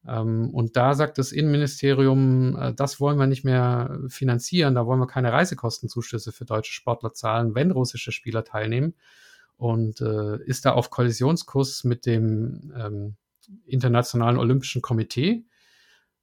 Ähm, 0.06 0.50
und 0.54 0.76
da 0.76 0.94
sagt 0.94 1.18
das 1.18 1.32
Innenministerium, 1.32 2.56
äh, 2.56 2.74
das 2.74 3.00
wollen 3.00 3.18
wir 3.18 3.26
nicht 3.26 3.42
mehr 3.42 3.98
finanzieren, 4.06 4.76
da 4.76 4.86
wollen 4.86 5.00
wir 5.00 5.08
keine 5.08 5.32
Reisekostenzuschüsse 5.32 6.30
für 6.30 6.44
deutsche 6.44 6.72
Sportler 6.72 7.12
zahlen, 7.12 7.56
wenn 7.56 7.72
russische 7.72 8.12
Spieler 8.12 8.44
teilnehmen. 8.44 8.94
Und 9.56 10.00
äh, 10.00 10.40
ist 10.44 10.64
da 10.64 10.74
auf 10.74 10.90
Kollisionskurs 10.90 11.82
mit 11.82 12.06
dem 12.06 12.72
ähm, 12.76 13.16
Internationalen 13.64 14.38
Olympischen 14.38 14.80
Komitee, 14.80 15.44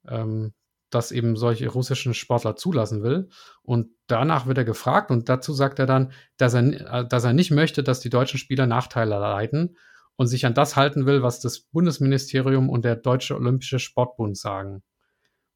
ähm, 0.08 0.54
das 0.89 1.12
eben 1.12 1.36
solche 1.36 1.67
russischen 1.67 2.13
Sportler 2.13 2.56
zulassen 2.56 3.04
will. 3.04 3.30
Und 3.63 3.89
danach 4.08 4.45
wird 4.45 4.58
er 4.58 4.65
gefragt 4.65 5.12
und 5.12 5.30
dazu 5.30 5.54
sagt 5.54 5.80
er 5.80 5.86
dann, 5.86 6.12
dass 6.38 6.54
er, 6.54 7.04
dass 7.04 7.24
er 7.24 7.34
nicht 7.34 7.52
möchte, 7.52 7.84
dass 7.84 8.00
die 8.00 8.10
deutschen 8.10 8.39
Spieler 8.39 8.67
Nachteile 8.67 9.15
erleiden 9.15 9.78
und 10.15 10.28
sich 10.28 10.45
an 10.45 10.54
das 10.54 10.76
halten 10.76 11.06
will, 11.06 11.24
was 11.24 11.39
das 11.39 11.60
Bundesministerium 11.60 12.69
und 12.69 12.86
der 12.86 12.95
Deutsche 12.95 13.36
Olympische 13.36 13.80
Sportbund 13.80 14.38
sagen. 14.38 14.84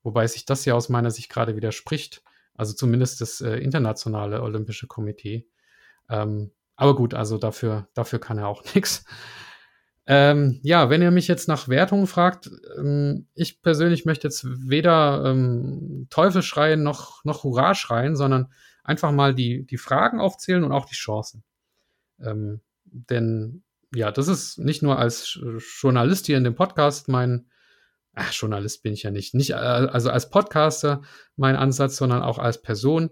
Wobei 0.03 0.27
sich 0.27 0.45
das 0.45 0.65
ja 0.65 0.73
aus 0.73 0.89
meiner 0.89 1.11
Sicht 1.11 1.29
gerade 1.29 1.55
widerspricht. 1.55 2.23
Also 2.55 2.73
zumindest 2.73 3.21
das 3.21 3.41
äh, 3.41 3.55
internationale 3.55 4.41
Olympische 4.41 4.87
Komitee. 4.87 5.47
Ähm, 6.09 6.51
aber 6.75 6.95
gut, 6.95 7.13
also 7.13 7.37
dafür, 7.37 7.87
dafür 7.93 8.19
kann 8.19 8.37
er 8.37 8.47
auch 8.47 8.63
nichts. 8.75 9.05
Ähm, 10.11 10.59
ja, 10.63 10.89
wenn 10.89 11.03
ihr 11.03 11.11
mich 11.11 11.27
jetzt 11.27 11.47
nach 11.47 11.67
Wertungen 11.67 12.07
fragt, 12.07 12.49
ähm, 12.75 13.27
ich 13.35 13.61
persönlich 13.61 14.05
möchte 14.05 14.25
jetzt 14.25 14.43
weder 14.43 15.23
ähm, 15.23 16.07
Teufel 16.09 16.41
schreien 16.41 16.81
noch, 16.81 17.23
noch 17.25 17.43
Hurra 17.43 17.75
schreien, 17.75 18.15
sondern 18.15 18.51
einfach 18.83 19.11
mal 19.11 19.35
die, 19.35 19.67
die 19.67 19.77
Fragen 19.77 20.19
aufzählen 20.19 20.63
und 20.63 20.71
auch 20.71 20.85
die 20.85 20.95
Chancen. 20.95 21.43
Ähm, 22.19 22.61
denn 22.85 23.61
ja, 23.93 24.11
das 24.11 24.27
ist 24.27 24.57
nicht 24.57 24.81
nur 24.81 24.97
als 24.97 25.39
Journalist 25.79 26.25
hier 26.25 26.37
in 26.37 26.43
dem 26.43 26.55
Podcast 26.55 27.07
mein, 27.07 27.45
ach, 28.15 28.33
Journalist 28.33 28.81
bin 28.81 28.93
ich 28.93 29.03
ja 29.03 29.11
nicht, 29.11 29.35
nicht 29.35 29.51
äh, 29.51 29.53
also 29.53 30.09
als 30.09 30.31
Podcaster 30.31 31.03
mein 31.35 31.55
Ansatz, 31.55 31.97
sondern 31.97 32.23
auch 32.23 32.39
als 32.39 32.63
Person. 32.63 33.11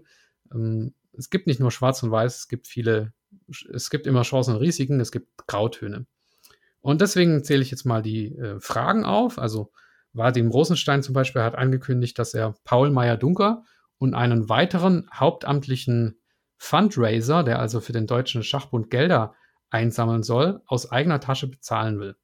Ähm, 0.52 0.94
es 1.12 1.30
gibt 1.30 1.46
nicht 1.46 1.60
nur 1.60 1.70
Schwarz 1.70 2.02
und 2.02 2.10
Weiß, 2.10 2.38
es 2.38 2.48
gibt 2.48 2.66
viele, 2.66 3.12
es 3.72 3.88
gibt 3.88 4.08
immer 4.08 4.22
Chancen 4.22 4.54
und 4.54 4.60
Risiken, 4.60 4.98
es 4.98 5.12
gibt 5.12 5.46
Grautöne. 5.46 6.04
Und 6.80 7.00
deswegen 7.00 7.42
zähle 7.44 7.62
ich 7.62 7.70
jetzt 7.70 7.84
mal 7.84 8.02
die 8.02 8.36
äh, 8.36 8.60
Fragen 8.60 9.04
auf. 9.04 9.38
Also, 9.38 9.72
Vadim 10.12 10.50
Rosenstein 10.50 11.02
zum 11.02 11.14
Beispiel 11.14 11.42
hat 11.42 11.54
angekündigt, 11.54 12.18
dass 12.18 12.34
er 12.34 12.54
Paul 12.64 12.90
Meyer-Dunker 12.90 13.64
und 13.98 14.14
einen 14.14 14.48
weiteren 14.48 15.08
hauptamtlichen 15.12 16.20
Fundraiser, 16.56 17.44
der 17.44 17.58
also 17.58 17.80
für 17.80 17.92
den 17.92 18.06
Deutschen 18.06 18.42
Schachbund 18.42 18.90
Gelder 18.90 19.34
einsammeln 19.70 20.22
soll, 20.22 20.62
aus 20.66 20.90
eigener 20.90 21.20
Tasche 21.20 21.46
bezahlen 21.46 22.00
will. 22.00 22.16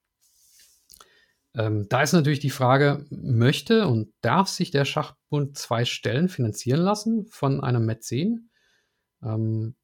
Ähm, 1.55 1.87
da 1.89 2.03
ist 2.03 2.13
natürlich 2.13 2.41
die 2.41 2.51
Frage, 2.51 3.07
möchte 3.11 3.87
und 3.87 4.13
darf 4.23 4.49
sich 4.49 4.71
der 4.71 4.85
Schachbund 4.85 5.57
zwei 5.57 5.85
Stellen 5.85 6.29
finanzieren 6.29 6.81
lassen 6.81 7.27
von 7.31 7.63
einem 7.63 7.87
Mäzen? 7.87 8.51
Ähm, 9.23 9.77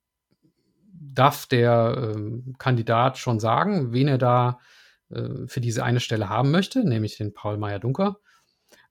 darf 1.01 1.47
der 1.47 2.13
ähm, 2.15 2.55
Kandidat 2.59 3.19
schon 3.19 3.41
sagen, 3.41 3.93
wen 3.93 4.07
er 4.07 4.19
da 4.19 4.59
äh, 5.09 5.47
für 5.47 5.61
diese 5.61 5.83
eine 5.83 6.01
Stelle 6.01 6.29
haben 6.29 6.51
möchte, 6.51 6.87
nämlich 6.87 7.17
den 7.17 7.33
Paul 7.33 7.57
Meyer-Dunker? 7.57 8.19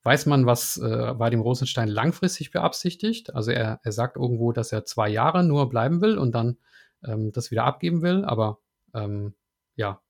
Weiß 0.03 0.25
man, 0.25 0.45
was 0.45 0.77
äh, 0.77 1.19
Vadim 1.19 1.41
Rosenstein 1.41 1.87
langfristig 1.87 2.51
beabsichtigt? 2.51 3.35
Also 3.35 3.51
er, 3.51 3.79
er 3.83 3.91
sagt 3.91 4.17
irgendwo, 4.17 4.51
dass 4.51 4.71
er 4.71 4.85
zwei 4.85 5.09
Jahre 5.09 5.43
nur 5.43 5.69
bleiben 5.69 6.01
will 6.01 6.17
und 6.17 6.33
dann 6.33 6.57
ähm, 7.05 7.31
das 7.31 7.51
wieder 7.51 7.65
abgeben 7.65 8.01
will, 8.01 8.25
aber 8.25 8.59
ähm, 8.93 9.35
ja, 9.75 10.01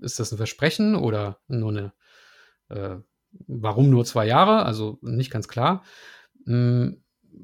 ist 0.00 0.18
das 0.20 0.32
ein 0.32 0.38
Versprechen 0.38 0.94
oder 0.94 1.40
nur 1.48 1.70
eine, 1.70 1.92
äh, 2.68 2.96
warum 3.46 3.90
nur 3.90 4.04
zwei 4.04 4.26
Jahre? 4.26 4.64
Also 4.64 4.98
nicht 5.02 5.30
ganz 5.30 5.48
klar. 5.48 5.84
Hm, 6.46 7.02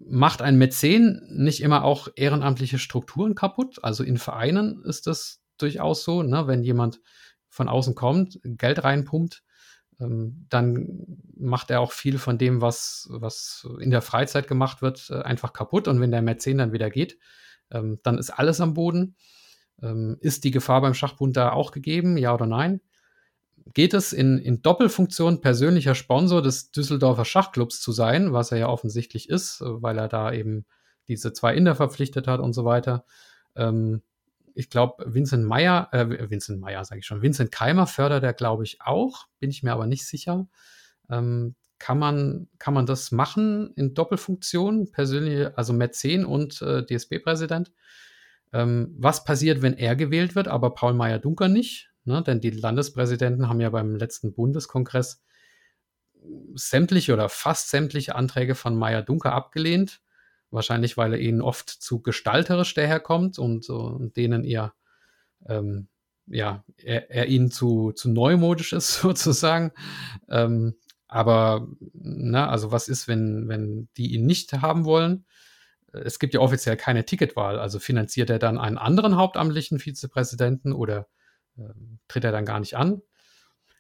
macht 0.09 0.43
ein 0.43 0.57
Mäzen 0.59 1.23
nicht 1.31 1.63
immer 1.63 1.85
auch 1.85 2.09
ehrenamtliche 2.15 2.79
Strukturen 2.79 3.35
kaputt? 3.35 3.83
Also 3.83 4.05
in 4.05 4.19
Vereinen 4.19 4.83
ist 4.85 5.07
das 5.07 5.43
durchaus 5.59 6.05
so, 6.05 6.23
ne? 6.23 6.47
wenn 6.47 6.63
jemand 6.63 7.01
von 7.49 7.69
außen 7.69 7.95
kommt, 7.95 8.39
Geld 8.45 8.85
reinpumpt, 8.85 9.43
ähm, 10.01 10.47
dann 10.49 11.19
macht 11.37 11.71
er 11.71 11.81
auch 11.81 11.93
viel 11.93 12.19
von 12.19 12.39
dem, 12.39 12.61
was, 12.61 13.09
was 13.11 13.67
in 13.81 13.91
der 13.91 14.03
Freizeit 14.03 14.49
gemacht 14.49 14.83
wird, 14.83 15.09
äh, 15.11 15.23
einfach 15.23 15.53
kaputt. 15.53 15.89
Und 15.89 16.01
wenn 16.01 16.11
der 16.11 16.23
Mäzen 16.23 16.59
dann 16.59 16.73
wieder 16.73 16.91
geht, 16.91 17.19
ähm, 17.71 17.99
dann 18.03 18.19
ist 18.19 18.31
alles 18.31 18.61
am 18.61 18.75
Boden. 18.75 19.17
Ähm, 19.83 20.17
ist 20.21 20.45
die 20.45 20.51
Gefahr 20.51 20.81
beim 20.81 20.95
Schachbund 20.95 21.37
da 21.37 21.53
auch 21.53 21.71
gegeben, 21.71 22.17
ja 22.17 22.35
oder 22.35 22.47
nein? 22.47 22.81
Geht 23.75 23.95
es 23.95 24.13
in, 24.13 24.39
in 24.39 24.63
Doppelfunktion 24.63 25.41
persönlicher 25.41 25.95
Sponsor 25.95 26.41
des 26.41 26.71
Düsseldorfer 26.71 27.25
Schachclubs 27.25 27.81
zu 27.81 27.93
sein, 27.93 28.33
was 28.33 28.53
er 28.53 28.59
ja 28.59 28.69
offensichtlich 28.69 29.29
ist, 29.29 29.61
äh, 29.61 29.83
weil 29.83 29.99
er 29.99 30.09
da 30.09 30.33
eben 30.33 30.67
diese 31.09 31.33
zwei 31.33 31.55
Inder 31.55 31.75
verpflichtet 31.75 32.27
hat 32.27 32.41
und 32.41 32.53
so 32.53 32.65
weiter. 32.65 33.05
Ähm, 33.55 34.03
ich 34.55 34.71
glaube, 34.71 35.05
Vincent 35.07 35.45
Meyer, 35.45 35.89
äh, 35.93 36.31
Vincent 36.31 36.61
Meyer 36.61 36.85
sage 36.85 37.01
ich 37.01 37.07
schon, 37.07 37.23
Vincent 37.23 37.53
Keimer 37.53 37.87
fördert 37.87 38.25
er, 38.25 38.33
glaube 38.33 38.65
ich, 38.65 38.81
auch, 38.81 39.27
bin 39.39 39.51
ich 39.51 39.63
mir 39.63 39.73
aber 39.73 39.87
nicht 39.87 40.07
sicher. 40.07 40.49
Ähm, 41.11 41.55
kann 41.79 41.99
man, 41.99 42.49
kann 42.59 42.73
man 42.73 42.87
das 42.87 43.13
machen 43.13 43.73
in 43.77 43.93
Doppelfunktion, 43.93 44.91
persönliche, 44.91 45.57
also 45.59 45.73
Mäzen 45.73 46.25
und 46.25 46.63
äh, 46.63 46.87
DSB-Präsident? 46.87 47.71
Ähm, 48.53 48.95
was 48.99 49.25
passiert, 49.25 49.61
wenn 49.61 49.75
er 49.75 49.95
gewählt 49.95 50.35
wird, 50.35 50.49
aber 50.49 50.71
Paul 50.71 50.95
Meyer-Dunker 50.95 51.49
nicht? 51.49 51.91
Ne? 52.07 52.23
Denn 52.23 52.41
die 52.41 52.51
Landespräsidenten 52.51 53.49
haben 53.49 53.61
ja 53.61 53.71
beim 53.71 53.97
letzten 53.97 54.33
Bundeskongress 54.33 55.23
sämtliche 56.55 57.13
oder 57.13 57.29
fast 57.29 57.71
sämtliche 57.71 58.15
Anträge 58.15 58.55
von 58.55 58.77
Meyer-Dunker 58.77 59.33
abgelehnt. 59.33 60.01
Wahrscheinlich, 60.51 60.97
weil 60.97 61.13
er 61.13 61.21
ihnen 61.21 61.43
oft 61.43 61.69
zu 61.69 62.01
gestalterisch 62.01 62.75
daherkommt 62.75 63.39
und, 63.39 63.69
und 63.69 64.17
denen 64.17 64.45
eher, 64.45 64.75
ähm, 65.49 65.89
ja, 66.27 66.65
er, 66.79 67.11
er, 67.11 67.27
ihnen 67.27 67.51
zu, 67.51 67.93
zu 67.93 68.09
neumodisch 68.09 68.73
ist, 68.73 68.95
sozusagen. 69.01 69.73
Ähm, 70.29 70.77
aber, 71.09 71.69
na, 71.93 72.49
also 72.49 72.73
was 72.73 72.89
ist, 72.89 73.09
wenn, 73.09 73.49
wenn 73.49 73.89
die 73.97 74.15
ihn 74.15 74.27
nicht 74.27 74.53
haben 74.53 74.85
wollen? 74.85 75.25
es 76.05 76.19
gibt 76.19 76.35
ja 76.35 76.41
offiziell 76.41 76.77
keine 76.77 77.05
Ticketwahl. 77.05 77.59
Also 77.59 77.79
finanziert 77.79 78.31
er 78.31 78.39
dann 78.39 78.59
einen 78.59 78.79
anderen 78.79 79.17
hauptamtlichen 79.17 79.79
Vizepräsidenten 79.79 80.73
oder 80.73 81.09
äh, 81.59 81.63
tritt 82.09 82.25
er 82.25 82.33
dann 82.33 82.45
gar 82.45 82.61
nicht 82.61 82.77
an? 82.77 83.03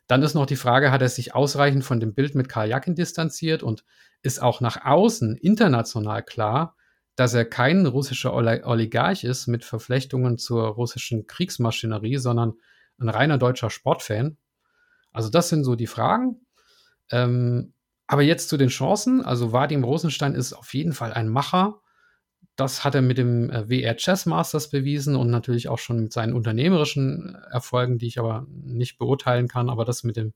Dann 0.06 0.22
ist 0.22 0.34
noch 0.34 0.46
die 0.46 0.56
Frage, 0.56 0.92
hat 0.92 1.02
er 1.02 1.08
sich 1.08 1.34
ausreichend 1.34 1.84
von 1.84 2.00
dem 2.00 2.14
Bild 2.14 2.34
mit 2.34 2.48
Karl 2.48 2.68
Jakin 2.68 2.94
distanziert 2.94 3.62
und 3.62 3.84
ist 4.22 4.40
auch 4.40 4.60
nach 4.60 4.84
außen 4.84 5.36
international 5.36 6.22
klar, 6.22 6.76
dass 7.16 7.34
er 7.34 7.44
kein 7.44 7.86
russischer 7.86 8.34
Oligarch 8.34 9.24
ist 9.24 9.46
mit 9.46 9.64
Verflechtungen 9.64 10.38
zur 10.38 10.66
russischen 10.68 11.26
Kriegsmaschinerie, 11.26 12.18
sondern 12.18 12.54
ein 12.98 13.08
reiner 13.08 13.38
deutscher 13.38 13.70
Sportfan. 13.70 14.36
Also 15.12 15.30
das 15.30 15.48
sind 15.48 15.64
so 15.64 15.76
die 15.76 15.86
Fragen. 15.86 16.46
Ähm, 17.10 17.72
aber 18.06 18.22
jetzt 18.22 18.48
zu 18.48 18.56
den 18.56 18.68
Chancen. 18.68 19.24
Also 19.24 19.52
Vadim 19.52 19.82
Rosenstein 19.82 20.34
ist 20.34 20.52
auf 20.52 20.74
jeden 20.74 20.92
Fall 20.92 21.12
ein 21.12 21.28
Macher 21.28 21.80
das 22.56 22.84
hat 22.84 22.94
er 22.94 23.02
mit 23.02 23.18
dem 23.18 23.50
äh, 23.50 23.68
WR 23.68 23.96
Chess 23.96 24.26
Masters 24.26 24.70
bewiesen 24.70 25.14
und 25.14 25.30
natürlich 25.30 25.68
auch 25.68 25.78
schon 25.78 26.02
mit 26.02 26.12
seinen 26.12 26.32
unternehmerischen 26.32 27.36
Erfolgen, 27.50 27.98
die 27.98 28.06
ich 28.06 28.18
aber 28.18 28.46
nicht 28.50 28.98
beurteilen 28.98 29.48
kann. 29.48 29.70
Aber 29.70 29.84
das 29.84 30.04
mit 30.04 30.16
dem 30.16 30.32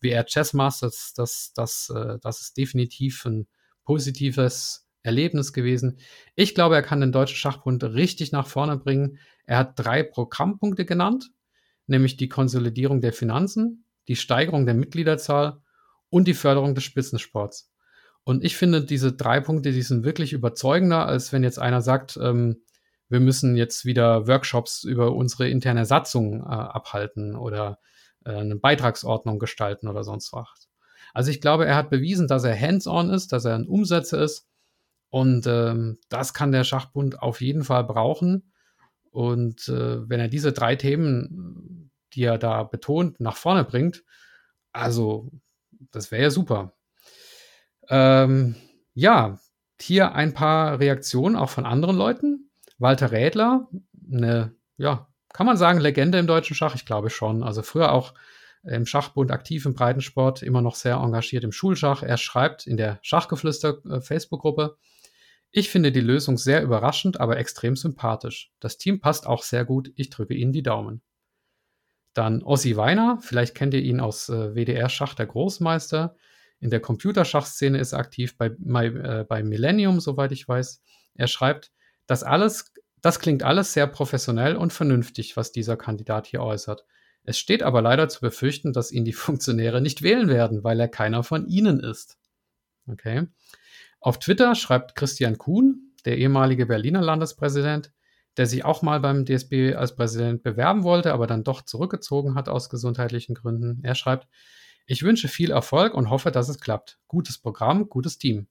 WR 0.00 0.24
Chess 0.26 0.52
Masters, 0.52 1.12
das, 1.14 1.52
das, 1.54 1.88
das, 1.88 2.20
das 2.20 2.40
ist 2.40 2.56
definitiv 2.56 3.24
ein 3.24 3.46
positives 3.84 4.86
Erlebnis 5.02 5.52
gewesen. 5.52 5.98
Ich 6.34 6.54
glaube, 6.54 6.76
er 6.76 6.82
kann 6.82 7.00
den 7.00 7.12
Deutschen 7.12 7.36
Schachbund 7.36 7.82
richtig 7.82 8.32
nach 8.32 8.46
vorne 8.46 8.76
bringen. 8.76 9.18
Er 9.46 9.58
hat 9.58 9.78
drei 9.78 10.02
Programmpunkte 10.02 10.84
genannt, 10.84 11.30
nämlich 11.86 12.16
die 12.16 12.28
Konsolidierung 12.28 13.00
der 13.00 13.12
Finanzen, 13.12 13.84
die 14.08 14.16
Steigerung 14.16 14.66
der 14.66 14.74
Mitgliederzahl 14.74 15.60
und 16.08 16.28
die 16.28 16.34
Förderung 16.34 16.74
des 16.74 16.84
Spitzensports. 16.84 17.71
Und 18.24 18.44
ich 18.44 18.56
finde, 18.56 18.84
diese 18.84 19.12
drei 19.12 19.40
Punkte, 19.40 19.72
die 19.72 19.82
sind 19.82 20.04
wirklich 20.04 20.32
überzeugender, 20.32 21.06
als 21.06 21.32
wenn 21.32 21.42
jetzt 21.42 21.58
einer 21.58 21.82
sagt, 21.82 22.18
ähm, 22.20 22.62
wir 23.08 23.20
müssen 23.20 23.56
jetzt 23.56 23.84
wieder 23.84 24.26
Workshops 24.26 24.84
über 24.84 25.12
unsere 25.12 25.48
interne 25.48 25.84
Satzung 25.84 26.40
äh, 26.40 26.44
abhalten 26.46 27.36
oder 27.36 27.78
äh, 28.24 28.32
eine 28.32 28.56
Beitragsordnung 28.56 29.38
gestalten 29.38 29.88
oder 29.88 30.04
sonst 30.04 30.32
was. 30.32 30.68
Also 31.12 31.30
ich 31.30 31.40
glaube, 31.40 31.66
er 31.66 31.76
hat 31.76 31.90
bewiesen, 31.90 32.26
dass 32.26 32.44
er 32.44 32.58
hands-on 32.58 33.10
ist, 33.10 33.32
dass 33.32 33.44
er 33.44 33.54
ein 33.54 33.66
Umsetzer 33.66 34.22
ist. 34.22 34.48
Und 35.10 35.46
ähm, 35.46 35.98
das 36.08 36.32
kann 36.32 36.52
der 36.52 36.64
Schachbund 36.64 37.20
auf 37.20 37.42
jeden 37.42 37.64
Fall 37.64 37.84
brauchen. 37.84 38.52
Und 39.10 39.68
äh, 39.68 40.08
wenn 40.08 40.20
er 40.20 40.28
diese 40.28 40.52
drei 40.52 40.74
Themen, 40.76 41.90
die 42.14 42.22
er 42.22 42.38
da 42.38 42.62
betont, 42.62 43.20
nach 43.20 43.36
vorne 43.36 43.64
bringt, 43.64 44.04
also 44.72 45.30
das 45.90 46.10
wäre 46.10 46.22
ja 46.22 46.30
super. 46.30 46.72
Ähm, 47.88 48.54
ja, 48.94 49.38
hier 49.80 50.14
ein 50.14 50.34
paar 50.34 50.78
Reaktionen 50.78 51.36
auch 51.36 51.50
von 51.50 51.66
anderen 51.66 51.96
Leuten. 51.96 52.50
Walter 52.78 53.12
Rädler, 53.12 53.68
eine, 54.12 54.54
ja, 54.76 55.08
kann 55.32 55.46
man 55.46 55.56
sagen, 55.56 55.80
Legende 55.80 56.18
im 56.18 56.26
deutschen 56.26 56.54
Schach, 56.54 56.74
ich 56.74 56.84
glaube 56.84 57.10
schon. 57.10 57.42
Also 57.42 57.62
früher 57.62 57.92
auch 57.92 58.14
im 58.64 58.86
Schachbund 58.86 59.30
aktiv 59.30 59.66
im 59.66 59.74
Breitensport, 59.74 60.42
immer 60.42 60.62
noch 60.62 60.76
sehr 60.76 60.96
engagiert 60.96 61.44
im 61.44 61.52
Schulschach. 61.52 62.02
Er 62.02 62.16
schreibt 62.16 62.66
in 62.66 62.76
der 62.76 62.98
Schachgeflüster 63.02 63.78
äh, 63.88 64.00
ich 65.54 65.68
finde 65.68 65.92
die 65.92 66.00
Lösung 66.00 66.38
sehr 66.38 66.62
überraschend, 66.62 67.20
aber 67.20 67.36
extrem 67.36 67.76
sympathisch. 67.76 68.50
Das 68.58 68.78
Team 68.78 69.00
passt 69.00 69.26
auch 69.26 69.42
sehr 69.42 69.66
gut. 69.66 69.92
Ich 69.96 70.08
drücke 70.08 70.32
Ihnen 70.32 70.52
die 70.52 70.62
Daumen. 70.62 71.02
Dann 72.14 72.42
Ossi 72.42 72.76
Weiner, 72.76 73.18
vielleicht 73.20 73.54
kennt 73.54 73.74
ihr 73.74 73.82
ihn 73.82 74.00
aus 74.00 74.30
äh, 74.30 74.54
WDR 74.54 74.88
Schach 74.88 75.14
der 75.14 75.26
Großmeister 75.26 76.16
in 76.62 76.70
der 76.70 76.78
Computerschachszene 76.78 77.76
ist 77.76 77.92
er 77.92 77.98
aktiv, 77.98 78.38
bei, 78.38 78.52
bei, 78.56 78.86
äh, 78.86 79.26
bei 79.28 79.42
Millennium, 79.42 79.98
soweit 79.98 80.30
ich 80.30 80.46
weiß. 80.46 80.80
Er 81.14 81.26
schreibt, 81.26 81.72
das 82.06 82.22
alles, 82.22 82.72
das 83.00 83.18
klingt 83.18 83.42
alles 83.42 83.72
sehr 83.72 83.88
professionell 83.88 84.54
und 84.54 84.72
vernünftig, 84.72 85.36
was 85.36 85.50
dieser 85.50 85.76
Kandidat 85.76 86.28
hier 86.28 86.40
äußert. 86.40 86.84
Es 87.24 87.36
steht 87.36 87.64
aber 87.64 87.82
leider 87.82 88.08
zu 88.08 88.20
befürchten, 88.20 88.72
dass 88.72 88.92
ihn 88.92 89.04
die 89.04 89.12
Funktionäre 89.12 89.80
nicht 89.80 90.02
wählen 90.02 90.28
werden, 90.28 90.62
weil 90.62 90.78
er 90.78 90.86
keiner 90.86 91.24
von 91.24 91.48
ihnen 91.48 91.80
ist. 91.80 92.16
Okay. 92.86 93.26
Auf 93.98 94.20
Twitter 94.20 94.54
schreibt 94.54 94.94
Christian 94.94 95.38
Kuhn, 95.38 95.92
der 96.04 96.16
ehemalige 96.18 96.66
Berliner 96.66 97.02
Landespräsident, 97.02 97.92
der 98.36 98.46
sich 98.46 98.64
auch 98.64 98.82
mal 98.82 99.00
beim 99.00 99.24
DSB 99.24 99.74
als 99.74 99.96
Präsident 99.96 100.44
bewerben 100.44 100.84
wollte, 100.84 101.12
aber 101.12 101.26
dann 101.26 101.42
doch 101.42 101.62
zurückgezogen 101.62 102.36
hat 102.36 102.48
aus 102.48 102.70
gesundheitlichen 102.70 103.34
Gründen. 103.34 103.80
Er 103.82 103.96
schreibt, 103.96 104.28
ich 104.86 105.02
wünsche 105.02 105.28
viel 105.28 105.50
Erfolg 105.50 105.94
und 105.94 106.10
hoffe, 106.10 106.30
dass 106.30 106.48
es 106.48 106.60
klappt. 106.60 106.98
Gutes 107.08 107.38
Programm, 107.38 107.88
gutes 107.88 108.18
Team. 108.18 108.48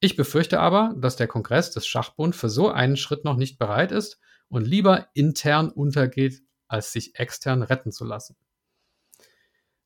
Ich 0.00 0.16
befürchte 0.16 0.60
aber, 0.60 0.94
dass 0.96 1.16
der 1.16 1.28
Kongress 1.28 1.70
des 1.70 1.86
Schachbund 1.86 2.34
für 2.34 2.48
so 2.48 2.70
einen 2.70 2.96
Schritt 2.96 3.24
noch 3.24 3.36
nicht 3.36 3.58
bereit 3.58 3.92
ist 3.92 4.18
und 4.48 4.66
lieber 4.66 5.08
intern 5.14 5.70
untergeht, 5.70 6.42
als 6.66 6.92
sich 6.92 7.18
extern 7.18 7.62
retten 7.62 7.92
zu 7.92 8.04
lassen. 8.04 8.36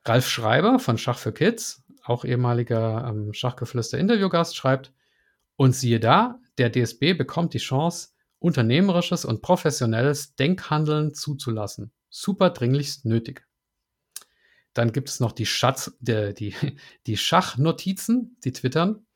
Ralf 0.05 0.29
Schreiber 0.29 0.79
von 0.79 0.99
Schach 0.99 1.19
für 1.19 1.33
Kids, 1.33 1.85
auch 2.05 2.25
ehemaliger 2.25 3.07
ähm, 3.09 3.33
Schachgeflüster-Interviewgast, 3.33 4.57
schreibt, 4.57 4.93
und 5.57 5.75
siehe 5.75 6.01
da, 6.01 6.39
der 6.59 6.71
DSB 6.71 7.15
bekommt 7.15 7.55
die 7.55 7.59
Chance, 7.59 8.11
unternehmerisches 8.39 9.25
und 9.25 9.43
professionelles 9.43 10.37
Denkhandeln 10.37 11.15
zuzulassen. 11.15 11.93
Super 12.09 12.51
dringlichst 12.51 13.05
nötig. 13.05 13.46
Dann 14.77 14.93
gibt 14.93 15.09
es 15.09 15.21
noch 15.21 15.33
die, 15.33 15.47
Schatz, 15.47 15.97
der, 16.01 16.35
die, 16.35 16.55
die 17.07 17.17
Schachnotizen, 17.17 18.37
die 18.45 18.53
twittern. 18.53 19.07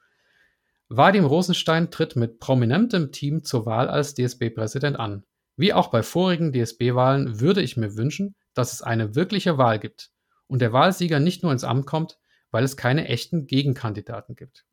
Vadim 0.88 1.26
Rosenstein 1.26 1.90
tritt 1.90 2.16
mit 2.16 2.40
prominentem 2.40 3.12
Team 3.12 3.44
zur 3.44 3.66
Wahl 3.66 3.90
als 3.90 4.14
DSB-Präsident 4.14 4.98
an. 4.98 5.22
Wie 5.56 5.74
auch 5.74 5.88
bei 5.88 6.02
vorigen 6.02 6.52
DSB-Wahlen 6.54 7.40
würde 7.40 7.61
ich 7.61 7.76
mir 7.76 7.98
wünschen, 7.98 8.34
dass 8.54 8.72
es 8.72 8.80
eine 8.80 9.14
wirkliche 9.14 9.58
Wahl 9.58 9.78
gibt 9.78 10.11
und 10.46 10.62
der 10.62 10.72
Wahlsieger 10.72 11.20
nicht 11.20 11.42
nur 11.42 11.52
ins 11.52 11.64
Amt 11.64 11.84
kommt, 11.84 12.18
weil 12.50 12.64
es 12.64 12.78
keine 12.78 13.08
echten 13.08 13.46
Gegenkandidaten 13.46 14.36
gibt. 14.36 14.64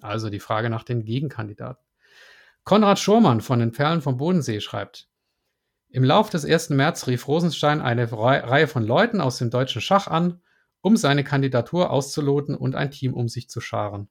Also 0.00 0.30
die 0.30 0.40
Frage 0.40 0.68
nach 0.68 0.82
den 0.82 1.04
Gegenkandidaten. 1.04 1.86
Konrad 2.64 2.98
Schurmann 2.98 3.40
von 3.40 3.60
den 3.60 3.70
Perlen 3.70 4.02
vom 4.02 4.16
Bodensee 4.16 4.60
schreibt, 4.60 5.08
im 5.94 6.02
Lauf 6.02 6.28
des 6.28 6.44
1. 6.44 6.70
März 6.70 7.06
rief 7.06 7.28
Rosenstein 7.28 7.80
eine 7.80 8.10
Reihe 8.10 8.66
von 8.66 8.84
Leuten 8.84 9.20
aus 9.20 9.38
dem 9.38 9.50
deutschen 9.50 9.80
Schach 9.80 10.08
an, 10.08 10.42
um 10.80 10.96
seine 10.96 11.22
Kandidatur 11.22 11.90
auszuloten 11.90 12.56
und 12.56 12.74
ein 12.74 12.90
Team 12.90 13.14
um 13.14 13.28
sich 13.28 13.48
zu 13.48 13.60
scharen. 13.60 14.08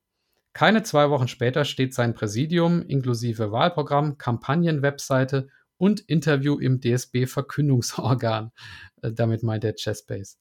Keine 0.53 0.84
zwei 0.84 1.09
Wochen 1.09 1.27
später 1.27 1.65
steht 1.65 1.93
sein 1.93 2.13
Präsidium 2.13 2.84
inklusive 2.84 3.51
Wahlprogramm, 3.51 4.17
Kampagnenwebseite 4.17 5.49
und 5.75 5.99
Interview 5.99 6.57
im 6.57 6.79
DSB-Verkündungsorgan. 6.79 8.53
Äh, 9.01 9.11
damit 9.11 9.43
meint 9.43 9.65
er 9.65 9.73
Chessbase. 9.73 10.38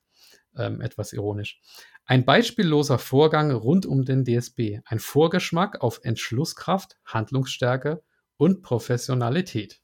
Ähm, 0.57 0.81
etwas 0.81 1.13
ironisch. 1.13 1.61
Ein 2.05 2.25
beispielloser 2.25 3.01
Vorgang 3.01 3.51
rund 3.51 3.85
um 3.85 4.05
den 4.05 4.25
DSB. 4.25 4.79
Ein 4.85 5.01
Vorgeschmack 5.01 5.81
auf 5.81 5.99
Entschlusskraft, 6.05 6.99
Handlungsstärke 7.05 8.05
und 8.37 8.63
Professionalität. 8.63 9.82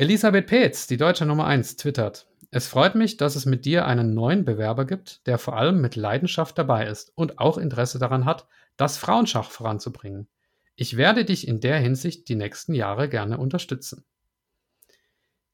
Elisabeth 0.00 0.46
Peetz, 0.46 0.86
die 0.86 0.96
deutsche 0.96 1.26
Nummer 1.26 1.44
1, 1.44 1.76
twittert. 1.76 2.26
Es 2.50 2.68
freut 2.68 2.94
mich, 2.94 3.18
dass 3.18 3.36
es 3.36 3.44
mit 3.44 3.66
dir 3.66 3.84
einen 3.84 4.14
neuen 4.14 4.46
Bewerber 4.46 4.86
gibt, 4.86 5.26
der 5.26 5.36
vor 5.36 5.58
allem 5.58 5.82
mit 5.82 5.94
Leidenschaft 5.94 6.56
dabei 6.56 6.86
ist 6.86 7.12
und 7.16 7.38
auch 7.38 7.58
Interesse 7.58 7.98
daran 7.98 8.24
hat, 8.24 8.48
das 8.78 8.96
Frauenschach 8.96 9.50
voranzubringen. 9.50 10.26
Ich 10.74 10.96
werde 10.96 11.26
dich 11.26 11.46
in 11.46 11.60
der 11.60 11.78
Hinsicht 11.80 12.30
die 12.30 12.34
nächsten 12.34 12.72
Jahre 12.72 13.10
gerne 13.10 13.36
unterstützen. 13.36 14.06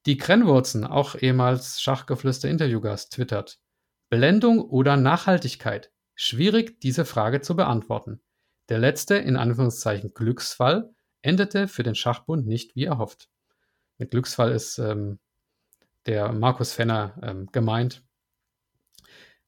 Die 0.05 0.15
Krennwurzen, 0.15 0.85
auch 0.85 1.15
ehemals 1.15 1.81
Schachgeflüster-Interviewgast, 1.81 3.11
twittert. 3.11 3.59
Blendung 4.09 4.61
oder 4.61 4.95
Nachhaltigkeit? 4.95 5.91
Schwierig, 6.15 6.79
diese 6.79 7.03
Frage 7.03 7.41
zu 7.41 7.57
beantworten. 7.57 8.21
Der 8.69 8.79
letzte, 8.79 9.15
in 9.15 9.35
Anführungszeichen, 9.35 10.13
Glücksfall 10.13 10.89
endete 11.21 11.67
für 11.67 11.83
den 11.83 11.95
Schachbund 11.95 12.47
nicht 12.47 12.77
wie 12.77 12.85
erhofft. 12.85 13.27
Mit 13.97 14.11
Glücksfall 14.11 14.51
ist 14.51 14.77
ähm, 14.77 15.19
der 16.05 16.31
Markus 16.31 16.73
Fenner 16.73 17.15
ähm, 17.21 17.49
gemeint. 17.51 18.03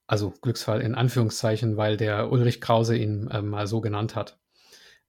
Also 0.06 0.34
Glücksfall 0.42 0.80
in 0.80 0.94
Anführungszeichen, 0.94 1.76
weil 1.76 1.96
der 1.96 2.32
Ulrich 2.32 2.60
Krause 2.60 2.96
ihn 2.96 3.28
ähm, 3.32 3.48
mal 3.48 3.66
so 3.66 3.80
genannt 3.80 4.16
hat. 4.16 4.40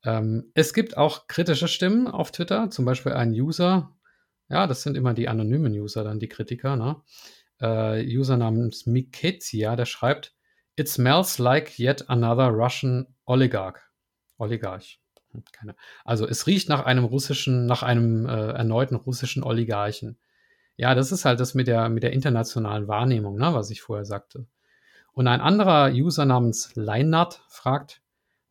Ähm, 0.04 0.52
es 0.54 0.74
gibt 0.74 0.98
auch 0.98 1.28
kritische 1.28 1.68
Stimmen 1.68 2.08
auf 2.08 2.32
Twitter, 2.32 2.70
zum 2.70 2.86
Beispiel 2.86 3.14
ein 3.14 3.32
User, 3.32 3.96
ja, 4.50 4.68
das 4.68 4.84
sind 4.84 4.98
immer 4.98 5.14
die 5.14 5.30
anonymen 5.30 5.72
User, 5.74 6.04
dann 6.04 6.20
die 6.20 6.28
Kritiker, 6.28 6.76
ne? 6.76 7.02
Äh, 7.62 8.06
User 8.06 8.38
namens 8.38 8.86
Mikezia, 8.86 9.76
der 9.76 9.86
schreibt, 9.86 10.36
It 10.76 10.90
smells 10.90 11.38
like 11.38 11.80
yet 11.80 12.10
another 12.10 12.50
Russian 12.50 13.16
oligarch. 13.26 13.80
Oligarch. 14.38 15.00
Hm, 15.32 15.44
keine. 15.52 15.76
Also 16.06 16.28
es 16.28 16.48
riecht 16.48 16.70
nach 16.70 16.86
einem 16.86 17.04
russischen, 17.04 17.66
nach 17.66 17.84
einem 17.84 18.26
äh, 18.28 18.52
erneuten 18.52 18.96
russischen 18.96 19.44
Oligarchen. 19.44 20.18
Ja, 20.78 20.96
das 20.96 21.12
ist 21.12 21.26
halt 21.26 21.40
das 21.40 21.54
mit 21.54 21.68
der, 21.68 21.90
mit 21.90 22.04
der 22.04 22.14
internationalen 22.14 22.88
Wahrnehmung, 22.88 23.38
ne, 23.38 23.54
was 23.54 23.70
ich 23.70 23.82
vorher 23.82 24.06
sagte. 24.06 24.48
Und 25.14 25.28
ein 25.28 25.42
anderer 25.42 25.92
User 25.92 26.26
namens 26.26 26.76
Leinart 26.76 27.44
fragt, 27.50 28.02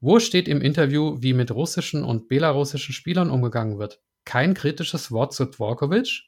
wo 0.00 0.18
steht 0.18 0.48
im 0.48 0.62
Interview, 0.62 1.16
wie 1.20 1.32
mit 1.32 1.50
russischen 1.50 2.04
und 2.04 2.28
belarussischen 2.28 2.94
Spielern 2.94 3.30
umgegangen 3.30 3.78
wird? 3.78 4.00
Kein 4.24 4.54
kritisches 4.54 5.10
Wort 5.12 5.34
zu 5.34 5.46
Dvorkovic? 5.46 6.24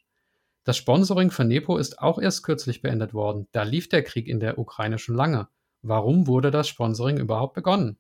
Das 0.64 0.76
Sponsoring 0.76 1.30
von 1.30 1.48
Nepo 1.48 1.76
ist 1.76 1.98
auch 1.98 2.18
erst 2.18 2.42
kürzlich 2.42 2.82
beendet 2.82 3.14
worden. 3.14 3.48
Da 3.52 3.62
lief 3.62 3.88
der 3.88 4.02
Krieg 4.02 4.28
in 4.28 4.40
der 4.40 4.58
Ukraine 4.58 4.98
schon 4.98 5.16
lange. 5.16 5.48
Warum 5.82 6.26
wurde 6.26 6.50
das 6.50 6.68
Sponsoring 6.68 7.18
überhaupt 7.18 7.54
begonnen? 7.54 7.98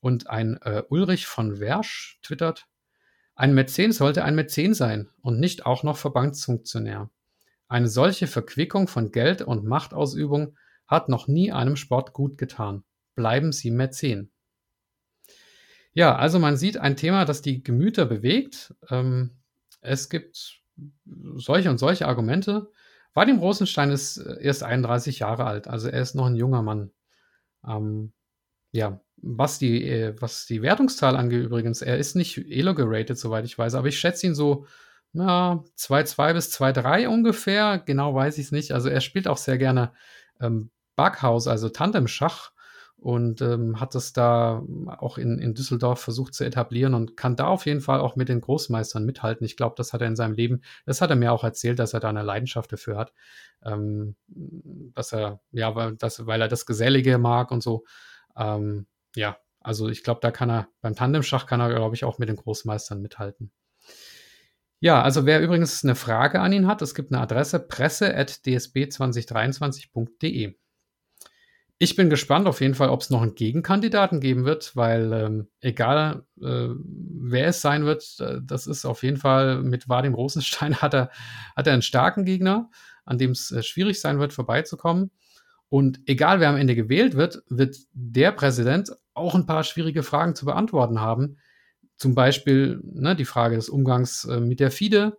Und 0.00 0.28
ein 0.28 0.58
äh, 0.62 0.82
Ulrich 0.88 1.26
von 1.26 1.58
Wersch 1.58 2.18
twittert, 2.22 2.66
ein 3.34 3.54
Mäzen 3.54 3.92
sollte 3.92 4.24
ein 4.24 4.34
Mäzen 4.34 4.72
sein 4.72 5.10
und 5.20 5.38
nicht 5.38 5.66
auch 5.66 5.82
noch 5.82 5.98
Verbandsfunktionär. 5.98 7.10
Eine 7.68 7.88
solche 7.88 8.26
Verquickung 8.26 8.88
von 8.88 9.12
Geld 9.12 9.42
und 9.42 9.64
Machtausübung 9.64 10.56
hat 10.86 11.08
noch 11.08 11.28
nie 11.28 11.52
einem 11.52 11.76
Sport 11.76 12.14
gut 12.14 12.38
getan. 12.38 12.84
Bleiben 13.14 13.52
Sie 13.52 13.70
Mäzen. 13.70 14.30
Ja, 15.92 16.16
also 16.16 16.38
man 16.38 16.56
sieht 16.56 16.78
ein 16.78 16.96
Thema, 16.96 17.24
das 17.24 17.42
die 17.42 17.62
Gemüter 17.62 18.06
bewegt. 18.06 18.74
Ähm, 18.90 19.32
es 19.80 20.08
gibt 20.08 20.62
solche 21.36 21.70
und 21.70 21.78
solche 21.78 22.06
Argumente. 22.06 22.70
Vadim 23.14 23.38
Rosenstein 23.38 23.90
ist 23.90 24.18
äh, 24.18 24.42
erst 24.42 24.62
31 24.62 25.20
Jahre 25.20 25.44
alt, 25.44 25.68
also 25.68 25.88
er 25.88 26.02
ist 26.02 26.14
noch 26.14 26.26
ein 26.26 26.36
junger 26.36 26.62
Mann. 26.62 26.90
Ähm, 27.66 28.12
ja, 28.72 29.00
was 29.16 29.58
die, 29.58 29.88
äh, 29.88 30.14
was 30.20 30.46
die 30.46 30.62
Wertungszahl 30.62 31.16
angeht 31.16 31.44
übrigens, 31.44 31.82
er 31.82 31.98
ist 31.98 32.14
nicht 32.16 32.38
Elo 32.50 32.74
geratet, 32.74 33.18
soweit 33.18 33.44
ich 33.44 33.56
weiß, 33.58 33.74
aber 33.74 33.88
ich 33.88 33.98
schätze 33.98 34.26
ihn 34.26 34.34
so 34.34 34.66
ja, 35.12 35.64
2-2 35.76 36.34
bis 36.34 36.52
2-3 36.52 37.08
ungefähr, 37.08 37.78
genau 37.78 38.14
weiß 38.14 38.38
ich 38.38 38.46
es 38.46 38.52
nicht. 38.52 38.72
Also 38.72 38.88
er 38.88 39.00
spielt 39.00 39.28
auch 39.28 39.38
sehr 39.38 39.58
gerne 39.58 39.92
ähm, 40.40 40.70
Backhaus, 40.96 41.46
also 41.46 41.68
Tandem-Schach 41.68 42.52
und 42.98 43.40
ähm, 43.42 43.78
hat 43.78 43.94
das 43.94 44.12
da 44.12 44.62
auch 44.98 45.18
in, 45.18 45.38
in 45.38 45.54
Düsseldorf 45.54 46.00
versucht 46.00 46.34
zu 46.34 46.44
etablieren 46.44 46.94
und 46.94 47.16
kann 47.16 47.36
da 47.36 47.46
auf 47.46 47.66
jeden 47.66 47.80
Fall 47.80 48.00
auch 48.00 48.16
mit 48.16 48.28
den 48.28 48.40
Großmeistern 48.40 49.04
mithalten. 49.04 49.44
Ich 49.44 49.56
glaube, 49.56 49.74
das 49.76 49.92
hat 49.92 50.00
er 50.00 50.08
in 50.08 50.16
seinem 50.16 50.34
Leben, 50.34 50.62
das 50.86 51.00
hat 51.00 51.10
er 51.10 51.16
mir 51.16 51.32
auch 51.32 51.44
erzählt, 51.44 51.78
dass 51.78 51.94
er 51.94 52.00
da 52.00 52.08
eine 52.08 52.22
Leidenschaft 52.22 52.72
dafür 52.72 52.96
hat, 52.96 53.12
ähm, 53.64 54.16
dass 54.26 55.12
er, 55.12 55.40
ja, 55.52 55.74
weil, 55.74 55.96
das, 55.96 56.26
weil 56.26 56.40
er 56.40 56.48
das 56.48 56.66
Gesellige 56.66 57.18
mag 57.18 57.50
und 57.50 57.62
so. 57.62 57.84
Ähm, 58.36 58.86
ja, 59.14 59.38
also 59.60 59.88
ich 59.88 60.02
glaube, 60.04 60.20
da 60.22 60.30
kann 60.30 60.50
er, 60.50 60.68
beim 60.80 60.94
Tandemschach 60.94 61.46
kann 61.46 61.60
er, 61.60 61.70
glaube 61.70 61.96
ich, 61.96 62.04
auch 62.04 62.18
mit 62.18 62.28
den 62.28 62.36
Großmeistern 62.36 63.02
mithalten. 63.02 63.50
Ja, 64.78 65.02
also 65.02 65.26
wer 65.26 65.40
übrigens 65.40 65.82
eine 65.82 65.94
Frage 65.94 66.40
an 66.40 66.52
ihn 66.52 66.66
hat, 66.66 66.82
es 66.82 66.94
gibt 66.94 67.10
eine 67.12 67.22
Adresse 67.22 67.60
presse.dsb2023.de. 67.60 70.54
Ich 71.78 71.94
bin 71.94 72.08
gespannt 72.08 72.46
auf 72.46 72.62
jeden 72.62 72.74
Fall, 72.74 72.88
ob 72.88 73.02
es 73.02 73.10
noch 73.10 73.20
einen 73.20 73.34
Gegenkandidaten 73.34 74.20
geben 74.20 74.46
wird, 74.46 74.74
weil 74.76 75.12
ähm, 75.12 75.48
egal 75.60 76.24
äh, 76.40 76.68
wer 76.70 77.48
es 77.48 77.60
sein 77.60 77.84
wird, 77.84 78.16
äh, 78.20 78.38
das 78.42 78.66
ist 78.66 78.86
auf 78.86 79.02
jeden 79.02 79.18
Fall 79.18 79.62
mit 79.62 79.86
Vadim 79.88 80.14
Rosenstein 80.14 80.76
hat 80.82 80.94
er, 80.94 81.10
hat 81.54 81.66
er 81.66 81.74
einen 81.74 81.82
starken 81.82 82.24
Gegner, 82.24 82.70
an 83.04 83.18
dem 83.18 83.32
es 83.32 83.50
äh, 83.50 83.62
schwierig 83.62 84.00
sein 84.00 84.18
wird, 84.18 84.32
vorbeizukommen. 84.32 85.10
Und 85.68 86.00
egal 86.06 86.40
wer 86.40 86.48
am 86.48 86.56
Ende 86.56 86.74
gewählt 86.74 87.14
wird, 87.14 87.42
wird 87.48 87.76
der 87.92 88.32
Präsident 88.32 88.92
auch 89.14 89.34
ein 89.34 89.46
paar 89.46 89.64
schwierige 89.64 90.02
Fragen 90.02 90.34
zu 90.34 90.44
beantworten 90.46 91.00
haben. 91.00 91.38
Zum 91.96 92.14
Beispiel 92.14 92.80
ne, 92.84 93.16
die 93.16 93.24
Frage 93.24 93.56
des 93.56 93.68
Umgangs 93.68 94.24
äh, 94.26 94.40
mit 94.40 94.60
der 94.60 94.70
FIDE 94.70 95.16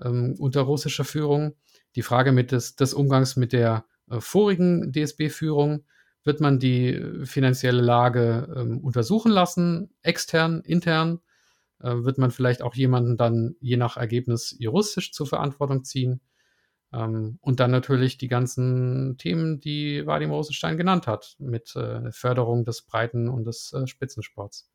ähm, 0.00 0.36
unter 0.38 0.62
russischer 0.62 1.04
Führung, 1.04 1.54
die 1.96 2.02
Frage 2.02 2.32
mit 2.32 2.52
des, 2.52 2.76
des 2.76 2.94
Umgangs 2.94 3.36
mit 3.36 3.52
der 3.52 3.84
äh, 4.08 4.20
vorigen 4.20 4.92
DSB-Führung, 4.92 5.84
wird 6.24 6.40
man 6.40 6.58
die 6.58 6.94
äh, 6.94 7.26
finanzielle 7.26 7.82
Lage 7.82 8.52
ähm, 8.56 8.78
untersuchen 8.78 9.32
lassen, 9.32 9.90
extern, 10.02 10.60
intern? 10.60 11.20
Äh, 11.80 12.04
wird 12.04 12.18
man 12.18 12.30
vielleicht 12.30 12.62
auch 12.62 12.74
jemanden 12.74 13.16
dann 13.16 13.56
je 13.60 13.76
nach 13.76 13.96
Ergebnis 13.96 14.54
juristisch 14.58 15.12
zur 15.12 15.26
Verantwortung 15.26 15.84
ziehen? 15.84 16.20
Ähm, 16.92 17.38
und 17.40 17.60
dann 17.60 17.70
natürlich 17.70 18.18
die 18.18 18.28
ganzen 18.28 19.16
Themen, 19.18 19.60
die 19.60 20.06
Vadim 20.06 20.30
Rosenstein 20.30 20.76
genannt 20.76 21.06
hat, 21.06 21.36
mit 21.38 21.74
äh, 21.76 22.10
Förderung 22.12 22.64
des 22.64 22.82
Breiten- 22.82 23.28
und 23.28 23.44
des 23.44 23.72
äh, 23.72 23.86
Spitzensports. 23.86 24.70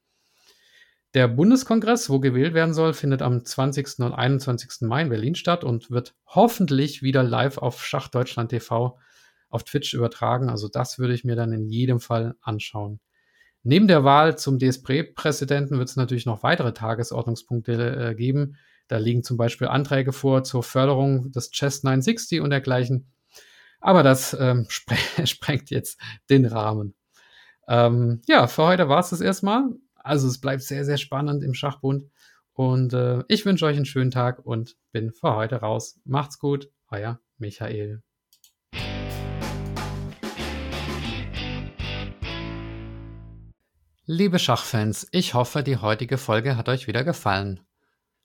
Der 1.13 1.30
Bundeskongress, 1.30 2.09
wo 2.09 2.20
gewählt 2.20 2.53
werden 2.53 2.74
soll, 2.74 2.93
findet 2.93 3.22
am 3.22 3.45
20. 3.45 3.99
und 3.99 4.13
21. 4.13 4.82
Mai 4.82 5.03
in 5.03 5.09
Berlin 5.09 5.36
statt 5.36 5.63
und 5.63 5.89
wird 5.89 6.13
hoffentlich 6.26 7.03
wieder 7.03 7.24
live 7.24 7.57
auf 7.57 7.86
Schachdeutschland 7.86 8.49
TV 8.49 8.99
auf 9.49 9.63
Twitch 9.63 9.93
übertragen. 9.93 10.49
Also 10.49 10.68
das 10.68 10.99
würde 10.99 11.13
ich 11.13 11.24
mir 11.24 11.38
dann 11.38 11.53
in 11.53 11.70
jedem 11.70 12.01
Fall 12.01 12.36
anschauen. 12.41 12.99
Neben 13.63 13.88
der 13.88 14.03
Wahl 14.03 14.38
zum 14.38 14.59
DSP-Präsidenten 14.59 15.78
wird 15.80 15.89
es 15.89 15.95
natürlich 15.95 16.26
noch 16.26 16.43
weitere 16.43 16.74
Tagesordnungspunkte 16.74 18.09
äh, 18.11 18.16
geben. 18.16 18.57
Da 18.88 18.98
liegen 18.98 19.24
zum 19.24 19.38
Beispiel 19.38 19.68
Anträge 19.68 20.14
vor 20.14 20.44
zur 20.44 20.62
Förderung 20.62 21.32
des 21.32 21.50
Chess 21.50 21.84
960 21.84 22.42
und 22.42 22.52
dergleichen. 22.52 23.12
Aber 23.82 24.04
das 24.04 24.36
ähm, 24.40 24.66
spre 24.70 24.96
sprengt 25.26 25.70
jetzt 25.70 26.00
den 26.30 26.46
Rahmen. 26.46 26.96
Ähm, 27.68 28.22
ja, 28.28 28.48
für 28.48 28.64
heute 28.64 28.90
war 28.90 29.00
es 29.00 29.10
das 29.10 29.22
erstmal. 29.22 29.70
Also 29.96 30.28
es 30.28 30.40
bleibt 30.40 30.62
sehr, 30.62 30.86
sehr 30.86 30.98
spannend 30.98 31.44
im 31.44 31.56
Schachbund. 31.56 32.06
Und 32.54 32.94
äh, 32.94 33.24
ich 33.28 33.46
wünsche 33.46 33.66
euch 33.66 33.76
einen 33.76 33.86
schönen 33.86 34.12
Tag 34.12 34.46
und 34.46 34.78
bin 34.92 35.12
für 35.12 35.36
heute 35.36 35.58
raus. 35.58 36.00
Macht's 36.06 36.40
gut, 36.40 36.70
euer 36.90 37.20
Michael. 37.38 38.02
Liebe 44.08 44.38
Schachfans, 44.38 45.08
ich 45.12 45.34
hoffe, 45.34 45.64
die 45.64 45.78
heutige 45.78 46.20
Folge 46.20 46.56
hat 46.56 46.70
euch 46.70 46.86
wieder 46.86 47.04
gefallen. 47.04 47.64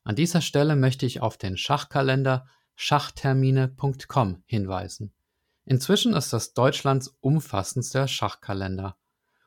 An 0.05 0.17
dieser 0.17 0.41
Stelle 0.41 0.77
möchte 0.77 1.07
ich 1.07 1.21
auf 1.21 1.37
den 1.37 1.57
Schachkalender 1.57 2.47
schachtermine.com 2.75 4.43
hinweisen. 4.47 5.13
Inzwischen 5.67 6.15
ist 6.15 6.33
das 6.33 6.55
Deutschlands 6.55 7.17
umfassendster 7.21 8.09
Schachkalender. 8.09 8.97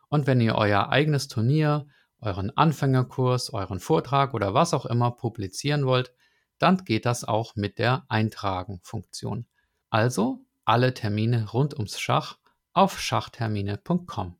Und 0.07 0.27
wenn 0.27 0.39
ihr 0.39 0.55
euer 0.55 0.89
eigenes 0.89 1.27
Turnier, 1.27 1.87
euren 2.19 2.55
Anfängerkurs, 2.55 3.51
euren 3.51 3.79
Vortrag 3.79 4.33
oder 4.33 4.53
was 4.53 4.73
auch 4.73 4.85
immer 4.85 5.11
publizieren 5.11 5.85
wollt, 5.85 6.13
dann 6.59 6.77
geht 6.85 7.05
das 7.05 7.23
auch 7.23 7.55
mit 7.55 7.79
der 7.79 8.05
Eintragen-Funktion. 8.07 9.47
Also 9.89 10.45
alle 10.65 10.93
Termine 10.93 11.49
rund 11.51 11.73
ums 11.73 11.99
Schach 11.99 12.37
auf 12.73 12.99
schachtermine.com. 12.99 14.37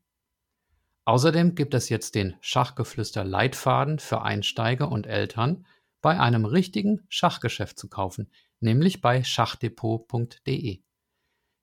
Außerdem 1.04 1.54
gibt 1.54 1.74
es 1.74 1.90
jetzt 1.90 2.14
den 2.14 2.36
Schachgeflüster 2.40 3.24
Leitfaden 3.24 3.98
für 3.98 4.22
Einsteiger 4.22 4.90
und 4.90 5.06
Eltern 5.06 5.66
bei 6.04 6.20
einem 6.20 6.44
richtigen 6.44 7.00
Schachgeschäft 7.08 7.78
zu 7.78 7.88
kaufen, 7.88 8.30
nämlich 8.60 9.00
bei 9.00 9.24
schachdepot.de. 9.24 10.82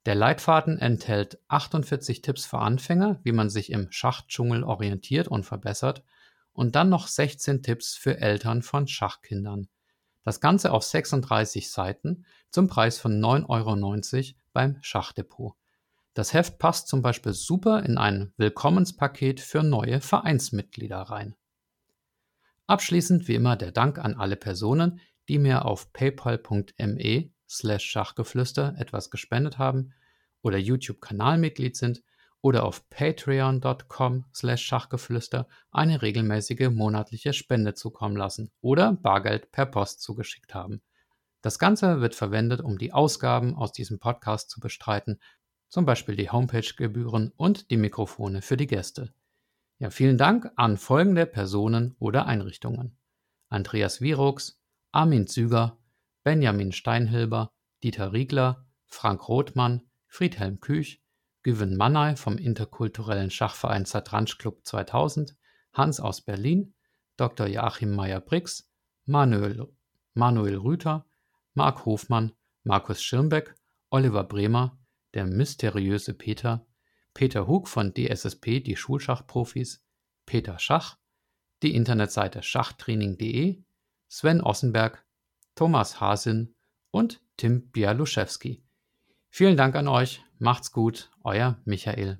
Der 0.07 0.15
Leitfaden 0.15 0.79
enthält 0.79 1.37
48 1.47 2.23
Tipps 2.23 2.47
für 2.47 2.57
Anfänger, 2.57 3.19
wie 3.21 3.33
man 3.33 3.51
sich 3.51 3.71
im 3.71 3.91
Schachdschungel 3.91 4.63
orientiert 4.63 5.27
und 5.27 5.43
verbessert, 5.43 6.03
und 6.53 6.75
dann 6.75 6.89
noch 6.89 7.05
16 7.07 7.61
Tipps 7.61 7.93
für 7.93 8.17
Eltern 8.17 8.63
von 8.63 8.87
Schachkindern. 8.87 9.69
Das 10.23 10.41
Ganze 10.41 10.71
auf 10.71 10.85
36 10.85 11.69
Seiten 11.69 12.25
zum 12.49 12.67
Preis 12.67 12.97
von 12.97 13.21
9,90 13.21 13.45
Euro 13.47 14.39
beim 14.53 14.79
Schachdepot. 14.81 15.53
Das 16.15 16.33
Heft 16.33 16.57
passt 16.57 16.87
zum 16.87 17.03
Beispiel 17.03 17.33
super 17.33 17.83
in 17.83 17.99
ein 17.99 18.33
Willkommenspaket 18.37 19.39
für 19.39 19.61
neue 19.61 20.01
Vereinsmitglieder 20.01 20.97
rein. 20.97 21.35
Abschließend 22.71 23.27
wie 23.27 23.35
immer 23.35 23.57
der 23.57 23.73
Dank 23.73 23.99
an 23.99 24.15
alle 24.15 24.37
Personen, 24.37 25.01
die 25.27 25.39
mir 25.39 25.65
auf 25.65 25.91
paypal.me 25.91 27.29
slash 27.49 27.83
Schachgeflüster 27.83 28.75
etwas 28.77 29.11
gespendet 29.11 29.57
haben 29.57 29.93
oder 30.41 30.57
YouTube-Kanalmitglied 30.57 31.75
sind 31.75 32.01
oder 32.39 32.63
auf 32.63 32.89
patreon.com 32.89 34.23
slash 34.33 34.63
Schachgeflüster 34.63 35.49
eine 35.69 36.01
regelmäßige 36.01 36.69
monatliche 36.69 37.33
Spende 37.33 37.73
zukommen 37.73 38.15
lassen 38.15 38.51
oder 38.61 38.93
Bargeld 38.93 39.51
per 39.51 39.65
Post 39.65 40.01
zugeschickt 40.01 40.53
haben. 40.53 40.81
Das 41.41 41.59
Ganze 41.59 41.99
wird 41.99 42.15
verwendet, 42.15 42.61
um 42.61 42.77
die 42.77 42.93
Ausgaben 42.93 43.53
aus 43.53 43.73
diesem 43.73 43.99
Podcast 43.99 44.49
zu 44.49 44.61
bestreiten, 44.61 45.19
zum 45.67 45.85
Beispiel 45.85 46.15
die 46.15 46.29
Homepage-Gebühren 46.29 47.33
und 47.35 47.69
die 47.69 47.75
Mikrofone 47.75 48.41
für 48.41 48.55
die 48.55 48.67
Gäste. 48.67 49.13
Ja, 49.81 49.89
vielen 49.89 50.19
Dank 50.19 50.51
an 50.57 50.77
folgende 50.77 51.25
Personen 51.25 51.95
oder 51.97 52.27
Einrichtungen. 52.27 52.99
Andreas 53.49 53.99
Virux, 53.99 54.61
Armin 54.91 55.25
Züger, 55.25 55.79
Benjamin 56.23 56.71
Steinhilber, 56.71 57.51
Dieter 57.81 58.13
Riegler, 58.13 58.67
Frank 58.85 59.27
Rothmann, 59.27 59.81
Friedhelm 60.05 60.59
Küch, 60.59 61.03
Güven 61.41 61.77
Mannay 61.77 62.15
vom 62.15 62.37
interkulturellen 62.37 63.31
Schachverein 63.31 63.87
Zatransch 63.87 64.37
Club 64.37 64.59
2000, 64.65 65.35
Hans 65.73 65.99
aus 65.99 66.21
Berlin, 66.21 66.75
Dr. 67.17 67.47
Joachim 67.47 67.95
Meyer-Brix, 67.95 68.71
Manuel, 69.05 69.67
Manuel 70.13 70.57
Rüther, 70.57 71.07
Marc 71.55 71.87
Hofmann, 71.87 72.33
Markus 72.63 73.01
Schirmbeck, 73.01 73.55
Oliver 73.89 74.25
Bremer, 74.25 74.79
der 75.15 75.25
mysteriöse 75.25 76.13
Peter, 76.13 76.67
Peter 77.13 77.47
Hug 77.47 77.67
von 77.67 77.93
DSSP, 77.93 78.61
die 78.61 78.75
Schulschachprofis, 78.75 79.83
Peter 80.25 80.59
Schach, 80.59 80.97
die 81.61 81.75
Internetseite 81.75 82.41
schachtraining.de, 82.41 83.63
Sven 84.07 84.41
Ossenberg, 84.41 85.05
Thomas 85.55 85.99
Hasin 85.99 86.55
und 86.91 87.21
Tim 87.37 87.69
Bialuszewski. 87.71 88.63
Vielen 89.29 89.57
Dank 89.57 89.75
an 89.75 89.87
euch, 89.87 90.23
macht's 90.39 90.71
gut, 90.71 91.11
euer 91.23 91.59
Michael. 91.65 92.19